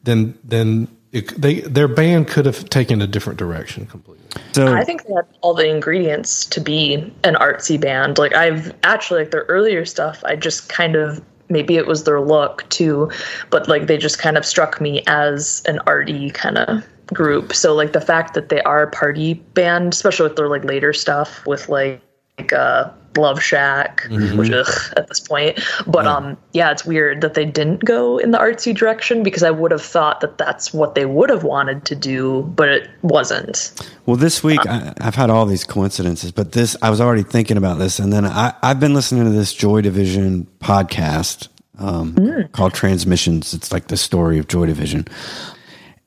then 0.04 0.38
then 0.44 0.88
it, 1.12 1.30
they 1.40 1.62
their 1.62 1.88
band 1.88 2.28
could 2.28 2.46
have 2.46 2.70
taken 2.70 3.02
a 3.02 3.08
different 3.08 3.38
direction 3.38 3.86
completely. 3.86 4.26
so 4.54 4.74
I 4.74 4.84
think 4.84 5.06
they 5.06 5.14
had 5.14 5.26
all 5.42 5.54
the 5.54 5.70
ingredients 5.70 6.46
to 6.48 6.62
be 6.62 6.94
an 7.24 7.36
artsy 7.36 7.80
band. 7.80 8.18
Like 8.18 8.34
I've 8.34 8.74
actually 8.84 9.22
like 9.22 9.32
their 9.32 9.46
earlier 9.50 9.86
stuff, 9.86 10.24
I 10.26 10.36
just 10.36 10.70
kind 10.70 10.96
of 10.96 11.22
maybe 11.50 11.76
it 11.76 11.86
was 11.86 12.06
their 12.06 12.22
look 12.22 12.68
too, 12.70 13.12
but 13.50 13.68
like 13.68 13.88
they 13.88 13.98
just 13.98 14.20
kind 14.20 14.38
of 14.38 14.46
struck 14.46 14.80
me 14.80 15.04
as 15.08 15.62
an 15.68 15.80
arty 15.86 16.32
kind 16.32 16.58
of 16.58 16.86
group. 17.14 17.54
So 17.54 17.76
like 17.76 17.92
the 17.92 18.02
fact 18.02 18.34
that 18.36 18.50
they 18.50 18.62
are 18.62 18.84
a 18.84 18.90
party 18.90 19.34
band, 19.34 19.94
especially 19.94 20.30
with 20.30 20.38
their 20.38 20.48
like 20.48 20.64
later 20.64 20.94
stuff 20.94 21.46
with 21.46 21.68
like, 21.68 22.02
like 22.38 22.54
uh 22.54 22.90
Love 23.18 23.42
Shack, 23.42 24.08
which 24.10 24.52
ugh, 24.52 24.94
at 24.98 25.08
this 25.08 25.20
point. 25.20 25.60
But 25.88 26.08
um 26.08 26.38
yeah, 26.54 26.72
it's 26.72 26.86
weird 26.86 27.22
that 27.22 27.34
they 27.34 27.46
didn't 27.46 27.84
go 27.84 28.18
in 28.18 28.32
the 28.32 28.38
artsy 28.38 28.76
direction 28.76 29.24
because 29.24 29.44
I 29.44 29.52
would 29.52 29.72
have 29.72 29.82
thought 29.82 30.22
that 30.22 30.38
that's 30.38 30.74
what 30.74 30.96
they 30.96 31.06
would 31.06 31.30
have 31.30 31.44
wanted 31.44 31.86
to 31.86 31.96
do, 31.96 32.44
but 32.56 32.70
it 32.70 32.90
wasn't. 33.02 33.74
Well, 34.06 34.18
this 34.18 34.44
week 34.44 34.60
I, 34.66 34.94
I've 35.00 35.16
had 35.16 35.30
all 35.30 35.46
these 35.46 35.64
coincidences, 35.64 36.32
but 36.32 36.52
this 36.54 36.76
I 36.82 36.90
was 36.90 37.02
already 37.02 37.24
thinking 37.24 37.58
about 37.58 37.78
this, 37.78 38.00
and 38.00 38.12
then 38.12 38.26
I, 38.26 38.54
I've 38.62 38.80
been 38.80 38.94
listening 38.94 39.26
to 39.26 39.32
this 39.32 39.54
Joy 39.54 39.82
Division 39.82 40.48
podcast 40.60 41.48
um, 41.80 42.48
called 42.52 42.74
Transmissions. 42.74 43.54
It's 43.54 43.72
like 43.72 43.88
the 43.88 43.98
story 43.98 44.38
of 44.38 44.48
Joy 44.48 44.66
Division, 44.66 45.08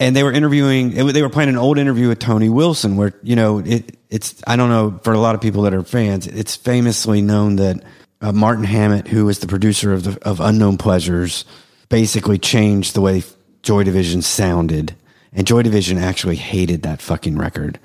and 0.01 0.15
they 0.15 0.23
were 0.23 0.33
interviewing. 0.33 0.91
They 0.91 1.23
were 1.23 1.29
playing 1.29 1.51
an 1.51 1.57
old 1.57 1.79
interview 1.79 2.09
with 2.09 2.19
Tony 2.19 2.49
Wilson, 2.49 2.97
where 2.97 3.15
you 3.23 3.37
know 3.37 3.59
it, 3.59 3.97
it's. 4.11 4.43
I 4.47 4.57
don't 4.57 4.69
know 4.69 5.01
for 5.03 5.13
a 5.13 5.19
lot 5.19 5.35
of 5.35 5.41
people 5.41 5.63
that 5.63 5.75
are 5.75 5.83
fans, 5.83 6.27
it's 6.27 6.57
famously 6.57 7.23
known 7.23 7.57
that 7.57 7.83
uh, 8.21 8.33
Martin 8.33 8.65
Hannett, 8.65 9.09
who 9.09 9.27
was 9.27 9.39
the 9.39 9.47
producer 9.47 9.93
of 9.93 10.05
the 10.05 10.29
of 10.29 10.41
Unknown 10.41 10.79
Pleasures, 10.79 11.45
basically 11.89 12.39
changed 12.39 12.95
the 12.95 13.01
way 13.01 13.23
Joy 13.63 13.85
Division 13.85 14.23
sounded 14.23 14.95
and 15.35 15.47
Joy 15.47 15.63
Division 15.63 15.99
actually 15.99 16.37
hated 16.37 16.83
that 16.83 17.03
fucking 17.03 17.37
record, 17.37 17.81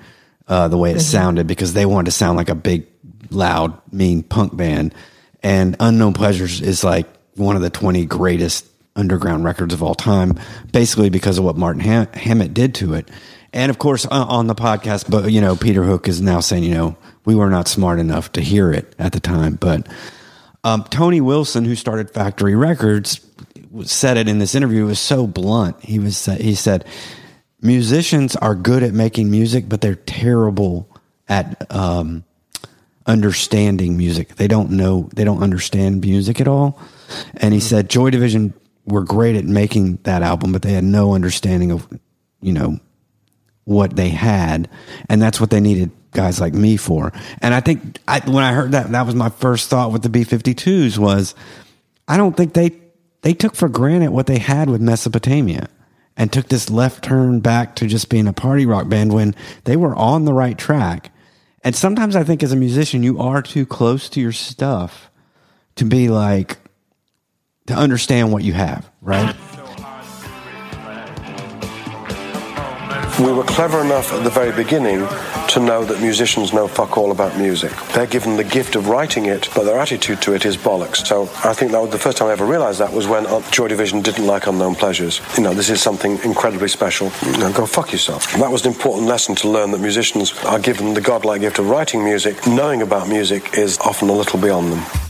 uh, 0.47 0.67
the 0.67 0.77
way 0.77 0.91
it 0.91 0.99
sounded 0.99 1.47
because 1.47 1.73
they 1.73 1.85
wanted 1.85 2.05
to 2.05 2.11
sound 2.11 2.37
like 2.37 2.49
a 2.49 2.55
big, 2.55 2.85
loud, 3.31 3.79
mean 3.91 4.21
punk 4.21 4.55
band. 4.55 4.93
And 5.41 5.75
Unknown 5.79 6.13
Pleasures 6.13 6.61
is 6.61 6.83
like 6.83 7.07
one 7.35 7.55
of 7.55 7.63
the 7.63 7.71
20 7.71 8.05
greatest 8.05 8.67
underground 8.95 9.43
records 9.43 9.73
of 9.73 9.81
all 9.81 9.95
time, 9.95 10.39
basically 10.71 11.09
because 11.09 11.37
of 11.37 11.43
what 11.43 11.55
Martin 11.55 11.81
Ham- 11.81 12.07
Hannett 12.13 12.53
did 12.53 12.75
to 12.75 12.93
it. 12.93 13.09
And 13.53 13.69
of 13.69 13.79
course, 13.79 14.05
uh, 14.05 14.09
on 14.11 14.47
the 14.47 14.55
podcast, 14.55 15.09
but 15.09 15.31
you 15.31 15.41
know, 15.41 15.55
Peter 15.55 15.83
Hook 15.83 16.07
is 16.07 16.21
now 16.21 16.39
saying, 16.39 16.63
you 16.63 16.73
know, 16.73 16.97
we 17.25 17.35
were 17.35 17.49
not 17.49 17.67
smart 17.67 17.99
enough 17.99 18.31
to 18.33 18.41
hear 18.41 18.71
it 18.71 18.93
at 18.99 19.11
the 19.11 19.19
time. 19.19 19.55
But 19.55 19.87
um, 20.63 20.83
Tony 20.89 21.21
Wilson, 21.21 21.65
who 21.65 21.75
started 21.75 22.11
Factory 22.11 22.55
Records, 22.55 23.25
said 23.83 24.17
it 24.17 24.27
in 24.27 24.39
this 24.39 24.55
interview. 24.55 24.83
It 24.85 24.87
was 24.87 24.99
so 24.99 25.27
blunt. 25.27 25.81
He 25.83 25.99
was 25.99 26.25
he 26.25 26.55
said, 26.55 26.85
musicians 27.61 28.35
are 28.35 28.55
good 28.55 28.83
at 28.83 28.93
making 28.93 29.31
music, 29.31 29.67
but 29.67 29.81
they're 29.81 29.95
terrible 29.95 30.89
at 31.27 31.71
um, 31.71 32.23
understanding 33.05 33.97
music. 33.97 34.35
They 34.35 34.47
don't 34.47 34.71
know. 34.71 35.09
They 35.13 35.23
don't 35.23 35.41
understand 35.41 36.01
music 36.01 36.41
at 36.41 36.47
all. 36.47 36.79
And 37.37 37.53
he 37.53 37.59
said, 37.59 37.89
Joy 37.89 38.09
Division 38.09 38.53
were 38.89 39.03
great 39.03 39.35
at 39.35 39.45
making 39.45 39.99
that 40.03 40.21
album, 40.21 40.51
but 40.51 40.61
they 40.61 40.73
had 40.73 40.83
no 40.83 41.13
understanding 41.13 41.71
of, 41.71 41.87
you 42.41 42.53
know, 42.53 42.79
what 43.65 43.95
they 43.95 44.09
had, 44.09 44.69
and 45.09 45.21
that's 45.21 45.39
what 45.39 45.51
they 45.51 45.59
needed 45.59 45.91
guys 46.11 46.41
like 46.41 46.53
me 46.53 46.75
for. 46.75 47.13
And 47.41 47.53
I 47.53 47.59
think 47.59 47.99
I, 48.07 48.19
when 48.19 48.43
I 48.43 48.51
heard 48.53 48.71
that, 48.71 48.91
that 48.91 49.05
was 49.05 49.15
my 49.15 49.29
first 49.29 49.69
thought 49.69 49.91
with 49.91 50.01
the 50.01 50.09
B-52s 50.09 50.97
was, 50.97 51.35
I 52.07 52.17
don't 52.17 52.35
think 52.35 52.53
they 52.53 52.71
they 53.21 53.33
took 53.33 53.53
for 53.53 53.69
granted 53.69 54.11
what 54.11 54.27
they 54.27 54.39
had 54.39 54.69
with 54.69 54.81
Mesopotamia, 54.81 55.67
and 56.17 56.31
took 56.31 56.47
this 56.47 56.69
left 56.69 57.03
turn 57.03 57.39
back 57.41 57.75
to 57.75 57.87
just 57.87 58.09
being 58.09 58.27
a 58.27 58.33
party 58.33 58.65
rock 58.65 58.89
band 58.89 59.13
when 59.13 59.35
they 59.65 59.75
were 59.75 59.95
on 59.95 60.25
the 60.25 60.33
right 60.33 60.57
track. 60.57 61.11
And 61.63 61.75
sometimes 61.75 62.15
I 62.15 62.23
think 62.23 62.41
as 62.41 62.51
a 62.51 62.57
musician, 62.57 63.03
you 63.03 63.19
are 63.19 63.41
too 63.41 63.65
close 63.65 64.09
to 64.09 64.21
your 64.21 64.31
stuff 64.31 65.11
to 65.75 65.85
be 65.85 66.09
like 66.09 66.57
to 67.69 67.75
understand 67.75 68.31
what 68.31 68.43
you 68.43 68.53
have, 68.53 68.89
right? 68.99 69.35
We 73.19 73.31
were 73.31 73.43
clever 73.43 73.81
enough 73.81 74.11
at 74.11 74.23
the 74.23 74.31
very 74.31 74.51
beginning 74.51 75.07
to 75.49 75.59
know 75.59 75.85
that 75.85 76.01
musicians 76.01 76.51
know 76.51 76.67
fuck 76.67 76.97
all 76.97 77.11
about 77.11 77.37
music. 77.37 77.71
They're 77.93 78.07
given 78.07 78.37
the 78.37 78.43
gift 78.43 78.75
of 78.75 78.87
writing 78.87 79.27
it, 79.27 79.49
but 79.53 79.65
their 79.65 79.77
attitude 79.77 80.19
to 80.23 80.33
it 80.33 80.45
is 80.45 80.57
bollocks. 80.57 81.05
So 81.05 81.23
I 81.47 81.53
think 81.53 81.71
that 81.73 81.79
was 81.79 81.91
the 81.91 81.99
first 81.99 82.17
time 82.17 82.29
I 82.29 82.31
ever 82.31 82.45
realized 82.45 82.79
that 82.79 82.91
was 82.91 83.05
when 83.07 83.27
uh, 83.27 83.41
Joy 83.51 83.67
Division 83.67 84.01
didn't 84.01 84.25
like 84.25 84.47
Unknown 84.47 84.73
Pleasures. 84.73 85.21
You 85.37 85.43
know, 85.43 85.53
this 85.53 85.69
is 85.69 85.79
something 85.79 86.17
incredibly 86.23 86.69
special. 86.69 87.11
Know, 87.37 87.53
go 87.53 87.67
fuck 87.67 87.91
yourself. 87.91 88.31
That 88.33 88.49
was 88.49 88.65
an 88.65 88.71
important 88.73 89.05
lesson 89.05 89.35
to 89.35 89.49
learn 89.49 89.69
that 89.71 89.81
musicians 89.81 90.33
are 90.45 90.59
given 90.59 90.95
the 90.95 91.01
godlike 91.01 91.41
gift 91.41 91.59
of 91.59 91.69
writing 91.69 92.03
music. 92.03 92.47
Knowing 92.47 92.81
about 92.81 93.07
music 93.07 93.59
is 93.59 93.77
often 93.79 94.09
a 94.09 94.13
little 94.13 94.39
beyond 94.39 94.71
them. 94.71 95.08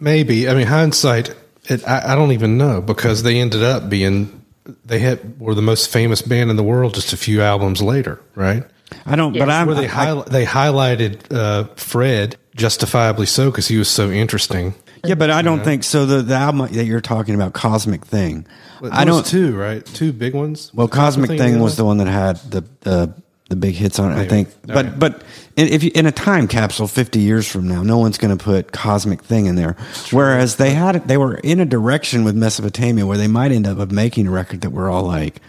Maybe. 0.00 0.48
I 0.48 0.54
mean, 0.54 0.66
hindsight, 0.66 1.34
it, 1.64 1.86
I, 1.86 2.12
I 2.12 2.14
don't 2.14 2.32
even 2.32 2.58
know 2.58 2.80
because 2.80 3.22
they 3.22 3.38
ended 3.40 3.62
up 3.62 3.88
being 3.88 4.44
they 4.84 4.98
had 4.98 5.40
were 5.40 5.54
the 5.54 5.62
most 5.62 5.90
famous 5.90 6.22
band 6.22 6.50
in 6.50 6.56
the 6.56 6.62
world 6.62 6.94
just 6.94 7.12
a 7.12 7.16
few 7.16 7.40
albums 7.40 7.80
later, 7.82 8.20
right? 8.34 8.64
I 9.04 9.16
don't, 9.16 9.32
but 9.32 9.48
I'm 9.50 9.66
Where 9.66 9.76
they 9.76 9.86
I- 9.86 10.06
highli- 10.06 10.26
they 10.26 10.44
highlighted 10.44 11.32
uh, 11.32 11.64
Fred 11.76 12.36
justifiably 12.56 13.26
so 13.26 13.50
because 13.50 13.68
he 13.68 13.78
was 13.78 13.88
so 13.88 14.10
interesting. 14.10 14.74
Yeah, 15.04 15.14
but 15.14 15.30
I 15.30 15.42
don't 15.42 15.62
think 15.62 15.84
so. 15.84 16.04
The, 16.04 16.22
the 16.22 16.34
album 16.34 16.72
that 16.72 16.84
you're 16.84 17.00
talking 17.00 17.34
about, 17.36 17.52
Cosmic 17.52 18.04
Thing, 18.04 18.44
But 18.80 18.92
I 18.92 19.04
those 19.04 19.16
don't. 19.22 19.26
two 19.26 19.56
right, 19.56 19.84
two 19.86 20.12
big 20.12 20.34
ones. 20.34 20.72
well, 20.74 20.88
Cosmic 20.88 21.28
Cosmic 21.30 21.38
Thing 21.40 21.54
the 21.58 21.62
was 21.62 21.76
the 21.76 21.84
one 21.84 21.98
that 21.98 22.08
had 22.08 22.36
the 22.50 22.62
the, 22.80 23.14
the 23.48 23.56
big 23.56 23.74
hits 23.74 23.98
on 23.98 24.12
it. 24.12 24.16
I 24.16 24.26
think, 24.26 24.48
but 24.66 24.86
Okay. 24.86 24.94
but 24.98 25.22
in, 25.56 25.68
if 25.68 25.82
you, 25.84 25.90
in 25.94 26.06
a 26.06 26.12
time 26.12 26.48
capsule, 26.48 26.88
50 26.88 27.20
years 27.20 27.46
from 27.48 27.68
now, 27.68 27.82
no 27.82 27.98
one's 27.98 28.18
going 28.18 28.36
to 28.36 28.42
put 28.42 28.72
Cosmic 28.72 29.22
Thing 29.22 29.46
in 29.46 29.54
there. 29.54 29.76
Whereas 30.10 30.56
they 30.56 30.70
had 30.70 31.06
they 31.08 31.16
were 31.16 31.36
in 31.36 31.60
a 31.60 31.64
direction 31.64 32.24
with 32.24 32.34
Mesopotamia 32.34 33.06
where 33.06 33.18
they 33.18 33.28
might 33.28 33.52
end 33.52 33.66
up 33.66 33.90
making 33.92 34.26
a 34.26 34.30
record 34.30 34.62
that 34.62 34.70
we're 34.70 34.90
all 34.90 35.04
like. 35.04 35.40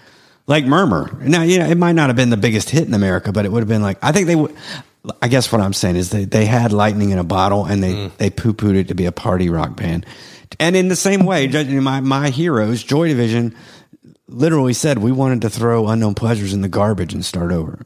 Like 0.49 0.63
Murmur. 0.65 1.11
Now, 1.23 1.41
you 1.41 1.59
know, 1.59 1.65
it 1.65 1.77
might 1.77 1.91
not 1.91 2.07
have 2.07 2.15
been 2.15 2.29
the 2.29 2.37
biggest 2.37 2.69
hit 2.69 2.87
in 2.87 2.93
America, 2.93 3.33
but 3.33 3.43
it 3.45 3.51
would 3.51 3.59
have 3.59 3.67
been 3.67 3.81
like, 3.81 3.97
I 4.01 4.13
think 4.13 4.27
they 4.27 4.35
would, 4.37 4.55
I 5.21 5.27
guess 5.27 5.51
what 5.51 5.59
I'm 5.59 5.73
saying 5.73 5.97
is 5.97 6.09
they, 6.11 6.23
they 6.23 6.45
had 6.45 6.71
lightning 6.71 7.09
in 7.09 7.17
a 7.17 7.23
bottle 7.25 7.65
and 7.65 7.83
they, 7.83 7.91
Mm. 7.93 8.11
they 8.17 8.29
poo 8.29 8.53
pooed 8.53 8.75
it 8.77 8.87
to 8.87 8.95
be 8.95 9.05
a 9.07 9.11
party 9.11 9.49
rock 9.49 9.75
band. 9.75 10.05
And 10.57 10.77
in 10.77 10.87
the 10.87 10.95
same 10.95 11.25
way, 11.25 11.47
judging 11.47 11.83
my, 11.83 11.99
my 11.99 12.29
heroes, 12.29 12.81
Joy 12.81 13.09
Division 13.09 13.55
literally 14.27 14.73
said 14.73 14.99
we 14.99 15.11
wanted 15.11 15.41
to 15.41 15.49
throw 15.49 15.87
unknown 15.87 16.15
pleasures 16.15 16.53
in 16.53 16.61
the 16.61 16.67
garbage 16.67 17.13
and 17.13 17.23
start 17.23 17.51
over. 17.51 17.85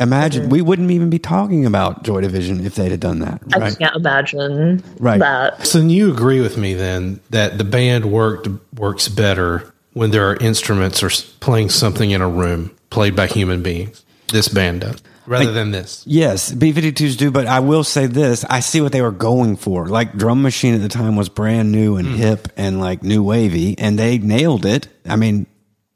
Imagine 0.00 0.48
we 0.48 0.62
wouldn't 0.62 0.92
even 0.92 1.10
be 1.10 1.18
talking 1.18 1.66
about 1.66 2.04
Joy 2.04 2.20
Division 2.20 2.64
if 2.64 2.76
they'd 2.76 2.92
have 2.92 3.00
done 3.00 3.18
that. 3.18 3.42
I 3.52 3.72
can't 3.72 3.96
imagine 3.96 4.82
Right. 5.00 5.18
that. 5.18 5.66
So 5.66 5.78
then 5.78 5.90
you 5.90 6.12
agree 6.12 6.40
with 6.40 6.56
me 6.56 6.74
then 6.74 7.18
that 7.30 7.58
the 7.58 7.64
band 7.64 8.04
worked 8.06 8.48
works 8.76 9.08
better 9.08 9.64
when 9.94 10.12
there 10.12 10.30
are 10.30 10.36
instruments 10.36 11.02
or 11.02 11.10
playing 11.40 11.70
something 11.70 12.12
in 12.12 12.20
a 12.20 12.28
room 12.28 12.70
played 12.90 13.16
by 13.16 13.26
human 13.26 13.60
beings. 13.60 14.04
This 14.32 14.46
band 14.46 14.82
does 14.82 15.02
rather 15.28 15.44
Like- 15.44 15.54
than 15.54 15.70
this. 15.70 16.02
Yes, 16.06 16.50
B 16.50 16.72
52s 16.72 17.16
do, 17.16 17.30
but 17.30 17.46
I 17.46 17.60
will 17.60 17.84
say 17.84 18.06
this. 18.06 18.44
I 18.48 18.60
see 18.60 18.80
what 18.80 18.92
they 18.92 19.02
were 19.02 19.12
going 19.12 19.56
for. 19.56 19.86
Like 19.86 20.16
Drum 20.16 20.42
Machine 20.42 20.74
at 20.74 20.80
the 20.80 20.88
time 20.88 21.16
was 21.16 21.28
brand 21.28 21.70
new 21.70 21.96
and 21.96 22.08
mm. 22.08 22.16
hip 22.16 22.48
and 22.56 22.80
like 22.80 23.02
new 23.02 23.22
wavy, 23.22 23.76
and 23.78 23.98
they 23.98 24.18
nailed 24.18 24.64
it. 24.64 24.88
I 25.06 25.16
mean, 25.16 25.46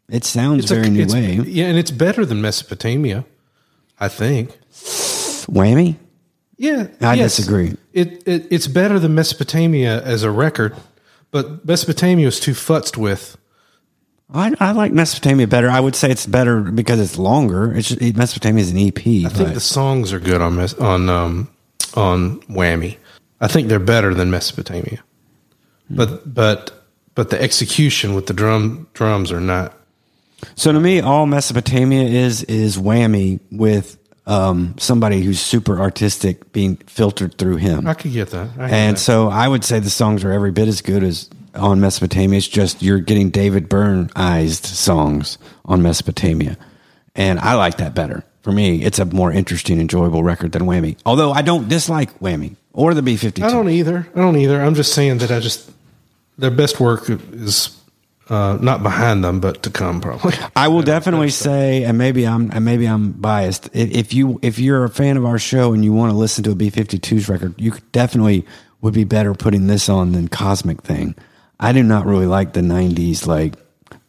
it 0.09 0.25
sounds 0.25 0.71
very 0.71 0.87
a- 0.87 0.91
new 0.91 1.03
it's- 1.03 1.15
wave. 1.15 1.49
Yeah, 1.49 1.67
and 1.67 1.79
it's 1.79 1.91
better 1.91 2.25
than 2.27 2.41
Mesopotamia, 2.43 3.25
I 3.99 4.09
think. 4.09 4.59
Whammy? 5.51 5.97
Yeah, 6.57 6.87
I 7.01 7.15
yes. 7.15 7.37
disagree. 7.37 7.75
It, 7.93 8.23
it 8.29 8.47
it's 8.51 8.69
better 8.69 8.99
than 9.01 9.15
Mesopotamia 9.15 10.01
as 10.03 10.23
a 10.23 10.31
record, 10.31 10.77
but 11.33 11.67
Mesopotamia 11.67 12.27
was 12.27 12.39
too 12.39 12.53
futzed 12.53 12.97
with. 12.97 13.37
I, 14.35 14.55
I 14.61 14.73
like 14.73 14.93
Mesopotamia 14.93 15.47
better. 15.47 15.69
I 15.69 15.81
would 15.81 15.95
say 15.95 16.11
it's 16.11 16.27
better 16.27 16.61
because 16.61 17.01
it's 17.01 17.19
longer. 17.19 17.75
It's 17.75 17.89
just, 17.89 18.17
Mesopotamia 18.17 18.63
is 18.63 18.71
an 18.71 18.79
EP. 18.79 18.99
I 18.99 19.29
think 19.29 19.55
the 19.55 19.61
songs 19.61 20.13
are 20.13 20.21
good 20.21 20.41
on 20.41 20.57
Mes- 20.57 20.75
on 20.75 21.09
um, 21.09 21.51
on 21.95 22.41
Whammy. 22.43 22.97
I 23.41 23.49
think 23.49 23.69
they're 23.69 23.79
better 23.79 24.15
than 24.15 24.31
Mesopotamia, 24.31 25.03
but 25.91 26.35
but 26.35 26.71
but 27.15 27.31
the 27.31 27.41
execution 27.41 28.15
with 28.15 28.27
the 28.27 28.33
drum 28.33 28.89
drums 28.95 29.31
are 29.33 29.41
not. 29.41 29.75
So 30.55 30.73
to 30.73 30.81
me, 30.81 31.01
all 31.01 31.27
Mesopotamia 31.27 32.03
is 32.05 32.43
is 32.45 32.77
whammy 32.77 33.41
with 33.51 33.99
um, 34.27 34.75
somebody 34.79 35.23
who's 35.23 35.41
super 35.41 35.81
artistic 35.81 36.53
being 36.53 36.77
filtered 36.77 37.37
through 37.39 37.57
him. 37.57 37.87
I 37.87 37.95
could 37.95 38.13
get 38.13 38.31
that. 38.31 38.51
And 38.59 38.97
that. 38.97 39.01
so 39.01 39.29
I 39.29 39.49
would 39.49 39.65
say 39.65 39.79
the 39.81 39.91
songs 39.91 40.25
are 40.25 40.33
every 40.33 40.53
bit 40.53 40.69
as 40.69 40.81
good 40.81 41.03
as 41.03 41.29
on 41.55 41.81
Mesopotamia. 41.81 42.39
It's 42.39 42.49
just 42.49 42.83
you're 42.83 43.01
getting 43.01 43.31
David 43.31 43.69
Byrne-ized 43.69 44.65
songs 44.65 45.39
on 45.65 45.83
Mesopotamia. 45.83 46.57
And 47.15 47.39
I 47.39 47.55
like 47.55 47.77
that 47.79 47.95
better. 47.95 48.25
For 48.43 48.53
me, 48.53 48.83
it's 48.83 48.99
a 48.99 49.05
more 49.05 49.31
interesting, 49.31 49.81
enjoyable 49.81 50.25
record 50.25 50.53
than 50.53 50.63
Whammy. 50.63 50.99
Although 51.07 51.33
I 51.33 51.43
don't 51.43 51.69
dislike 51.69 52.19
Whammy 52.19 52.57
or 52.73 52.95
the 52.95 53.03
B-52. 53.03 53.43
I 53.43 53.51
don't 53.51 53.69
either. 53.69 54.09
I 54.15 54.19
don't 54.19 54.37
either. 54.37 54.61
I'm 54.61 54.75
just 54.75 54.95
saying 54.95 55.19
that 55.19 55.31
I 55.31 55.39
just 55.41 55.71
their 56.39 56.51
best 56.51 56.81
work 56.81 57.09
is 57.09 57.79
uh, 58.29 58.57
not 58.61 58.83
behind 58.83 59.23
them, 59.23 59.41
but 59.41 59.63
to 59.63 59.71
come 59.71 60.01
probably. 60.01 60.35
I 60.57 60.69
will 60.69 60.83
definitely 60.83 61.31
say, 61.31 61.85
and 61.85 61.99
maybe 61.99 62.27
I'm, 62.27 62.51
and 62.51 62.65
maybe 62.65 62.87
I'm 62.87 63.13
biased. 63.13 63.69
If 63.75 64.15
you, 64.15 64.39
if 64.43 64.59
you're 64.59 64.85
a 64.85 64.89
fan 64.89 65.17
of 65.17 65.25
our 65.25 65.39
show 65.39 65.73
and 65.73 65.85
you 65.85 65.93
want 65.93 66.11
to 66.11 66.17
listen 66.17 66.43
to 66.45 66.53
a 66.53 66.55
B-52s 66.55 67.29
record, 67.29 67.55
you 67.61 67.75
definitely 67.93 68.47
would 68.81 68.95
be 68.95 69.05
better 69.05 69.35
putting 69.35 69.67
this 69.67 69.89
on 69.89 70.13
than 70.13 70.29
Cosmic 70.29 70.83
Thing. 70.83 71.15
I 71.63 71.73
do 71.73 71.83
not 71.83 72.05
really 72.07 72.27
like 72.27 72.53
the 72.53 72.61
'90s 72.61 73.27
like 73.27 73.55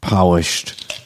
polished. 0.02 1.02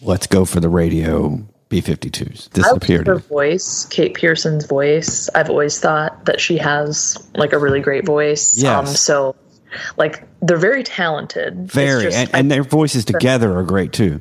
Let's 0.00 0.26
go 0.28 0.44
for 0.44 0.60
the 0.60 0.68
radio 0.68 1.44
B-52s. 1.68 2.22
I 2.22 2.30
like 2.30 2.52
Disappeared. 2.52 3.06
her 3.08 3.16
voice, 3.18 3.84
Kate 3.86 4.14
Pierson's 4.14 4.64
voice. 4.64 5.28
I've 5.34 5.50
always 5.50 5.78
thought 5.80 6.24
that 6.26 6.40
she 6.40 6.56
has 6.58 7.18
like 7.34 7.52
a 7.52 7.58
really 7.58 7.80
great 7.80 8.06
voice. 8.06 8.62
Um, 8.62 8.86
so, 8.86 9.34
like, 9.96 10.22
they're 10.40 10.56
very 10.56 10.84
talented. 10.84 11.70
Very, 11.70 12.04
just- 12.04 12.16
and, 12.16 12.30
and 12.32 12.50
their 12.50 12.62
voices 12.62 13.04
together 13.04 13.58
are 13.58 13.64
great 13.64 13.92
too. 13.92 14.20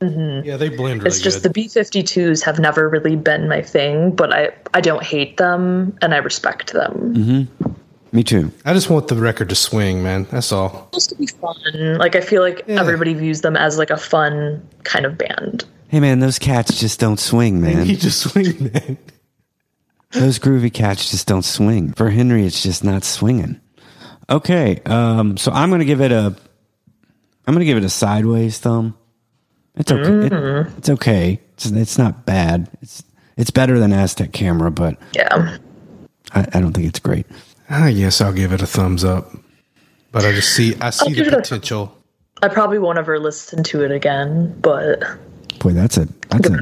yeah, 0.00 0.56
they 0.56 0.68
blend 0.68 1.02
really 1.02 1.08
it's 1.08 1.20
just 1.20 1.38
good. 1.38 1.44
the 1.44 1.50
B-52s 1.50 2.44
have 2.44 2.58
never 2.60 2.88
really 2.88 3.16
been 3.16 3.48
my 3.48 3.60
thing, 3.62 4.12
but 4.12 4.32
I 4.32 4.50
I 4.74 4.80
don't 4.82 5.02
hate 5.02 5.36
them 5.38 5.96
and 6.00 6.14
I 6.14 6.18
respect 6.18 6.72
them. 6.74 7.14
Mm-hmm. 7.14 7.72
Me 8.16 8.24
too. 8.24 8.50
I 8.64 8.72
just 8.72 8.88
want 8.88 9.08
the 9.08 9.14
record 9.16 9.50
to 9.50 9.54
swing, 9.54 10.02
man. 10.02 10.26
That's 10.30 10.50
all. 10.50 10.70
Supposed 10.86 11.10
to 11.10 11.16
be 11.16 11.26
fun. 11.26 11.98
Like 11.98 12.16
I 12.16 12.22
feel 12.22 12.40
like 12.40 12.66
everybody 12.66 13.12
views 13.12 13.42
them 13.42 13.56
as 13.58 13.76
like 13.76 13.90
a 13.90 13.98
fun 13.98 14.66
kind 14.84 15.04
of 15.04 15.18
band. 15.18 15.66
Hey 15.88 16.00
man, 16.00 16.20
those 16.20 16.38
cats 16.38 16.80
just 16.80 16.98
don't 16.98 17.20
swing, 17.20 17.60
man. 17.60 17.84
He 17.86 17.94
just 17.94 18.20
swing, 18.20 18.72
man. 18.72 18.96
Those 20.12 20.38
groovy 20.38 20.72
cats 20.72 21.10
just 21.10 21.26
don't 21.28 21.44
swing. 21.44 21.92
For 21.92 22.08
Henry, 22.08 22.46
it's 22.46 22.62
just 22.62 22.82
not 22.82 23.04
swinging. 23.04 23.60
Okay, 24.30 24.80
um, 24.86 25.36
so 25.36 25.52
I'm 25.52 25.68
gonna 25.68 25.84
give 25.84 26.00
it 26.00 26.10
a, 26.10 26.34
I'm 27.46 27.52
gonna 27.54 27.66
give 27.66 27.76
it 27.76 27.84
a 27.84 27.90
sideways 27.90 28.58
thumb. 28.58 28.96
It's 29.74 29.92
okay. 29.92 30.26
It- 30.34 30.66
it's 30.78 30.88
okay. 30.88 31.40
It's, 31.52 31.66
it's 31.66 31.98
not 31.98 32.24
bad. 32.24 32.70
It's 32.80 33.04
it's 33.36 33.50
better 33.50 33.78
than 33.78 33.92
Aztec 33.92 34.32
Camera, 34.32 34.70
but 34.70 34.96
Yeah. 35.12 35.58
I, 36.34 36.46
I 36.54 36.60
don't 36.60 36.72
think 36.72 36.86
it's 36.88 36.98
great. 36.98 37.26
Ah, 37.68 37.84
I 37.84 37.92
guess 37.92 38.20
I'll 38.20 38.32
give 38.32 38.52
it 38.52 38.62
a 38.62 38.66
thumbs 38.66 39.04
up. 39.04 39.30
But 40.12 40.24
I 40.24 40.32
just 40.32 40.54
see 40.54 40.74
I 40.80 40.90
see 40.90 41.12
the 41.12 41.30
potential. 41.30 41.96
I 42.42 42.48
probably 42.48 42.78
won't 42.78 42.98
ever 42.98 43.18
listen 43.18 43.62
to 43.64 43.84
it 43.84 43.90
again, 43.90 44.58
but 44.60 45.02
Boy, 45.58 45.72
that's 45.72 45.96
a 45.96 46.06
that's 46.28 46.48
a 46.48 46.58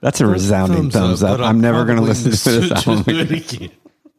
that's 0.00 0.20
a 0.20 0.26
resounding 0.26 0.90
thumbs, 0.90 1.22
up. 1.22 1.38
but 1.38 1.44
I'm 1.44 1.60
never 1.60 1.84
going 1.84 1.98
to 1.98 2.04
listen 2.04 2.24
to 2.24 2.30
this 2.30 2.46
listen 2.46 2.92
album. 2.98 3.14
again. 3.20 3.34
again. 3.34 3.70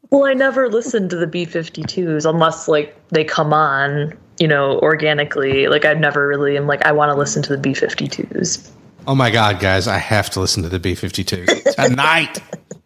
well, 0.09 0.25
I 0.25 0.33
never 0.33 0.69
listened 0.69 1.09
to 1.11 1.15
the 1.15 1.27
B52s 1.27 2.29
unless 2.29 2.67
like 2.67 2.95
they 3.09 3.23
come 3.23 3.53
on, 3.53 4.17
you 4.39 4.47
know, 4.47 4.79
organically. 4.79 5.67
Like 5.67 5.85
I 5.85 5.93
never 5.93 6.27
really 6.27 6.57
am 6.57 6.67
like 6.67 6.85
I 6.85 6.91
want 6.91 7.11
to 7.11 7.17
listen 7.17 7.41
to 7.43 7.55
the 7.55 7.69
B52s. 7.69 8.71
Oh 9.07 9.15
my 9.15 9.29
god, 9.29 9.59
guys, 9.59 9.87
I 9.87 9.97
have 9.99 10.29
to 10.31 10.41
listen 10.41 10.63
to 10.63 10.69
the 10.69 10.79
B 10.79 10.93
52s 10.93 11.75
tonight. 11.75 12.39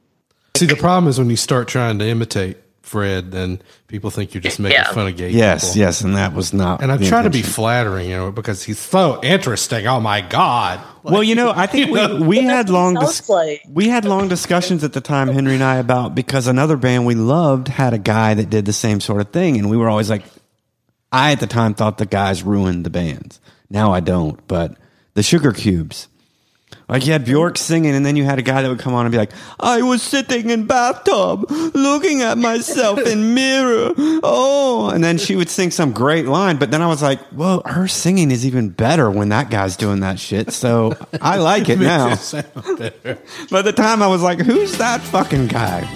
See, 0.55 0.67
the 0.67 0.75
problem 0.75 1.07
is 1.09 1.17
when 1.17 1.29
you 1.31 1.35
start 1.35 1.67
trying 1.67 1.97
to 1.97 2.05
imitate 2.05 2.57
Fred, 2.81 3.31
then 3.31 3.61
people 3.87 4.09
think 4.09 4.33
you're 4.33 4.41
just 4.41 4.59
making 4.59 4.77
Yeah. 4.79 4.91
fun 4.91 5.07
of 5.07 5.15
gay 5.15 5.29
Yes, 5.29 5.69
people. 5.69 5.79
yes, 5.81 6.01
and 6.01 6.15
that 6.15 6.33
was 6.33 6.51
not. 6.53 6.81
And 6.81 6.91
I'm 6.91 6.99
the 6.99 7.07
trying 7.07 7.23
to 7.25 7.29
be 7.29 7.41
flattering, 7.43 8.09
you 8.09 8.17
know, 8.17 8.31
because 8.31 8.63
he's 8.63 8.79
so 8.79 9.19
interesting. 9.23 9.85
Oh 9.87 9.99
my 9.99 10.21
god. 10.21 10.79
Well, 11.03 11.23
you 11.23 11.35
know, 11.35 11.53
I 11.55 11.67
think 11.67 11.91
we, 12.21 12.27
we 12.27 12.41
had 12.41 12.69
long 12.69 12.95
dis- 12.95 13.29
like 13.29 13.61
we 13.69 13.87
had 13.89 14.03
long 14.05 14.27
discussions 14.27 14.83
at 14.83 14.93
the 14.93 15.01
time, 15.01 15.27
Henry 15.29 15.53
and 15.55 15.63
I, 15.63 15.75
about 15.77 16.15
because 16.15 16.47
another 16.47 16.75
band 16.75 17.05
we 17.05 17.15
loved 17.15 17.67
had 17.67 17.93
a 17.93 17.97
guy 17.99 18.33
that 18.33 18.49
did 18.49 18.65
the 18.65 18.73
same 18.73 18.99
sort 18.99 19.21
of 19.21 19.29
thing, 19.29 19.57
and 19.57 19.69
we 19.69 19.77
were 19.77 19.89
always 19.89 20.09
like, 20.09 20.23
I 21.11 21.31
at 21.33 21.39
the 21.39 21.47
time 21.47 21.73
thought 21.75 21.97
the 21.97 22.05
guys 22.05 22.41
ruined 22.43 22.85
the 22.85 22.89
bands. 22.89 23.39
Now 23.69 23.93
I 23.93 23.99
don't, 23.99 24.45
but 24.47 24.75
the 25.13 25.23
Sugar 25.23 25.51
Cubes. 25.53 26.07
Like 26.91 27.05
you 27.05 27.13
had 27.13 27.23
Bjork 27.23 27.57
singing, 27.57 27.95
and 27.95 28.05
then 28.05 28.17
you 28.17 28.25
had 28.25 28.37
a 28.37 28.41
guy 28.41 28.61
that 28.61 28.67
would 28.67 28.79
come 28.79 28.93
on 28.93 29.05
and 29.05 29.13
be 29.13 29.17
like, 29.17 29.31
"I 29.61 29.81
was 29.81 30.01
sitting 30.01 30.49
in 30.49 30.65
bathtub, 30.67 31.45
looking 31.49 32.21
at 32.21 32.37
myself 32.37 32.99
in 32.99 33.33
mirror." 33.33 33.93
Oh, 34.23 34.91
and 34.93 35.01
then 35.01 35.17
she 35.17 35.37
would 35.37 35.49
sing 35.49 35.71
some 35.71 35.93
great 35.93 36.25
line, 36.25 36.57
but 36.57 36.69
then 36.69 36.81
I 36.81 36.87
was 36.87 37.01
like, 37.01 37.19
"Well, 37.31 37.63
her 37.65 37.87
singing 37.87 38.29
is 38.29 38.45
even 38.45 38.67
better 38.69 39.09
when 39.09 39.29
that 39.29 39.49
guy's 39.49 39.77
doing 39.77 40.01
that 40.01 40.19
shit." 40.19 40.51
So 40.51 40.97
I 41.21 41.37
like 41.37 41.69
it 41.69 41.79
now. 41.79 42.11
It. 42.11 43.25
But 43.49 43.61
the 43.61 43.71
time, 43.73 44.03
I 44.03 44.07
was 44.07 44.21
like, 44.21 44.41
"Who's 44.41 44.77
that 44.77 44.99
fucking 44.99 45.47
guy?" 45.47 45.87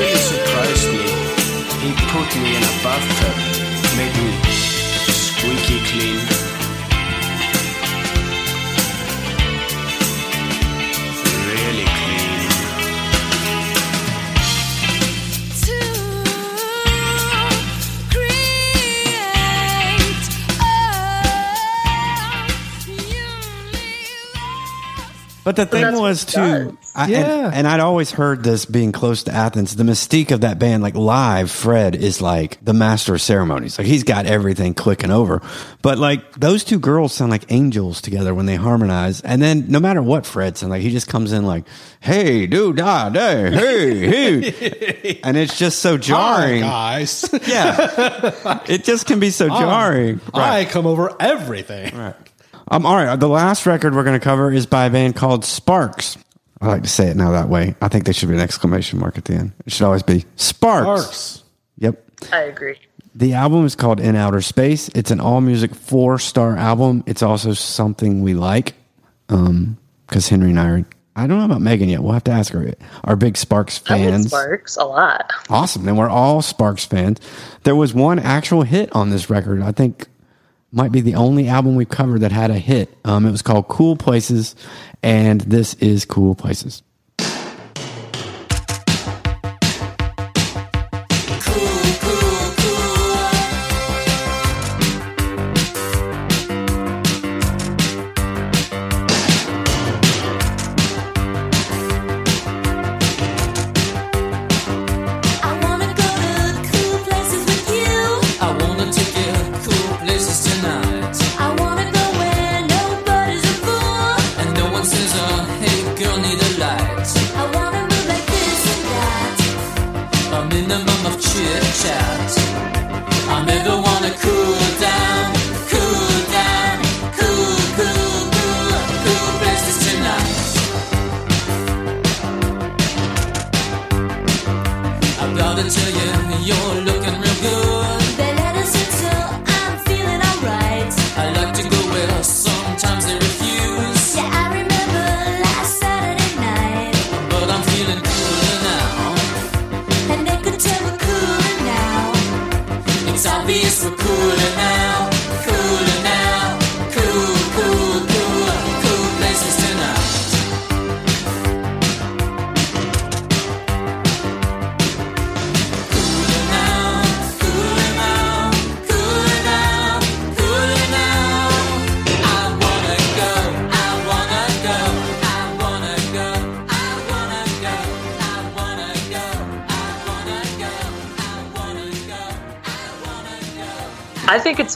Really 0.00 0.16
surprised 0.16 0.88
me. 0.92 1.04
He 1.82 1.90
put 2.12 2.28
me 2.40 2.50
in 2.56 2.62
a 2.62 2.74
bathtub, 2.82 3.36
made 3.98 4.16
me 4.16 4.30
squeaky 5.12 5.78
clean. 5.88 6.20
Really 11.48 11.88
clean. 11.98 12.40
To 15.64 15.78
create 18.12 18.68
a 20.60 20.68
universe. 22.90 23.84
But 25.44 25.54
the 25.56 25.66
thing 25.66 25.92
was 26.00 26.22
it 26.22 26.28
too, 26.28 26.40
does. 26.40 26.79
I, 26.94 27.06
Yeah. 27.08 27.46
and, 27.46 27.54
and 27.54 27.68
I'd 27.68 27.80
always 27.80 28.10
heard 28.10 28.42
this 28.42 28.64
being 28.64 28.90
close 28.92 29.22
to 29.24 29.32
Athens. 29.32 29.76
The 29.76 29.84
mystique 29.84 30.30
of 30.32 30.40
that 30.40 30.58
band, 30.58 30.82
like 30.82 30.94
live, 30.96 31.50
Fred 31.50 31.94
is 31.94 32.20
like 32.20 32.58
the 32.64 32.72
master 32.72 33.14
of 33.14 33.22
ceremonies. 33.22 33.78
Like 33.78 33.86
he's 33.86 34.02
got 34.02 34.26
everything 34.26 34.74
clicking 34.74 35.10
over. 35.10 35.40
But 35.82 35.98
like 35.98 36.32
those 36.34 36.64
two 36.64 36.78
girls 36.80 37.12
sound 37.12 37.30
like 37.30 37.50
angels 37.52 38.00
together 38.00 38.34
when 38.34 38.46
they 38.46 38.56
harmonize. 38.56 39.20
And 39.20 39.40
then 39.40 39.66
no 39.68 39.78
matter 39.78 40.02
what 40.02 40.26
Fred 40.26 40.56
sounds 40.56 40.70
like, 40.70 40.82
he 40.82 40.90
just 40.90 41.06
comes 41.08 41.32
in 41.32 41.46
like, 41.46 41.64
"Hey, 42.00 42.46
do 42.46 42.72
da 42.72 43.08
day, 43.08 43.50
hey, 43.52 44.50
hey," 44.50 45.20
and 45.24 45.36
it's 45.36 45.56
just 45.58 45.78
so 45.78 45.96
jarring. 45.96 46.62
Hi, 46.62 46.98
guys. 47.00 47.28
Yeah, 47.46 48.60
it 48.68 48.84
just 48.84 49.06
can 49.06 49.20
be 49.20 49.30
so 49.30 49.48
jarring. 49.48 50.20
I 50.34 50.64
come 50.64 50.86
over 50.86 51.14
everything. 51.20 51.94
Um, 52.68 52.84
all 52.86 52.94
right. 52.96 53.16
The 53.16 53.28
last 53.28 53.66
record 53.66 53.94
we're 53.94 54.04
going 54.04 54.18
to 54.18 54.22
cover 54.24 54.52
is 54.52 54.66
by 54.66 54.86
a 54.86 54.90
band 54.90 55.16
called 55.16 55.44
Sparks. 55.44 56.16
I 56.60 56.66
like 56.66 56.82
to 56.82 56.88
say 56.88 57.08
it 57.08 57.16
now 57.16 57.30
that 57.32 57.48
way. 57.48 57.74
I 57.80 57.88
think 57.88 58.04
there 58.04 58.12
should 58.12 58.28
be 58.28 58.34
an 58.34 58.40
exclamation 58.40 58.98
mark 58.98 59.16
at 59.16 59.24
the 59.24 59.34
end. 59.34 59.52
It 59.64 59.72
should 59.72 59.84
always 59.84 60.02
be 60.02 60.26
Sparks. 60.36 61.02
Sparks. 61.02 61.44
Yep. 61.78 62.04
I 62.32 62.40
agree. 62.42 62.76
The 63.14 63.34
album 63.34 63.64
is 63.64 63.74
called 63.74 63.98
In 63.98 64.14
Outer 64.14 64.40
Space. 64.40 64.88
It's 64.94 65.10
an 65.10 65.20
all 65.20 65.40
music 65.40 65.74
four 65.74 66.18
star 66.18 66.56
album. 66.56 67.02
It's 67.06 67.22
also 67.22 67.54
something 67.54 68.22
we 68.22 68.34
like 68.34 68.74
um, 69.30 69.78
because 70.06 70.28
Henry 70.28 70.50
and 70.50 70.60
I 70.60 70.68
are. 70.68 70.84
I 71.16 71.26
don't 71.26 71.38
know 71.38 71.44
about 71.44 71.60
Megan 71.60 71.88
yet. 71.88 72.02
We'll 72.02 72.12
have 72.12 72.24
to 72.24 72.30
ask 72.30 72.52
her. 72.52 72.72
Our 73.04 73.16
big 73.16 73.36
Sparks 73.36 73.80
I 73.86 73.88
fans? 73.88 74.28
Sparks 74.28 74.76
a 74.76 74.84
lot. 74.84 75.32
Awesome. 75.48 75.84
Then 75.84 75.96
we're 75.96 76.08
all 76.08 76.40
Sparks 76.40 76.84
fans. 76.84 77.18
There 77.64 77.74
was 77.74 77.92
one 77.92 78.18
actual 78.18 78.62
hit 78.62 78.94
on 78.94 79.10
this 79.10 79.28
record. 79.28 79.60
I 79.60 79.72
think 79.72 80.06
might 80.72 80.92
be 80.92 81.00
the 81.00 81.14
only 81.14 81.48
album 81.48 81.74
we've 81.74 81.88
covered 81.88 82.20
that 82.20 82.32
had 82.32 82.50
a 82.50 82.58
hit. 82.58 82.96
Um, 83.04 83.26
it 83.26 83.30
was 83.30 83.42
called 83.42 83.68
Cool 83.68 83.96
Places, 83.96 84.54
and 85.02 85.40
this 85.42 85.74
is 85.74 86.04
Cool 86.04 86.34
Places. 86.34 86.82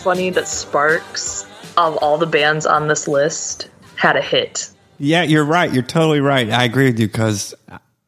Funny 0.04 0.30
that 0.30 0.46
Sparks, 0.46 1.46
of 1.78 1.96
all 1.96 2.18
the 2.18 2.26
bands 2.26 2.66
on 2.66 2.88
this 2.88 3.08
list, 3.08 3.68
had 3.96 4.16
a 4.16 4.20
hit. 4.20 4.70
Yeah, 4.98 5.22
you're 5.22 5.44
right. 5.44 5.72
You're 5.72 5.82
totally 5.82 6.20
right. 6.20 6.48
I 6.50 6.64
agree 6.64 6.86
with 6.86 7.00
you 7.00 7.06
because 7.06 7.54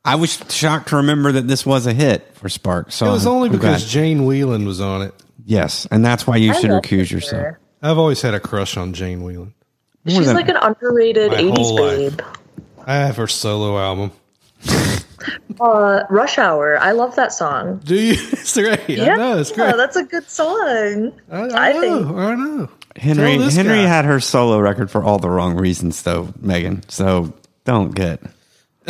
I 0.04 0.14
was 0.16 0.38
shocked 0.50 0.90
to 0.90 0.96
remember 0.96 1.32
that 1.32 1.48
this 1.48 1.64
was 1.66 1.86
a 1.86 1.92
hit 1.94 2.30
for 2.36 2.48
Sparks. 2.50 2.94
So 2.94 3.06
It 3.06 3.10
was 3.12 3.26
I'm- 3.26 3.34
only 3.34 3.48
I'm 3.48 3.52
because 3.56 3.82
glad. 3.82 3.90
Jane 3.90 4.20
Wiedlin 4.20 4.66
was 4.66 4.80
on 4.80 5.02
it. 5.02 5.14
yes, 5.44 5.86
and 5.90 6.04
that's 6.04 6.26
why 6.26 6.36
you 6.36 6.52
I 6.52 6.60
should 6.60 6.70
love 6.70 6.82
recuse 6.82 7.08
her. 7.10 7.16
yourself. 7.16 7.56
I've 7.82 7.98
always 7.98 8.20
had 8.22 8.34
a 8.34 8.40
crush 8.40 8.76
on 8.76 8.92
Jane 8.92 9.22
Wiedlin. 9.22 9.52
More 10.04 10.18
She's 10.22 10.32
like 10.32 10.48
an 10.48 10.56
underrated 10.56 11.32
80s 11.32 11.56
whole 11.56 11.74
life. 11.80 12.16
babe. 12.16 12.20
I 12.86 12.94
have 12.96 13.16
her 13.16 13.26
solo 13.26 13.78
album. 13.78 14.12
Uh, 15.60 16.02
Rush 16.10 16.38
Hour. 16.38 16.78
I 16.78 16.92
love 16.92 17.16
that 17.16 17.32
song. 17.32 17.80
Do 17.84 17.94
you? 17.94 18.12
It's 18.32 18.54
great. 18.54 19.00
I 19.00 19.16
know 19.16 19.38
it's 19.38 19.50
great. 19.52 19.76
that's 19.76 19.96
a 19.96 20.04
good 20.04 20.28
song. 20.30 21.12
I, 21.30 21.36
I, 21.40 21.68
I 21.70 21.72
know. 21.72 21.80
think- 21.80 22.06
I 22.16 22.34
know. 22.34 22.68
Henry 22.96 23.38
Henry 23.50 23.74
guy. 23.76 23.82
had 23.88 24.04
her 24.06 24.20
solo 24.20 24.58
record 24.58 24.90
for 24.90 25.02
all 25.04 25.18
the 25.18 25.28
wrong 25.28 25.56
reasons, 25.56 26.00
though, 26.02 26.32
Megan. 26.40 26.88
So 26.88 27.34
don't 27.64 27.94
get. 27.94 28.22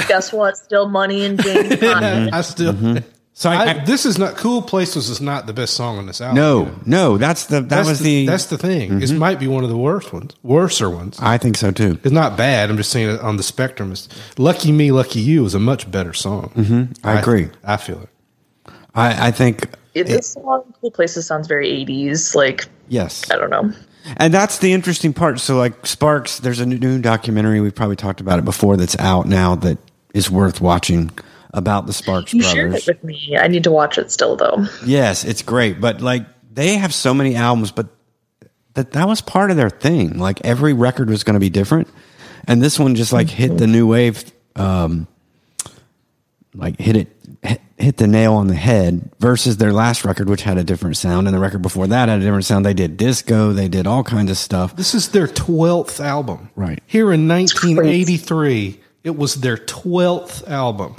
Guess 0.08 0.32
what? 0.32 0.56
Still 0.56 0.88
money 0.88 1.24
and 1.24 1.42
James 1.42 1.76
Bond. 1.76 2.30
I 2.30 2.40
still. 2.42 2.72
Mm-hmm. 2.74 2.98
So 3.38 3.50
I, 3.50 3.54
I, 3.56 3.64
I- 3.80 3.84
this 3.84 4.06
is 4.06 4.16
not 4.18 4.36
cool. 4.36 4.62
Places 4.62 5.10
is 5.10 5.20
not 5.20 5.46
the 5.46 5.52
best 5.52 5.74
song 5.74 5.98
on 5.98 6.06
this 6.06 6.22
album. 6.22 6.36
no, 6.36 6.62
either. 6.62 6.74
no, 6.86 7.18
that's 7.18 7.44
the 7.46 7.60
that 7.60 7.68
that's 7.68 7.88
was 7.88 7.98
the, 7.98 8.04
the, 8.04 8.22
Mm-hmm. 8.22 8.30
that's 8.30 8.46
the 8.46 8.56
thing. 8.56 8.98
This 8.98 9.10
might 9.10 9.38
be 9.38 9.46
one 9.46 9.62
of 9.62 9.68
the 9.68 9.76
worst 9.76 10.10
ones, 10.10 10.34
worser 10.42 10.88
ones. 10.88 11.18
I 11.20 11.36
think 11.36 11.58
so 11.58 11.70
too. 11.70 11.98
It's 12.02 12.12
not 12.14 12.38
bad. 12.38 12.70
I'm 12.70 12.78
just 12.78 12.90
saying 12.90 13.10
it 13.10 13.20
on 13.20 13.36
the 13.36 13.42
spectrum. 13.42 13.92
Is 13.92 14.08
"Lucky 14.38 14.72
Me, 14.72 14.90
Lucky 14.90 15.20
You" 15.20 15.44
is 15.44 15.54
a 15.54 15.58
much 15.60 15.90
better 15.90 16.14
song. 16.14 16.50
Mm-hmm. 16.56 17.06
I 17.06 17.20
agree. 17.20 17.50
I 17.62 17.76
feel 17.76 18.00
it. 18.00 18.08
I, 18.94 19.28
I 19.28 19.30
think 19.32 19.68
It, 19.92 20.06
this 20.06 20.28
song, 20.32 20.72
Cool 20.80 20.90
Places, 20.90 21.26
sounds 21.26 21.46
very 21.46 21.68
80s. 21.84 22.34
Like, 22.34 22.64
yes, 22.88 23.30
I 23.30 23.36
don't 23.36 23.50
know. 23.50 23.70
and 24.16 24.32
that's 24.32 24.60
the 24.60 24.72
interesting 24.72 25.12
part. 25.12 25.40
So 25.40 25.58
like 25.58 25.86
Sparks, 25.86 26.38
there's 26.38 26.60
a 26.60 26.64
new 26.64 27.02
documentary. 27.02 27.60
We've 27.60 27.74
probably 27.74 27.96
talked 27.96 28.22
about 28.22 28.38
it 28.38 28.46
before. 28.46 28.78
That's 28.78 28.98
out 28.98 29.26
now 29.26 29.56
that 29.56 29.76
is 30.14 30.30
worth 30.30 30.62
watching 30.62 31.10
about 31.52 31.86
the 31.86 31.92
Sparks 31.92 32.32
You 32.34 32.42
shared 32.42 32.74
it 32.74 32.86
with 32.86 33.02
me. 33.04 33.36
I 33.38 33.48
need 33.48 33.64
to 33.64 33.70
watch 33.70 33.98
it 33.98 34.10
still, 34.10 34.36
though. 34.36 34.66
Yes, 34.84 35.24
it's 35.24 35.42
great, 35.42 35.80
but 35.80 36.00
like 36.00 36.26
they 36.52 36.76
have 36.76 36.92
so 36.94 37.12
many 37.14 37.34
albums, 37.36 37.70
but 37.70 37.88
that 38.74 38.92
that 38.92 39.08
was 39.08 39.20
part 39.20 39.50
of 39.50 39.56
their 39.56 39.70
thing. 39.70 40.18
Like 40.18 40.44
every 40.44 40.72
record 40.72 41.10
was 41.10 41.24
going 41.24 41.34
to 41.34 41.40
be 41.40 41.50
different, 41.50 41.88
and 42.46 42.62
this 42.62 42.78
one 42.78 42.94
just 42.94 43.12
like 43.12 43.28
hit 43.28 43.58
the 43.58 43.66
new 43.66 43.86
wave, 43.86 44.24
um, 44.54 45.06
like 46.54 46.78
hit 46.80 46.96
it 46.96 47.08
hit, 47.42 47.60
hit 47.78 47.96
the 47.96 48.06
nail 48.06 48.34
on 48.34 48.46
the 48.48 48.54
head. 48.54 49.10
Versus 49.18 49.56
their 49.56 49.72
last 49.72 50.04
record, 50.04 50.28
which 50.28 50.42
had 50.42 50.58
a 50.58 50.64
different 50.64 50.96
sound, 50.96 51.26
and 51.26 51.34
the 51.34 51.40
record 51.40 51.62
before 51.62 51.86
that 51.86 52.08
had 52.08 52.20
a 52.20 52.22
different 52.22 52.44
sound. 52.44 52.64
They 52.64 52.74
did 52.74 52.96
disco, 52.96 53.52
they 53.52 53.68
did 53.68 53.86
all 53.86 54.04
kinds 54.04 54.30
of 54.30 54.38
stuff. 54.38 54.76
This 54.76 54.94
is 54.94 55.08
their 55.10 55.26
twelfth 55.26 56.00
album. 56.00 56.50
Right. 56.54 56.82
here 56.86 57.12
in 57.12 57.28
1983, 57.28 58.80
it 59.04 59.16
was 59.16 59.36
their 59.36 59.56
twelfth 59.56 60.46
album. 60.48 60.96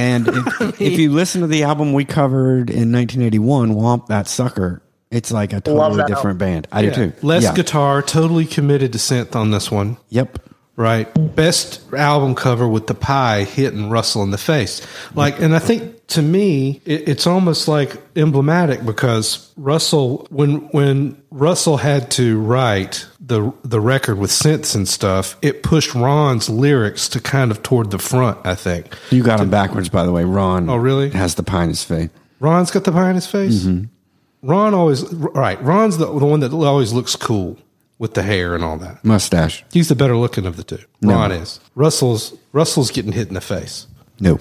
And 0.00 0.28
if, 0.28 0.80
if 0.80 0.98
you 0.98 1.12
listen 1.12 1.42
to 1.42 1.46
the 1.46 1.64
album 1.64 1.92
we 1.92 2.04
covered 2.04 2.70
in 2.70 2.90
1981, 2.92 3.74
Whomp 3.74 4.06
That 4.06 4.26
Sucker, 4.28 4.82
it's 5.10 5.30
like 5.30 5.52
a 5.52 5.60
totally 5.60 5.96
that 5.98 6.08
different 6.08 6.38
band. 6.38 6.66
I 6.72 6.80
Yeah. 6.82 6.90
do 6.90 7.10
too. 7.10 7.12
Less 7.26 7.42
Yeah. 7.44 7.54
guitar, 7.54 8.00
totally 8.02 8.46
committed 8.46 8.92
to 8.92 8.98
synth 8.98 9.36
on 9.36 9.50
this 9.50 9.70
one. 9.70 9.98
Yep. 10.08 10.38
Right. 10.76 11.08
Best 11.36 11.80
album 11.92 12.34
cover 12.34 12.66
with 12.66 12.86
the 12.86 12.94
pie 12.94 13.44
hitting 13.44 13.90
Russell 13.90 14.22
in 14.22 14.30
the 14.30 14.38
face. 14.38 14.80
Like, 15.14 15.38
and 15.40 15.54
I 15.54 15.58
think 15.58 15.99
to 16.10 16.22
me, 16.22 16.80
it, 16.84 17.08
it's 17.08 17.26
almost 17.26 17.68
like 17.68 17.96
emblematic 18.16 18.84
because 18.84 19.52
Russell, 19.56 20.26
when, 20.30 20.68
when 20.70 21.20
Russell 21.30 21.76
had 21.78 22.10
to 22.12 22.40
write 22.40 23.06
the, 23.20 23.52
the 23.64 23.80
record 23.80 24.18
with 24.18 24.30
synths 24.30 24.74
and 24.74 24.88
stuff, 24.88 25.36
it 25.42 25.62
pushed 25.62 25.94
Ron's 25.94 26.48
lyrics 26.48 27.08
to 27.10 27.20
kind 27.20 27.50
of 27.50 27.62
toward 27.62 27.90
the 27.90 27.98
front, 27.98 28.38
I 28.44 28.54
think. 28.54 28.96
You 29.10 29.22
got 29.22 29.40
him 29.40 29.50
backwards, 29.50 29.88
by 29.88 30.04
the 30.04 30.12
way. 30.12 30.24
Ron. 30.24 30.68
Oh, 30.68 30.76
really? 30.76 31.10
Has 31.10 31.36
the 31.36 31.42
pie 31.42 31.64
in 31.64 31.68
his 31.70 31.84
face. 31.84 32.10
Ron's 32.40 32.70
got 32.70 32.84
the 32.84 32.92
pie 32.92 33.10
in 33.10 33.14
his 33.14 33.26
face. 33.26 33.64
Mm-hmm. 33.64 34.48
Ron 34.48 34.74
always, 34.74 35.04
right. 35.12 35.62
Ron's 35.62 35.98
the, 35.98 36.06
the 36.06 36.26
one 36.26 36.40
that 36.40 36.52
always 36.52 36.92
looks 36.92 37.14
cool 37.14 37.58
with 37.98 38.14
the 38.14 38.22
hair 38.22 38.54
and 38.54 38.64
all 38.64 38.78
that. 38.78 39.04
Mustache. 39.04 39.62
He's 39.70 39.88
the 39.88 39.94
better 39.94 40.16
looking 40.16 40.46
of 40.46 40.56
the 40.56 40.64
two. 40.64 40.78
No. 41.02 41.14
Ron 41.14 41.32
is. 41.32 41.60
Russell's 41.74 42.34
Russell's 42.52 42.90
getting 42.90 43.12
hit 43.12 43.28
in 43.28 43.34
the 43.34 43.40
face. 43.42 43.86
Nope. 44.18 44.40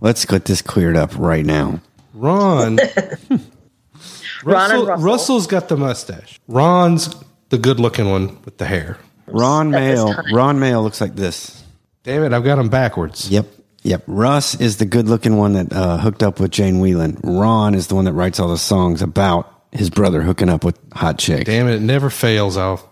Let's 0.00 0.24
get 0.24 0.44
this 0.44 0.62
cleared 0.62 0.96
up 0.96 1.16
right 1.16 1.44
now. 1.44 1.80
Ron 2.14 2.78
Ron 4.44 4.70
and 4.70 4.86
Russell. 4.86 5.04
Russell's 5.04 5.46
got 5.46 5.68
the 5.68 5.76
mustache. 5.76 6.40
Ron's 6.48 7.14
the 7.48 7.58
good 7.58 7.80
looking 7.80 8.08
one 8.10 8.42
with 8.44 8.58
the 8.58 8.66
hair. 8.66 8.98
Ron 9.26 9.74
At 9.74 9.80
this 9.80 10.00
Mael. 10.04 10.34
Ron 10.34 10.58
Mael 10.58 10.82
looks 10.82 11.00
like 11.00 11.16
this. 11.16 11.62
Damn 12.02 12.22
it, 12.24 12.32
I've 12.32 12.44
got 12.44 12.58
him 12.58 12.68
backwards. 12.68 13.28
Yep. 13.30 13.46
Yep. 13.82 14.04
Russ 14.06 14.60
is 14.60 14.76
the 14.78 14.84
good 14.84 15.08
looking 15.08 15.36
one 15.36 15.52
that 15.54 15.72
uh, 15.72 15.98
hooked 15.98 16.22
up 16.22 16.40
with 16.40 16.50
Jane 16.50 16.76
Wiedlin. 16.76 17.18
Ron 17.22 17.74
is 17.74 17.86
the 17.88 17.94
one 17.94 18.04
that 18.04 18.12
writes 18.12 18.38
all 18.40 18.48
the 18.48 18.58
songs 18.58 19.02
about 19.02 19.52
his 19.72 19.90
brother 19.90 20.22
hooking 20.22 20.48
up 20.48 20.64
with 20.64 20.78
hot 20.92 21.18
chicks. 21.18 21.44
Damn 21.44 21.68
it, 21.68 21.76
it 21.76 21.82
never 21.82 22.10
fails. 22.10 22.56
I'll 22.56 22.88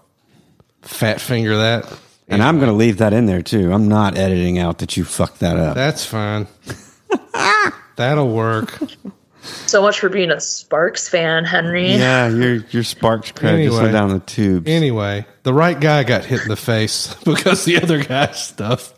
fat 0.83 1.21
finger 1.21 1.57
that. 1.57 1.99
And 2.29 2.43
I'm 2.43 2.57
going 2.59 2.71
to 2.71 2.77
leave 2.77 2.99
that 2.99 3.13
in 3.13 3.27
there 3.27 3.43
too. 3.43 3.73
I'm 3.73 3.89
not 3.89 4.17
editing 4.17 4.59
out 4.59 4.79
that 4.79 4.97
you 4.97 5.05
fucked 5.05 5.41
that 5.41 5.57
up. 5.57 5.75
That's 5.75 6.05
fine. 6.07 6.47
That'll 7.97 8.29
work. 8.35 8.81
So 9.43 9.83
much 9.83 10.01
for 10.01 10.09
being 10.09 10.31
a 10.31 10.41
Sparks 10.41 11.09
fan, 11.09 11.45
Henry. 11.45 11.93
yeah, 11.93 12.29
your 12.29 12.57
your 12.71 12.83
sparks 12.83 13.31
credit 13.33 13.65
just 13.65 13.77
Anyway. 13.77 13.83
went 13.83 13.93
down 13.93 14.09
the 14.11 14.21
tubes. 14.21 14.71
Anyway, 14.71 15.27
the 15.43 15.53
right 15.53 15.79
guy 15.79 16.03
got 16.03 16.25
hit 16.25 16.43
in 16.43 16.49
the 16.49 16.57
face 16.57 17.15
because 17.25 17.65
the 17.67 17.81
other 17.83 18.03
guy's 18.03 18.43
stuff 18.43 18.95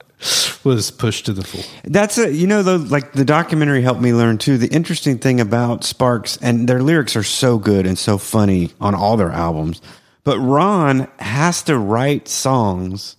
was 0.64 0.90
pushed 0.92 1.26
to 1.26 1.32
the 1.32 1.42
floor. 1.42 1.64
That's 1.84 2.16
a 2.16 2.32
you 2.32 2.46
know 2.46 2.62
the 2.62 2.78
like 2.78 3.12
the 3.12 3.24
documentary 3.24 3.82
helped 3.82 4.00
me 4.00 4.12
learn 4.14 4.38
too. 4.38 4.56
The 4.56 4.68
interesting 4.68 5.18
thing 5.18 5.40
about 5.40 5.82
Sparks 5.82 6.36
and 6.40 6.68
their 6.68 6.80
lyrics 6.82 7.16
are 7.16 7.24
so 7.24 7.58
good 7.58 7.84
and 7.86 7.98
so 7.98 8.16
funny 8.16 8.70
on 8.80 8.94
all 8.94 9.16
their 9.16 9.32
albums, 9.32 9.82
but 10.22 10.38
Ron 10.38 11.08
has 11.18 11.60
to 11.64 11.76
write 11.76 12.28
songs 12.28 13.15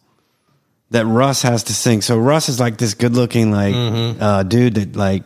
that 0.91 1.05
Russ 1.05 1.41
has 1.41 1.63
to 1.63 1.73
sing. 1.73 2.01
So 2.01 2.17
Russ 2.17 2.49
is 2.49 2.59
like 2.59 2.77
this 2.77 2.93
good 2.93 3.13
looking 3.13 3.51
like 3.51 3.75
uh, 3.75 4.43
dude 4.43 4.75
that 4.75 4.95
like 4.95 5.23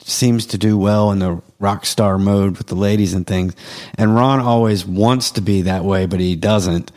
seems 0.00 0.46
to 0.46 0.58
do 0.58 0.76
well 0.76 1.12
in 1.12 1.18
the 1.20 1.40
rock 1.58 1.86
star 1.86 2.18
mode 2.18 2.58
with 2.58 2.66
the 2.66 2.74
ladies 2.74 3.14
and 3.14 3.26
things, 3.26 3.54
and 3.96 4.14
Ron 4.14 4.40
always 4.40 4.84
wants 4.84 5.32
to 5.32 5.40
be 5.40 5.62
that 5.62 5.84
way, 5.84 6.06
but 6.06 6.20
he 6.20 6.36
doesn't. 6.36 6.92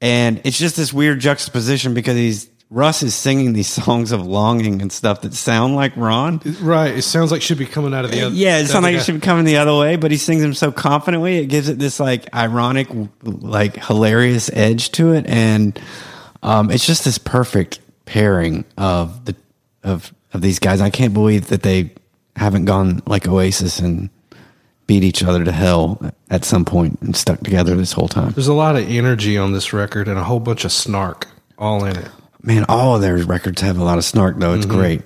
And 0.00 0.40
it's 0.44 0.58
just 0.58 0.76
this 0.76 0.92
weird 0.92 1.20
juxtaposition 1.20 1.94
because 1.94 2.16
he's 2.16 2.50
Russ 2.70 3.02
is 3.02 3.14
singing 3.14 3.52
these 3.52 3.68
songs 3.84 4.12
of 4.12 4.26
longing 4.26 4.82
and 4.82 4.92
stuff 4.92 5.22
that 5.22 5.32
sound 5.34 5.76
like 5.76 5.96
Ron. 5.96 6.40
Right. 6.60 6.96
It 6.96 7.02
sounds 7.02 7.30
like 7.30 7.40
should 7.40 7.58
be 7.58 7.66
coming 7.66 7.94
out 7.94 8.04
of 8.04 8.10
the 8.10 8.22
other. 8.22 8.34
Yeah, 8.34 8.58
it 8.58 8.66
sounds 8.66 8.82
like 8.82 8.96
it 8.96 9.04
should 9.04 9.14
be 9.14 9.20
coming 9.20 9.44
the 9.44 9.58
other 9.58 9.76
way, 9.76 9.96
but 9.96 10.10
he 10.10 10.16
sings 10.16 10.42
them 10.42 10.54
so 10.54 10.72
confidently. 10.72 11.38
It 11.38 11.46
gives 11.46 11.68
it 11.68 11.78
this 11.78 12.00
like 12.00 12.34
ironic, 12.34 12.88
like 13.22 13.76
hilarious 13.76 14.50
edge 14.52 14.90
to 14.92 15.12
it, 15.12 15.26
and 15.26 15.80
um, 16.44 16.70
it's 16.70 16.86
just 16.86 17.04
this 17.04 17.18
perfect 17.18 17.80
pairing 18.04 18.64
of 18.78 19.24
the 19.24 19.34
of 19.82 20.12
of 20.32 20.40
these 20.40 20.58
guys. 20.58 20.80
I 20.80 20.90
can't 20.90 21.12
believe 21.14 21.48
that 21.48 21.62
they 21.62 21.90
haven't 22.36 22.64
gone 22.66 23.02
like 23.06 23.26
Oasis 23.28 23.78
and 23.80 24.10
beat 24.86 25.02
each 25.02 25.22
other 25.24 25.42
to 25.44 25.52
hell 25.52 26.12
at 26.30 26.44
some 26.44 26.64
point 26.64 27.00
and 27.00 27.16
stuck 27.16 27.40
together 27.40 27.74
this 27.74 27.92
whole 27.92 28.08
time. 28.08 28.32
There's 28.32 28.48
a 28.48 28.52
lot 28.54 28.76
of 28.76 28.88
energy 28.88 29.38
on 29.38 29.52
this 29.52 29.72
record 29.72 30.08
and 30.08 30.18
a 30.18 30.24
whole 30.24 30.40
bunch 30.40 30.64
of 30.64 30.72
snark 30.72 31.26
all 31.58 31.84
in 31.84 31.96
it. 31.96 32.08
Man, 32.42 32.66
all 32.68 32.96
of 32.96 33.00
their 33.00 33.16
records 33.18 33.62
have 33.62 33.78
a 33.78 33.84
lot 33.84 33.96
of 33.98 34.04
snark 34.04 34.38
though. 34.38 34.52
It's 34.54 34.66
great 34.66 35.00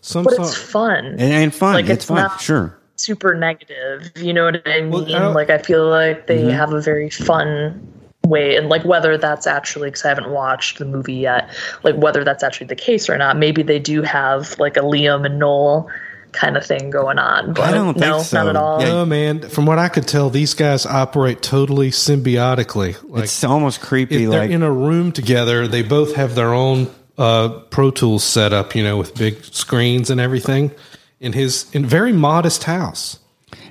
Some 0.00 0.24
But 0.24 0.34
song- 0.34 0.44
it's 0.46 0.56
fun. 0.56 1.04
and, 1.04 1.20
and 1.20 1.54
fun. 1.54 1.74
Like, 1.74 1.84
it's, 1.86 1.92
it's 1.92 2.04
fun, 2.06 2.16
not- 2.16 2.40
sure. 2.40 2.78
super 2.96 3.34
negative. 3.34 4.10
You 4.16 4.32
know 4.32 4.44
what 4.44 4.62
I 4.66 4.80
mean? 4.80 4.90
Well, 4.90 5.14
I 5.14 5.26
like 5.26 5.50
I 5.50 5.58
feel 5.58 5.86
like 5.88 6.26
they 6.26 6.38
Mm-hmm. 6.38 6.50
have 6.56 6.72
a 6.72 6.80
very 6.80 7.10
fun 7.10 7.86
way, 8.24 8.56
and 8.56 8.68
like 8.68 8.84
whether 8.84 9.16
that's 9.18 9.46
actually 9.46 9.88
because 9.88 10.04
I 10.04 10.08
haven't 10.08 10.30
watched 10.30 10.78
the 10.78 10.84
movie 10.84 11.14
yet, 11.14 11.50
like 11.82 11.96
whether 11.96 12.24
that's 12.24 12.42
actually 12.42 12.68
the 12.68 12.76
case 12.76 13.08
or 13.08 13.16
not. 13.16 13.36
Maybe 13.36 13.62
they 13.62 13.78
do 13.78 14.02
have 14.02 14.58
like 14.58 14.76
a 14.76 14.80
Liam 14.80 15.24
and 15.24 15.38
Noel 15.38 15.90
kind 16.34 16.56
of 16.56 16.66
thing 16.66 16.90
going 16.90 17.18
on. 17.18 17.54
But 17.54 17.70
don't 17.70 17.94
think 17.94 18.06
no, 18.06 18.22
so. 18.22 18.38
not 18.38 18.48
at 18.48 18.56
all. 18.56 18.80
Yeah, 18.80 18.88
No, 18.88 19.06
man. 19.06 19.48
From 19.48 19.66
what 19.66 19.78
I 19.78 19.88
could 19.88 20.06
tell, 20.06 20.28
these 20.28 20.54
guys 20.54 20.84
operate 20.84 21.40
totally 21.40 21.90
symbiotically. 21.90 22.96
Like 23.08 23.24
it's 23.24 23.44
almost 23.44 23.80
creepy. 23.80 24.24
if 24.24 24.30
they're 24.30 24.40
Like 24.40 24.50
in 24.50 24.62
a 24.62 24.72
room 24.72 25.12
together, 25.12 25.66
they 25.66 25.82
both 25.82 26.16
have 26.16 26.34
their 26.34 26.52
own 26.52 26.90
uh, 27.16 27.48
Pro 27.70 27.90
Tools 27.90 28.24
setup, 28.24 28.74
you 28.74 28.82
know, 28.82 28.98
with 28.98 29.14
big 29.14 29.42
screens 29.44 30.10
and 30.10 30.20
everything. 30.20 30.72
In 31.20 31.32
his 31.32 31.70
in 31.74 31.86
very 31.86 32.12
modest 32.12 32.64
house. 32.64 33.18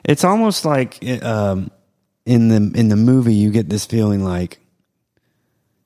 It's 0.05 0.23
almost 0.23 0.65
like 0.65 0.97
um, 1.23 1.69
in 2.25 2.47
the 2.49 2.79
in 2.79 2.89
the 2.89 2.95
movie, 2.95 3.33
you 3.33 3.51
get 3.51 3.69
this 3.69 3.85
feeling 3.85 4.23
like, 4.23 4.59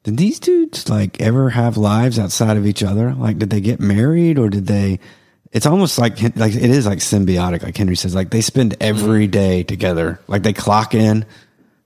did 0.03 0.17
these 0.17 0.39
dudes 0.39 0.89
like 0.89 1.19
ever 1.19 1.49
have 1.51 1.77
lives 1.77 2.19
outside 2.19 2.57
of 2.57 2.65
each 2.65 2.83
other? 2.83 3.13
Like, 3.13 3.39
did 3.39 3.49
they 3.49 3.61
get 3.61 3.79
married 3.79 4.37
or 4.37 4.49
did 4.49 4.67
they? 4.67 4.99
It's 5.51 5.65
almost 5.65 5.97
like 5.97 6.21
like 6.35 6.53
it 6.53 6.69
is 6.69 6.85
like 6.85 6.99
symbiotic, 6.99 7.63
like 7.63 7.77
Henry 7.77 7.95
says. 7.95 8.13
Like 8.13 8.29
they 8.29 8.41
spend 8.41 8.75
every 8.79 9.25
mm-hmm. 9.25 9.31
day 9.31 9.63
together. 9.63 10.19
Like 10.27 10.43
they 10.43 10.53
clock 10.53 10.93
in, 10.93 11.25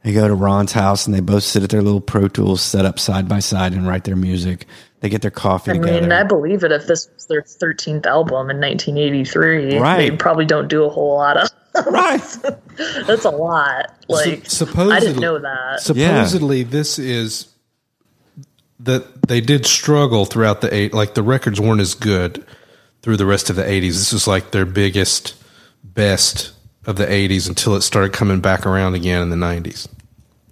they 0.03 0.13
go 0.13 0.27
to 0.27 0.33
Ron's 0.33 0.71
house, 0.71 1.05
and 1.05 1.15
they 1.15 1.19
both 1.19 1.43
sit 1.43 1.63
at 1.63 1.69
their 1.69 1.81
little 1.81 2.01
Pro 2.01 2.27
Tools 2.27 2.61
set 2.61 2.85
up 2.85 2.99
side 2.99 3.27
by 3.27 3.39
side 3.39 3.73
and 3.73 3.87
write 3.87 4.03
their 4.03 4.15
music. 4.15 4.65
They 4.99 5.09
get 5.09 5.21
their 5.21 5.31
coffee 5.31 5.71
I 5.71 5.73
together. 5.75 6.01
mean, 6.01 6.11
I 6.11 6.23
believe 6.23 6.63
it. 6.63 6.71
If 6.71 6.85
this 6.85 7.09
was 7.15 7.25
their 7.25 7.41
13th 7.41 8.05
album 8.05 8.51
in 8.51 8.59
1983, 8.59 9.79
Right. 9.79 9.97
they 9.97 10.15
probably 10.15 10.45
don't 10.45 10.67
do 10.67 10.83
a 10.83 10.89
whole 10.89 11.15
lot 11.15 11.37
of. 11.37 11.49
Right. 11.89 12.21
That's 13.07 13.25
a 13.25 13.29
lot. 13.29 13.93
Like, 14.07 14.45
supposedly- 14.49 14.95
I 14.95 14.99
didn't 14.99 15.21
know 15.21 15.39
that. 15.39 15.81
Supposedly, 15.81 16.63
this 16.63 16.99
is 16.99 17.47
that 18.79 19.27
they 19.27 19.41
did 19.41 19.65
struggle 19.65 20.25
throughout 20.25 20.61
the 20.61 20.73
eight. 20.73 20.93
Like 20.93 21.13
the 21.13 21.23
records 21.23 21.59
weren't 21.59 21.81
as 21.81 21.93
good 21.93 22.45
through 23.01 23.17
the 23.17 23.25
rest 23.25 23.49
of 23.49 23.55
the 23.55 23.63
'80s. 23.63 23.93
This 23.93 24.13
was 24.13 24.27
like 24.27 24.51
their 24.51 24.65
biggest, 24.65 25.35
best 25.83 26.53
of 26.85 26.95
the 26.95 27.05
'80s 27.05 27.47
until 27.47 27.75
it 27.75 27.81
started 27.81 28.11
coming 28.13 28.39
back 28.41 28.65
around 28.65 28.95
again 28.95 29.21
in 29.21 29.29
the 29.29 29.35
'90s. 29.35 29.87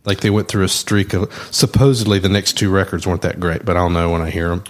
Like 0.06 0.22
they 0.22 0.30
went 0.30 0.48
through 0.48 0.64
a 0.64 0.70
streak 0.70 1.14
of 1.14 1.32
supposedly 1.52 2.20
the 2.20 2.30
next 2.30 2.54
two 2.54 2.70
records 2.70 3.06
weren't 3.06 3.22
that 3.24 3.40
great, 3.40 3.66
but 3.66 3.76
I'll 3.78 3.90
know 3.90 4.12
when 4.12 4.22
I 4.22 4.30
hear 4.30 4.50
them. 4.50 4.64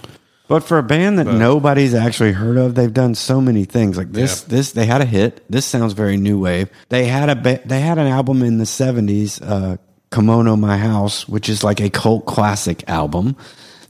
But 0.50 0.64
for 0.64 0.78
a 0.78 0.82
band 0.82 1.20
that 1.20 1.28
nobody's 1.28 1.94
actually 1.94 2.32
heard 2.32 2.56
of, 2.56 2.74
they've 2.74 2.92
done 2.92 3.14
so 3.14 3.40
many 3.40 3.64
things. 3.64 3.96
Like 3.96 4.10
this, 4.10 4.42
Yeah. 4.42 4.56
this 4.56 4.72
they 4.72 4.84
had 4.84 5.00
a 5.00 5.04
hit. 5.04 5.44
This 5.48 5.64
sounds 5.64 5.92
very 5.92 6.16
new 6.16 6.40
wave. 6.40 6.68
They 6.88 7.04
had 7.06 7.30
a 7.30 7.60
they 7.64 7.80
had 7.80 7.98
an 7.98 8.08
album 8.08 8.42
in 8.42 8.58
the 8.58 8.66
seventies, 8.66 9.40
uh, 9.40 9.76
"Kimono 10.10 10.56
My 10.56 10.76
House," 10.76 11.28
which 11.28 11.48
is 11.48 11.62
like 11.62 11.80
a 11.80 11.88
cult 11.88 12.26
classic 12.26 12.82
album. 12.88 13.36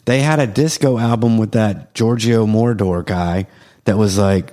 They 0.04 0.20
had 0.20 0.38
a 0.38 0.46
disco 0.46 0.98
album 0.98 1.38
with 1.38 1.52
that 1.52 1.94
Giorgio 1.94 2.44
Moroder 2.46 3.06
guy 3.06 3.46
that 3.86 3.96
was 3.96 4.18
like 4.18 4.52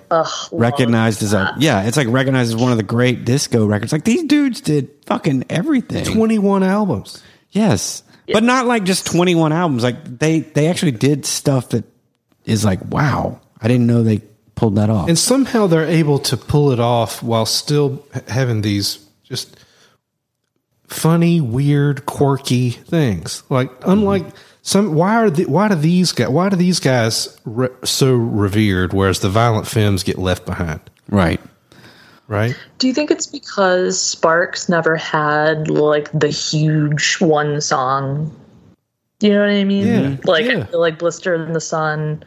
recognized 0.54 1.22
as 1.24 1.34
a 1.34 1.56
yeah, 1.60 1.84
it's 1.84 1.98
like 1.98 2.08
recognized 2.08 2.54
as 2.54 2.56
one 2.56 2.72
of 2.72 2.78
the 2.78 2.84
great 2.84 3.26
disco 3.26 3.66
records. 3.66 3.92
Like 3.92 4.06
these 4.06 4.24
dudes 4.24 4.62
did 4.62 4.90
fucking 5.08 5.44
everything. 5.50 6.06
Twenty-one 6.06 6.64
albums. 6.64 7.22
Yes. 7.52 8.04
But 8.32 8.44
not 8.44 8.66
like 8.66 8.84
just 8.84 9.06
21 9.06 9.54
albums. 9.54 9.84
Like 9.84 10.20
they 10.20 10.42
they 10.42 10.68
actually 10.68 10.92
did 10.92 11.26
stuff 11.26 11.70
that 11.70 11.86
is 12.48 12.66
like, 12.66 12.84
wow, 12.86 13.40
I 13.62 13.68
didn't 13.68 13.86
know 13.86 14.02
they 14.02 14.22
pulled 14.56 14.76
that 14.76 14.90
off. 14.90 15.08
And 15.08 15.20
somehow 15.20 15.68
they're 15.68 15.86
able 15.86 16.18
to 16.20 16.38
pull 16.38 16.72
it 16.72 16.80
off 16.80 17.22
while 17.22 17.46
still 17.46 18.04
having 18.28 18.62
these 18.62 19.06
just 19.24 19.60
funny, 20.88 21.42
weird, 21.42 22.06
quirky 22.06 22.72
things. 22.72 23.44
Like 23.50 23.70
unlike 23.86 24.24
mm-hmm. 24.24 24.38
some, 24.64 24.96
why 24.96 25.16
are 25.18 25.30
the, 25.30 25.46
why 25.46 25.68
do 25.68 25.76
these 25.76 26.12
guys 26.14 26.30
why 26.30 26.50
do 26.50 26.56
these 26.56 26.80
guys 26.80 27.38
re, 27.46 27.68
so 27.84 28.16
revered, 28.16 28.94
whereas 28.94 29.20
the 29.20 29.30
Violent 29.30 29.68
Femmes 29.68 30.04
get 30.04 30.18
left 30.18 30.46
behind? 30.46 30.82
right. 31.10 31.40
Right? 32.30 32.58
Do 32.78 32.88
you 32.88 32.94
think 32.94 33.10
it's 33.10 33.28
because 33.28 34.02
Sparks 34.02 34.68
never 34.68 34.98
had 34.98 35.70
like 35.70 36.12
the 36.12 36.28
huge 36.28 37.22
one 37.22 37.62
song? 37.62 38.36
You 39.20 39.30
know 39.34 39.40
what 39.42 39.50
I 39.50 39.64
mean? 39.64 39.88
Yeah, 39.88 40.18
like 40.26 40.46
yeah. 40.46 40.60
I 40.60 40.64
feel 40.66 40.80
like 40.80 41.00
Blister 41.00 41.34
in 41.34 41.54
the 41.54 41.62
Sun. 41.62 42.24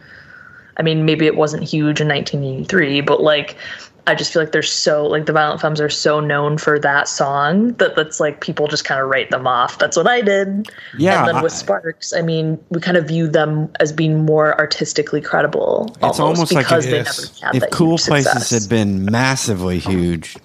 I 0.76 0.82
mean, 0.82 1.04
maybe 1.04 1.26
it 1.26 1.36
wasn't 1.36 1.62
huge 1.62 2.00
in 2.00 2.08
1983, 2.08 3.00
but 3.02 3.22
like 3.22 3.56
I 4.08 4.14
just 4.16 4.32
feel 4.32 4.42
like 4.42 4.50
they're 4.50 4.62
so 4.62 5.06
like 5.06 5.26
the 5.26 5.32
Violent 5.32 5.60
Femmes 5.60 5.80
are 5.80 5.88
so 5.90 6.18
known 6.18 6.58
for 6.58 6.80
that 6.80 7.06
song 7.06 7.74
that 7.74 7.94
that's 7.94 8.18
like 8.18 8.40
people 8.40 8.66
just 8.66 8.84
kind 8.84 9.00
of 9.00 9.08
write 9.08 9.30
them 9.30 9.46
off. 9.46 9.78
That's 9.78 9.96
what 9.96 10.08
I 10.08 10.20
did. 10.20 10.68
Yeah, 10.98 11.20
And 11.20 11.28
then 11.36 11.42
with 11.44 11.52
I- 11.52 11.56
Sparks, 11.56 12.12
I 12.12 12.22
mean, 12.22 12.58
we 12.70 12.80
kind 12.80 12.96
of 12.96 13.06
view 13.06 13.28
them 13.28 13.70
as 13.78 13.92
being 13.92 14.24
more 14.24 14.58
artistically 14.58 15.20
credible. 15.20 15.94
It's 16.02 16.18
almost 16.18 16.52
like 16.52 16.66
because 16.66 16.86
if- 16.86 16.90
they 16.90 17.02
never 17.02 17.54
had 17.54 17.62
if 17.62 17.70
Cool 17.70 17.98
Places 17.98 18.32
success. 18.32 18.50
had 18.62 18.68
been 18.68 19.04
massively 19.04 19.78
huge, 19.78 20.36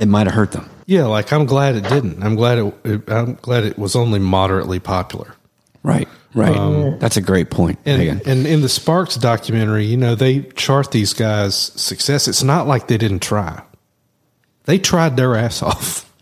it 0.00 0.08
might 0.08 0.26
have 0.26 0.34
hurt 0.34 0.50
them. 0.50 0.68
Yeah, 0.90 1.04
like 1.06 1.32
I'm 1.32 1.46
glad 1.46 1.76
it 1.76 1.84
didn't. 1.88 2.20
I'm 2.20 2.34
glad 2.34 2.58
it, 2.58 2.74
it 2.84 3.08
I'm 3.08 3.34
glad 3.34 3.62
it 3.62 3.78
was 3.78 3.94
only 3.94 4.18
moderately 4.18 4.80
popular. 4.80 5.36
Right. 5.84 6.08
Right. 6.34 6.56
Um, 6.56 6.98
That's 6.98 7.16
a 7.16 7.20
great 7.20 7.48
point, 7.48 7.78
And, 7.86 7.98
Megan. 7.98 8.20
and 8.26 8.44
in 8.46 8.60
the 8.60 8.68
Sparks 8.68 9.14
documentary, 9.16 9.84
you 9.84 9.96
know, 9.96 10.16
they 10.16 10.40
chart 10.56 10.90
these 10.90 11.12
guys' 11.12 11.54
success. 11.80 12.26
It's 12.26 12.42
not 12.42 12.66
like 12.66 12.88
they 12.88 12.98
didn't 12.98 13.20
try. 13.20 13.62
They 14.64 14.78
tried 14.78 15.16
their 15.16 15.36
ass 15.36 15.62
off. 15.70 16.12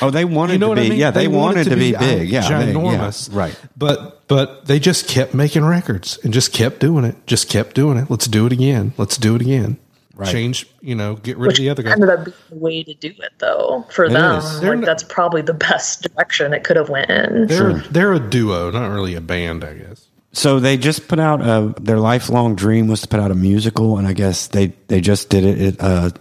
Oh, 0.00 0.10
they 0.10 0.24
wanted 0.24 0.54
You 0.54 0.58
know 0.58 0.66
to 0.66 0.70
what 0.70 0.76
be 0.80 0.86
I 0.86 0.90
mean? 0.90 0.98
Yeah, 0.98 1.10
they, 1.12 1.28
wanted, 1.28 1.64
to 1.64 1.76
be, 1.76 1.94
uh, 1.94 2.00
big. 2.00 2.28
Yeah, 2.30 2.40
they- 2.48 2.72
yeah, 2.72 2.72
ginormous. 2.72 3.32
right. 3.34 3.56
But 3.76 4.26
but 4.26 4.66
they 4.66 4.80
just 4.80 5.06
kept 5.08 5.34
making 5.34 5.64
records 5.64 6.18
and 6.24 6.32
just 6.34 6.52
kept 6.52 6.80
doing 6.80 7.04
it. 7.04 7.14
Just 7.26 7.48
kept 7.48 7.74
doing 7.76 7.96
it. 7.98 8.10
Let's 8.10 8.26
do 8.26 8.46
it 8.46 8.52
again. 8.52 8.92
Let's 8.96 9.16
do 9.16 9.36
it 9.36 9.40
again. 9.42 9.76
Right. 10.14 10.30
Change. 10.30 10.66
You 10.82 10.94
know, 10.94 11.16
get 11.16 11.38
rid 11.38 11.48
which 11.48 11.58
of 11.58 11.62
the 11.62 11.70
other 11.70 11.82
guys. 11.82 11.92
ended 11.94 12.10
up 12.10 12.24
being 12.26 12.36
the 12.50 12.56
way 12.56 12.82
to 12.82 12.92
do 12.94 13.08
it 13.08 13.32
though 13.38 13.86
for 13.90 14.04
It 14.04 14.10
them 14.10 14.42
like 14.42 14.62
not- 14.78 14.84
that's 14.84 15.02
probably 15.04 15.40
the 15.42 15.54
best 15.70 16.02
direction 16.02 16.52
it 16.52 16.64
could 16.64 16.76
have 16.76 16.88
went 16.90 17.10
in 17.10 17.46
They're 17.46 17.74
they're 17.90 18.12
a 18.12 18.20
duo, 18.20 18.70
not 18.70 18.88
really 18.88 19.14
a 19.14 19.20
band, 19.22 19.64
I 19.64 19.74
guess. 19.74 20.06
So 20.34 20.60
they 20.60 20.76
just 20.78 21.08
put 21.08 21.18
out 21.18 21.40
a, 21.42 21.74
their 21.80 21.98
lifelong 21.98 22.54
dream 22.56 22.88
was 22.88 23.02
to 23.02 23.08
put 23.08 23.20
out 23.20 23.30
a 23.30 23.34
musical, 23.34 23.98
and 23.98 24.06
I 24.06 24.12
guess 24.12 24.48
they 24.48 24.68
they 24.88 25.00
just 25.00 25.28
did 25.30 25.44
it. 25.44 25.60
it 25.60 25.76
a 25.80 26.12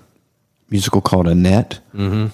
musical 0.70 1.02
called 1.02 1.28
Annette, 1.28 1.80
mm-hmm. 1.94 2.28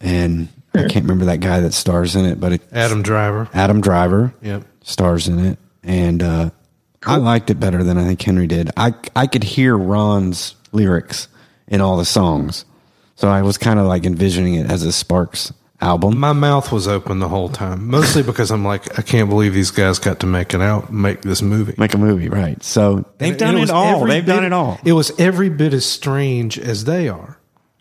and 0.00 0.48
I 0.74 0.88
can't 0.88 1.04
remember 1.04 1.24
that 1.26 1.38
guy 1.40 1.60
that 1.60 1.74
stars 1.74 2.16
in 2.16 2.24
it, 2.24 2.40
but 2.40 2.52
it, 2.54 2.62
Adam 2.72 3.02
Driver. 3.02 3.48
Adam 3.52 3.80
Driver 3.80 4.32
Yep. 4.42 4.64
stars 4.82 5.28
in 5.28 5.38
it, 5.44 5.58
and 5.82 6.22
uh, 6.22 6.50
I 7.04 7.16
liked 7.16 7.50
it 7.50 7.60
better 7.60 7.82
than 7.84 7.98
I 7.98 8.04
think 8.04 8.22
Henry 8.22 8.46
did. 8.46 8.70
I 8.76 8.94
I 9.14 9.26
could 9.26 9.44
hear 9.44 9.76
Ron's 9.76 10.54
lyrics 10.72 11.28
in 11.68 11.80
all 11.80 11.96
the 11.96 12.04
songs, 12.04 12.64
so 13.14 13.28
I 13.28 13.42
was 13.42 13.58
kind 13.58 13.78
of 13.78 13.86
like 13.86 14.04
envisioning 14.04 14.54
it 14.54 14.70
as 14.70 14.82
a 14.82 14.92
Sparks 14.92 15.52
album. 15.80 16.18
My 16.18 16.32
mouth 16.32 16.72
was 16.72 16.88
open 16.88 17.18
the 17.18 17.28
whole 17.28 17.48
time, 17.48 17.88
mostly 17.88 18.22
because 18.22 18.50
I'm 18.50 18.64
like, 18.64 18.98
I 18.98 19.02
can't 19.02 19.28
believe 19.28 19.52
these 19.52 19.70
guys 19.70 19.98
got 19.98 20.20
to 20.20 20.26
make 20.26 20.54
it 20.54 20.60
out, 20.60 20.92
make 20.92 21.22
this 21.22 21.42
movie. 21.42 21.74
Make 21.76 21.94
a 21.94 21.98
movie, 21.98 22.28
right? 22.28 22.62
So 22.62 23.04
they've 23.18 23.36
done 23.36 23.56
it, 23.56 23.60
was 23.60 23.70
all. 23.70 24.06
They've 24.06 24.24
done 24.24 24.44
it 24.44 24.52
all. 24.52 24.78
It 24.84 24.92
was 24.92 25.18
every 25.20 25.48
bit 25.48 25.74
as 25.74 25.84
strange 25.84 26.58
as 26.58 26.84
they 26.84 27.08
are. 27.08 27.38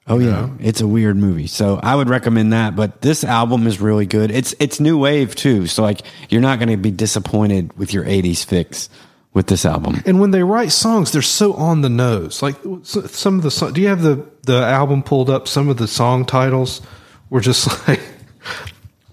Oh 0.07 0.17
yeah, 0.17 0.49
it's 0.59 0.81
a 0.81 0.87
weird 0.87 1.15
movie. 1.15 1.47
So 1.47 1.79
I 1.81 1.95
would 1.95 2.09
recommend 2.09 2.53
that. 2.53 2.75
But 2.75 3.01
this 3.01 3.23
album 3.23 3.67
is 3.67 3.79
really 3.79 4.07
good. 4.07 4.31
It's 4.31 4.53
it's 4.59 4.79
new 4.79 4.97
wave 4.97 5.35
too. 5.35 5.67
So 5.67 5.83
like 5.83 6.01
you're 6.29 6.41
not 6.41 6.59
going 6.59 6.69
to 6.69 6.77
be 6.77 6.91
disappointed 6.91 7.77
with 7.77 7.93
your 7.93 8.03
'80s 8.03 8.43
fix 8.43 8.89
with 9.33 9.47
this 9.47 9.65
album. 9.65 10.01
And 10.05 10.19
when 10.19 10.31
they 10.31 10.43
write 10.43 10.71
songs, 10.71 11.11
they're 11.11 11.21
so 11.21 11.53
on 11.53 11.81
the 11.81 11.89
nose. 11.89 12.41
Like 12.41 12.55
some 12.83 13.37
of 13.37 13.43
the 13.43 13.51
song, 13.51 13.73
do 13.73 13.81
you 13.81 13.87
have 13.87 14.01
the 14.01 14.25
the 14.43 14.61
album 14.61 15.03
pulled 15.03 15.29
up? 15.29 15.47
Some 15.47 15.69
of 15.69 15.77
the 15.77 15.87
song 15.87 16.25
titles 16.25 16.81
were 17.29 17.41
just 17.41 17.67
like 17.87 18.01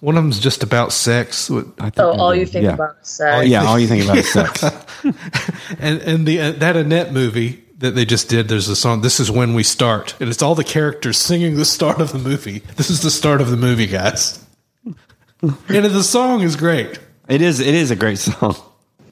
one 0.00 0.16
of 0.16 0.22
them's 0.22 0.38
just 0.38 0.62
about 0.62 0.92
sex, 0.92 1.50
I 1.50 1.62
think 1.62 1.96
so 1.96 2.10
all 2.12 2.34
you 2.34 2.46
think 2.46 2.64
yeah. 2.64 2.74
about 2.74 2.96
is 3.02 3.08
sex 3.08 3.38
Oh, 3.38 3.40
yeah, 3.40 3.64
all 3.64 3.78
you 3.78 3.88
think 3.88 4.04
about 4.04 4.18
is 4.18 4.32
sex. 4.32 4.62
and 5.78 6.00
and 6.02 6.26
the 6.26 6.40
uh, 6.40 6.52
that 6.52 6.76
Annette 6.76 7.12
movie 7.12 7.64
that 7.78 7.94
they 7.94 8.04
just 8.04 8.28
did. 8.28 8.48
There's 8.48 8.68
a 8.68 8.76
song. 8.76 9.02
This 9.02 9.20
is 9.20 9.30
when 9.30 9.54
we 9.54 9.62
start, 9.62 10.14
and 10.20 10.28
it's 10.28 10.42
all 10.42 10.54
the 10.54 10.64
characters 10.64 11.16
singing 11.16 11.56
the 11.56 11.64
start 11.64 12.00
of 12.00 12.12
the 12.12 12.18
movie. 12.18 12.60
This 12.76 12.90
is 12.90 13.02
the 13.02 13.10
start 13.10 13.40
of 13.40 13.50
the 13.50 13.56
movie, 13.56 13.86
guys. 13.86 14.44
and 14.84 15.54
the 15.68 16.02
song 16.02 16.42
is 16.42 16.56
great. 16.56 16.98
It 17.28 17.40
is. 17.40 17.60
It 17.60 17.74
is 17.74 17.90
a 17.90 17.96
great 17.96 18.18
song. 18.18 18.56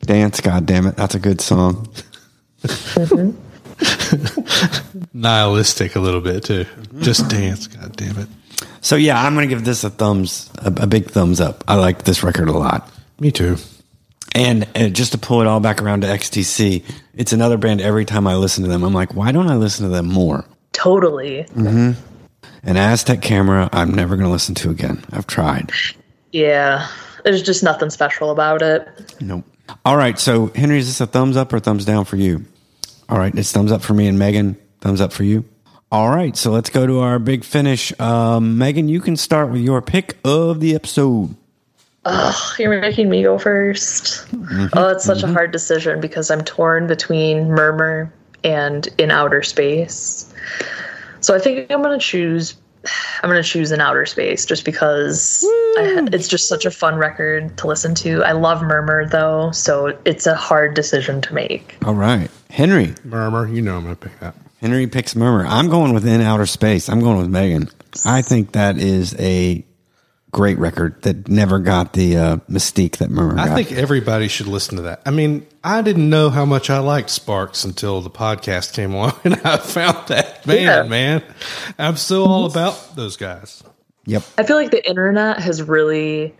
Dance, 0.06 0.40
God 0.40 0.66
damn 0.66 0.86
it, 0.86 0.96
that's 0.96 1.14
a 1.14 1.18
good 1.18 1.40
song. 1.40 1.88
Nihilistic 5.12 5.96
a 5.96 6.00
little 6.00 6.20
bit 6.20 6.44
too. 6.44 6.64
Just 6.98 7.28
dance, 7.28 7.66
god 7.66 7.94
damn 7.96 8.18
it. 8.18 8.28
So 8.80 8.96
yeah, 8.96 9.22
I'm 9.22 9.34
going 9.34 9.48
to 9.48 9.54
give 9.54 9.64
this 9.64 9.84
a 9.84 9.90
thumbs, 9.90 10.50
a, 10.58 10.68
a 10.68 10.86
big 10.86 11.10
thumbs 11.10 11.40
up. 11.40 11.64
I 11.68 11.74
like 11.74 12.04
this 12.04 12.22
record 12.22 12.48
a 12.48 12.52
lot. 12.52 12.90
Me 13.20 13.30
too. 13.30 13.56
And 14.34 14.66
uh, 14.76 14.88
just 14.88 15.12
to 15.12 15.18
pull 15.18 15.40
it 15.40 15.46
all 15.46 15.60
back 15.60 15.82
around 15.82 16.02
to 16.02 16.06
XTC, 16.06 16.84
it's 17.14 17.32
another 17.32 17.56
band. 17.56 17.80
Every 17.80 18.04
time 18.04 18.26
I 18.26 18.36
listen 18.36 18.64
to 18.64 18.68
them, 18.70 18.84
I'm 18.84 18.92
like, 18.92 19.14
why 19.14 19.32
don't 19.32 19.48
I 19.48 19.56
listen 19.56 19.84
to 19.88 19.94
them 19.94 20.06
more? 20.06 20.44
totally 20.72 21.44
Mm-hmm. 21.54 21.92
And 22.62 22.76
Aztec 22.78 23.22
Camera, 23.22 23.68
I'm 23.72 23.94
never 23.94 24.14
going 24.16 24.26
to 24.26 24.32
listen 24.32 24.54
to 24.56 24.70
again. 24.70 25.02
I've 25.12 25.26
tried. 25.26 25.70
yeah 26.32 26.86
there's 27.24 27.42
just 27.42 27.62
nothing 27.62 27.88
special 27.90 28.30
about 28.30 28.60
it 28.62 28.86
Nope. 29.20 29.44
All 29.84 29.96
right. 29.96 30.18
So, 30.18 30.46
Henry, 30.54 30.78
is 30.78 30.86
this 30.86 31.00
a 31.00 31.06
thumbs 31.06 31.36
up 31.36 31.52
or 31.52 31.60
thumbs 31.60 31.84
down 31.84 32.04
for 32.04 32.16
you? 32.16 32.44
All 33.08 33.18
right. 33.18 33.34
It's 33.34 33.52
thumbs 33.52 33.72
up 33.72 33.82
for 33.82 33.94
me 33.94 34.06
and 34.08 34.18
Megan. 34.18 34.56
Thumbs 34.80 35.00
up 35.00 35.12
for 35.12 35.24
you. 35.24 35.44
All 35.92 36.08
right. 36.10 36.36
So, 36.36 36.50
let's 36.50 36.70
go 36.70 36.86
to 36.86 37.00
our 37.00 37.18
big 37.18 37.44
finish. 37.44 37.98
Um, 38.00 38.58
Megan, 38.58 38.88
you 38.88 39.00
can 39.00 39.16
start 39.16 39.50
with 39.50 39.60
your 39.60 39.80
pick 39.82 40.16
of 40.24 40.60
the 40.60 40.74
episode. 40.74 41.34
you're 42.58 42.80
making 42.80 43.08
me 43.10 43.22
go 43.24 43.36
1st 43.36 44.28
Mm-hmm. 44.30 44.66
oh 44.78 44.88
it's 44.90 45.04
such 45.04 45.24
a 45.24 45.26
hard 45.26 45.50
decision 45.50 46.00
because 46.00 46.30
i'm 46.30 46.44
torn 46.44 46.86
between 46.86 47.48
murmur 47.48 48.12
and 48.44 48.88
in 48.96 49.10
outer 49.10 49.42
space 49.42 50.32
so 51.20 51.34
i 51.34 51.40
think 51.40 51.68
i'm 51.72 51.82
going 51.82 51.98
to 51.98 52.04
choose 52.04 52.54
i'm 53.22 53.30
going 53.30 53.42
to 53.42 53.48
choose 53.48 53.72
in 53.72 53.80
outer 53.80 54.06
space 54.06 54.44
just 54.46 54.64
because 54.64 55.44
I, 55.78 56.08
it's 56.12 56.28
just 56.28 56.48
such 56.48 56.64
a 56.64 56.70
fun 56.70 56.96
record 56.96 57.56
to 57.58 57.66
listen 57.66 57.94
to 57.96 58.22
i 58.24 58.32
love 58.32 58.62
murmur 58.62 59.06
though 59.06 59.50
so 59.50 59.96
it's 60.04 60.26
a 60.26 60.34
hard 60.34 60.74
decision 60.74 61.20
to 61.22 61.34
make 61.34 61.76
All 61.84 61.94
right. 61.94 62.30
Henry. 62.50 62.94
Murmur, 63.04 63.48
you 63.48 63.60
know 63.62 63.76
I'm 63.76 63.82
gonna 63.82 63.96
pick 63.96 64.18
that. 64.20 64.34
Henry 64.60 64.86
picks 64.86 65.14
Murmur. 65.14 65.44
I'm 65.46 65.68
going 65.68 65.92
with 65.92 66.06
In 66.06 66.20
Outer 66.22 66.46
Space. 66.46 66.88
I'm 66.88 67.00
going 67.00 67.18
with 67.18 67.28
Megan. 67.28 67.68
I 68.06 68.22
think 68.22 68.52
that 68.52 68.78
is 68.78 69.14
a 69.18 69.64
great 70.32 70.58
record 70.58 71.00
that 71.02 71.28
never 71.28 71.58
got 71.58 71.92
the 71.92 72.16
uh, 72.16 72.36
mystique 72.48 72.98
that 72.98 73.10
Murmur 73.10 73.38
I 73.38 73.46
got. 73.48 73.54
think 73.56 73.72
everybody 73.72 74.28
should 74.28 74.46
listen 74.48 74.76
to 74.76 74.82
that. 74.82 75.02
I 75.06 75.10
mean, 75.10 75.46
I 75.62 75.82
didn't 75.82 76.08
know 76.08 76.30
how 76.30 76.44
much 76.44 76.68
I 76.70 76.78
liked 76.78 77.10
Sparks 77.10 77.64
until 77.64 78.00
the 78.00 78.10
podcast 78.10 78.72
came 78.72 78.92
along 78.94 79.14
and 79.24 79.34
I 79.44 79.56
found 79.58 80.08
that 80.08 80.35
man, 80.46 80.62
Yeah. 80.62 80.82
man. 80.84 81.22
I'm 81.78 81.96
so 81.96 82.24
all 82.24 82.46
about 82.46 82.96
those 82.96 83.16
guys. 83.16 83.62
yep. 84.04 84.22
I 84.38 84.42
feel 84.44 84.56
like 84.56 84.70
the 84.70 84.86
internet 84.88 85.40
has 85.40 85.62
really 85.62 86.34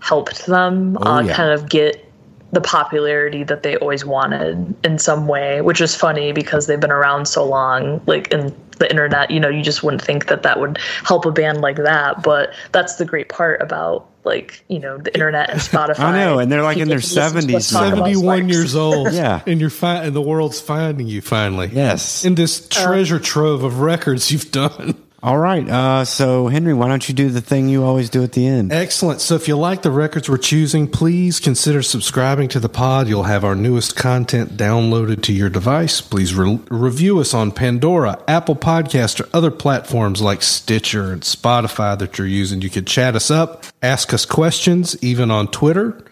helped 0.00 0.46
them 0.46 0.96
Oh, 1.00 1.10
uh, 1.16 1.20
yeah. 1.20 1.34
kind 1.34 1.50
of 1.52 1.68
get 1.68 2.09
the 2.52 2.60
popularity 2.60 3.44
that 3.44 3.62
they 3.62 3.76
always 3.76 4.04
wanted 4.04 4.74
in 4.84 4.98
some 4.98 5.26
way, 5.28 5.60
which 5.60 5.80
is 5.80 5.94
funny 5.94 6.32
because 6.32 6.66
they've 6.66 6.80
been 6.80 6.90
around 6.90 7.26
so 7.26 7.44
long, 7.44 8.00
like 8.06 8.32
in 8.32 8.54
the 8.78 8.90
internet, 8.90 9.30
you 9.30 9.38
know, 9.38 9.48
you 9.48 9.62
just 9.62 9.82
wouldn't 9.82 10.02
think 10.02 10.26
that 10.26 10.42
that 10.42 10.58
would 10.58 10.78
help 11.04 11.26
a 11.26 11.30
band 11.30 11.60
like 11.60 11.76
that. 11.76 12.22
But 12.22 12.52
that's 12.72 12.96
the 12.96 13.04
great 13.04 13.28
part 13.28 13.62
about 13.62 14.08
like, 14.24 14.64
you 14.68 14.78
know, 14.80 14.98
the 14.98 15.14
internet 15.14 15.50
and 15.50 15.60
Spotify. 15.60 16.00
I 16.00 16.24
know, 16.24 16.38
and 16.40 16.50
they're 16.50 16.62
like 16.62 16.78
in 16.78 16.88
their 16.88 16.98
can 17.00 17.08
listen 17.08 17.48
to 17.48 17.56
us 17.56 17.70
70s 17.70 17.72
talk 17.72 17.82
now. 17.82 17.88
about 17.94 18.06
71 18.06 18.48
years 18.48 18.74
old. 18.74 19.12
Yeah. 19.20 19.42
And 19.46 19.60
you're 19.60 19.70
fi- 19.70 20.04
and 20.04 20.14
the 20.16 20.20
world's 20.22 20.60
finding 20.60 21.06
you 21.06 21.20
finally. 21.20 21.68
Yes. 21.72 22.24
In 22.24 22.34
this 22.34 22.66
uh, 22.66 22.84
treasure 22.86 23.18
trove 23.18 23.62
of 23.62 23.80
records 23.80 24.30
you've 24.32 24.50
done. 24.50 25.00
All 25.22 25.36
right. 25.36 25.68
Uh, 25.68 26.04
so, 26.06 26.48
Henry, 26.48 26.72
why 26.72 26.88
don't 26.88 27.06
you 27.06 27.14
do 27.14 27.28
the 27.28 27.42
thing 27.42 27.68
you 27.68 27.84
always 27.84 28.08
do 28.08 28.22
at 28.22 28.32
the 28.32 28.46
end? 28.46 28.72
Excellent. 28.72 29.20
So 29.20 29.34
if 29.34 29.48
you 29.48 29.56
like 29.56 29.82
the 29.82 29.90
records 29.90 30.30
we're 30.30 30.38
choosing, 30.38 30.88
please 30.88 31.40
consider 31.40 31.82
subscribing 31.82 32.48
to 32.48 32.60
the 32.60 32.70
pod. 32.70 33.06
You'll 33.06 33.24
have 33.24 33.44
our 33.44 33.54
newest 33.54 33.96
content 33.96 34.56
downloaded 34.56 35.22
to 35.24 35.34
your 35.34 35.50
device. 35.50 36.00
Please 36.00 36.34
re- 36.34 36.60
review 36.70 37.18
us 37.18 37.34
on 37.34 37.52
Pandora, 37.52 38.22
Apple 38.26 38.56
Podcast, 38.56 39.20
or 39.20 39.28
other 39.36 39.50
platforms 39.50 40.22
like 40.22 40.40
Stitcher 40.40 41.12
and 41.12 41.20
Spotify 41.20 41.98
that 41.98 42.16
you're 42.16 42.26
using. 42.26 42.62
You 42.62 42.70
can 42.70 42.86
chat 42.86 43.14
us 43.14 43.30
up, 43.30 43.66
ask 43.82 44.14
us 44.14 44.24
questions, 44.24 44.96
even 45.02 45.30
on 45.30 45.48
Twitter 45.48 46.02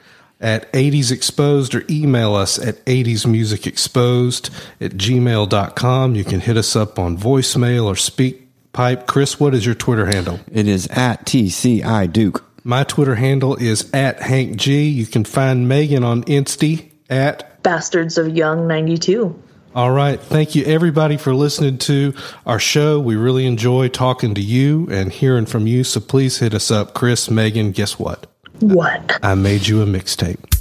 at 0.40 0.70
80s 0.72 1.10
exposed 1.10 1.74
or 1.74 1.82
email 1.90 2.34
us 2.34 2.58
at 2.58 2.84
80s 2.84 3.26
music 3.26 3.66
exposed 3.66 4.50
at 4.80 4.92
gmail.com 4.92 6.14
you 6.14 6.22
can 6.22 6.38
hit 6.38 6.56
us 6.56 6.76
up 6.76 6.96
on 6.96 7.18
voicemail 7.18 7.86
or 7.86 7.96
speak 7.96 8.47
pipe 8.78 9.08
chris 9.08 9.40
what 9.40 9.56
is 9.56 9.66
your 9.66 9.74
twitter 9.74 10.06
handle 10.06 10.38
It 10.52 10.68
is 10.68 10.86
at 10.86 11.26
TCI 11.26 12.12
Duke. 12.12 12.44
my 12.62 12.84
Twitter 12.84 13.16
handle 13.16 13.56
is 13.56 13.90
at 13.92 14.22
Hank 14.22 14.54
G. 14.54 14.88
You 14.88 15.04
can 15.04 15.24
find 15.24 15.68
Megan 15.68 16.04
on 16.04 16.22
Insty 16.24 16.90
at. 17.10 17.60
Bastards 17.64 18.18
of 18.18 18.36
Young 18.36 18.68
92. 18.68 19.42
All 19.74 19.90
right. 19.90 20.20
Thank 20.20 20.54
you, 20.54 20.64
everybody, 20.64 21.16
for 21.16 21.34
listening 21.34 21.78
to 21.78 22.14
our 22.46 22.60
show. 22.60 23.00
We 23.00 23.16
really 23.16 23.46
enjoy 23.46 23.88
talking 23.88 24.34
to 24.34 24.40
you 24.40 24.86
and 24.92 25.10
hearing 25.12 25.46
from 25.46 25.66
you. 25.66 25.82
So 25.82 25.98
please 25.98 26.38
hit 26.38 26.54
us 26.54 26.70
up. 26.70 26.94
Chris, 26.94 27.28
Megan, 27.30 27.72
guess 27.72 27.98
what? 27.98 28.26
What? 28.60 29.18
I 29.24 29.34
made 29.34 29.66
you 29.66 29.82
a 29.82 29.86
mixtape. 29.86 30.57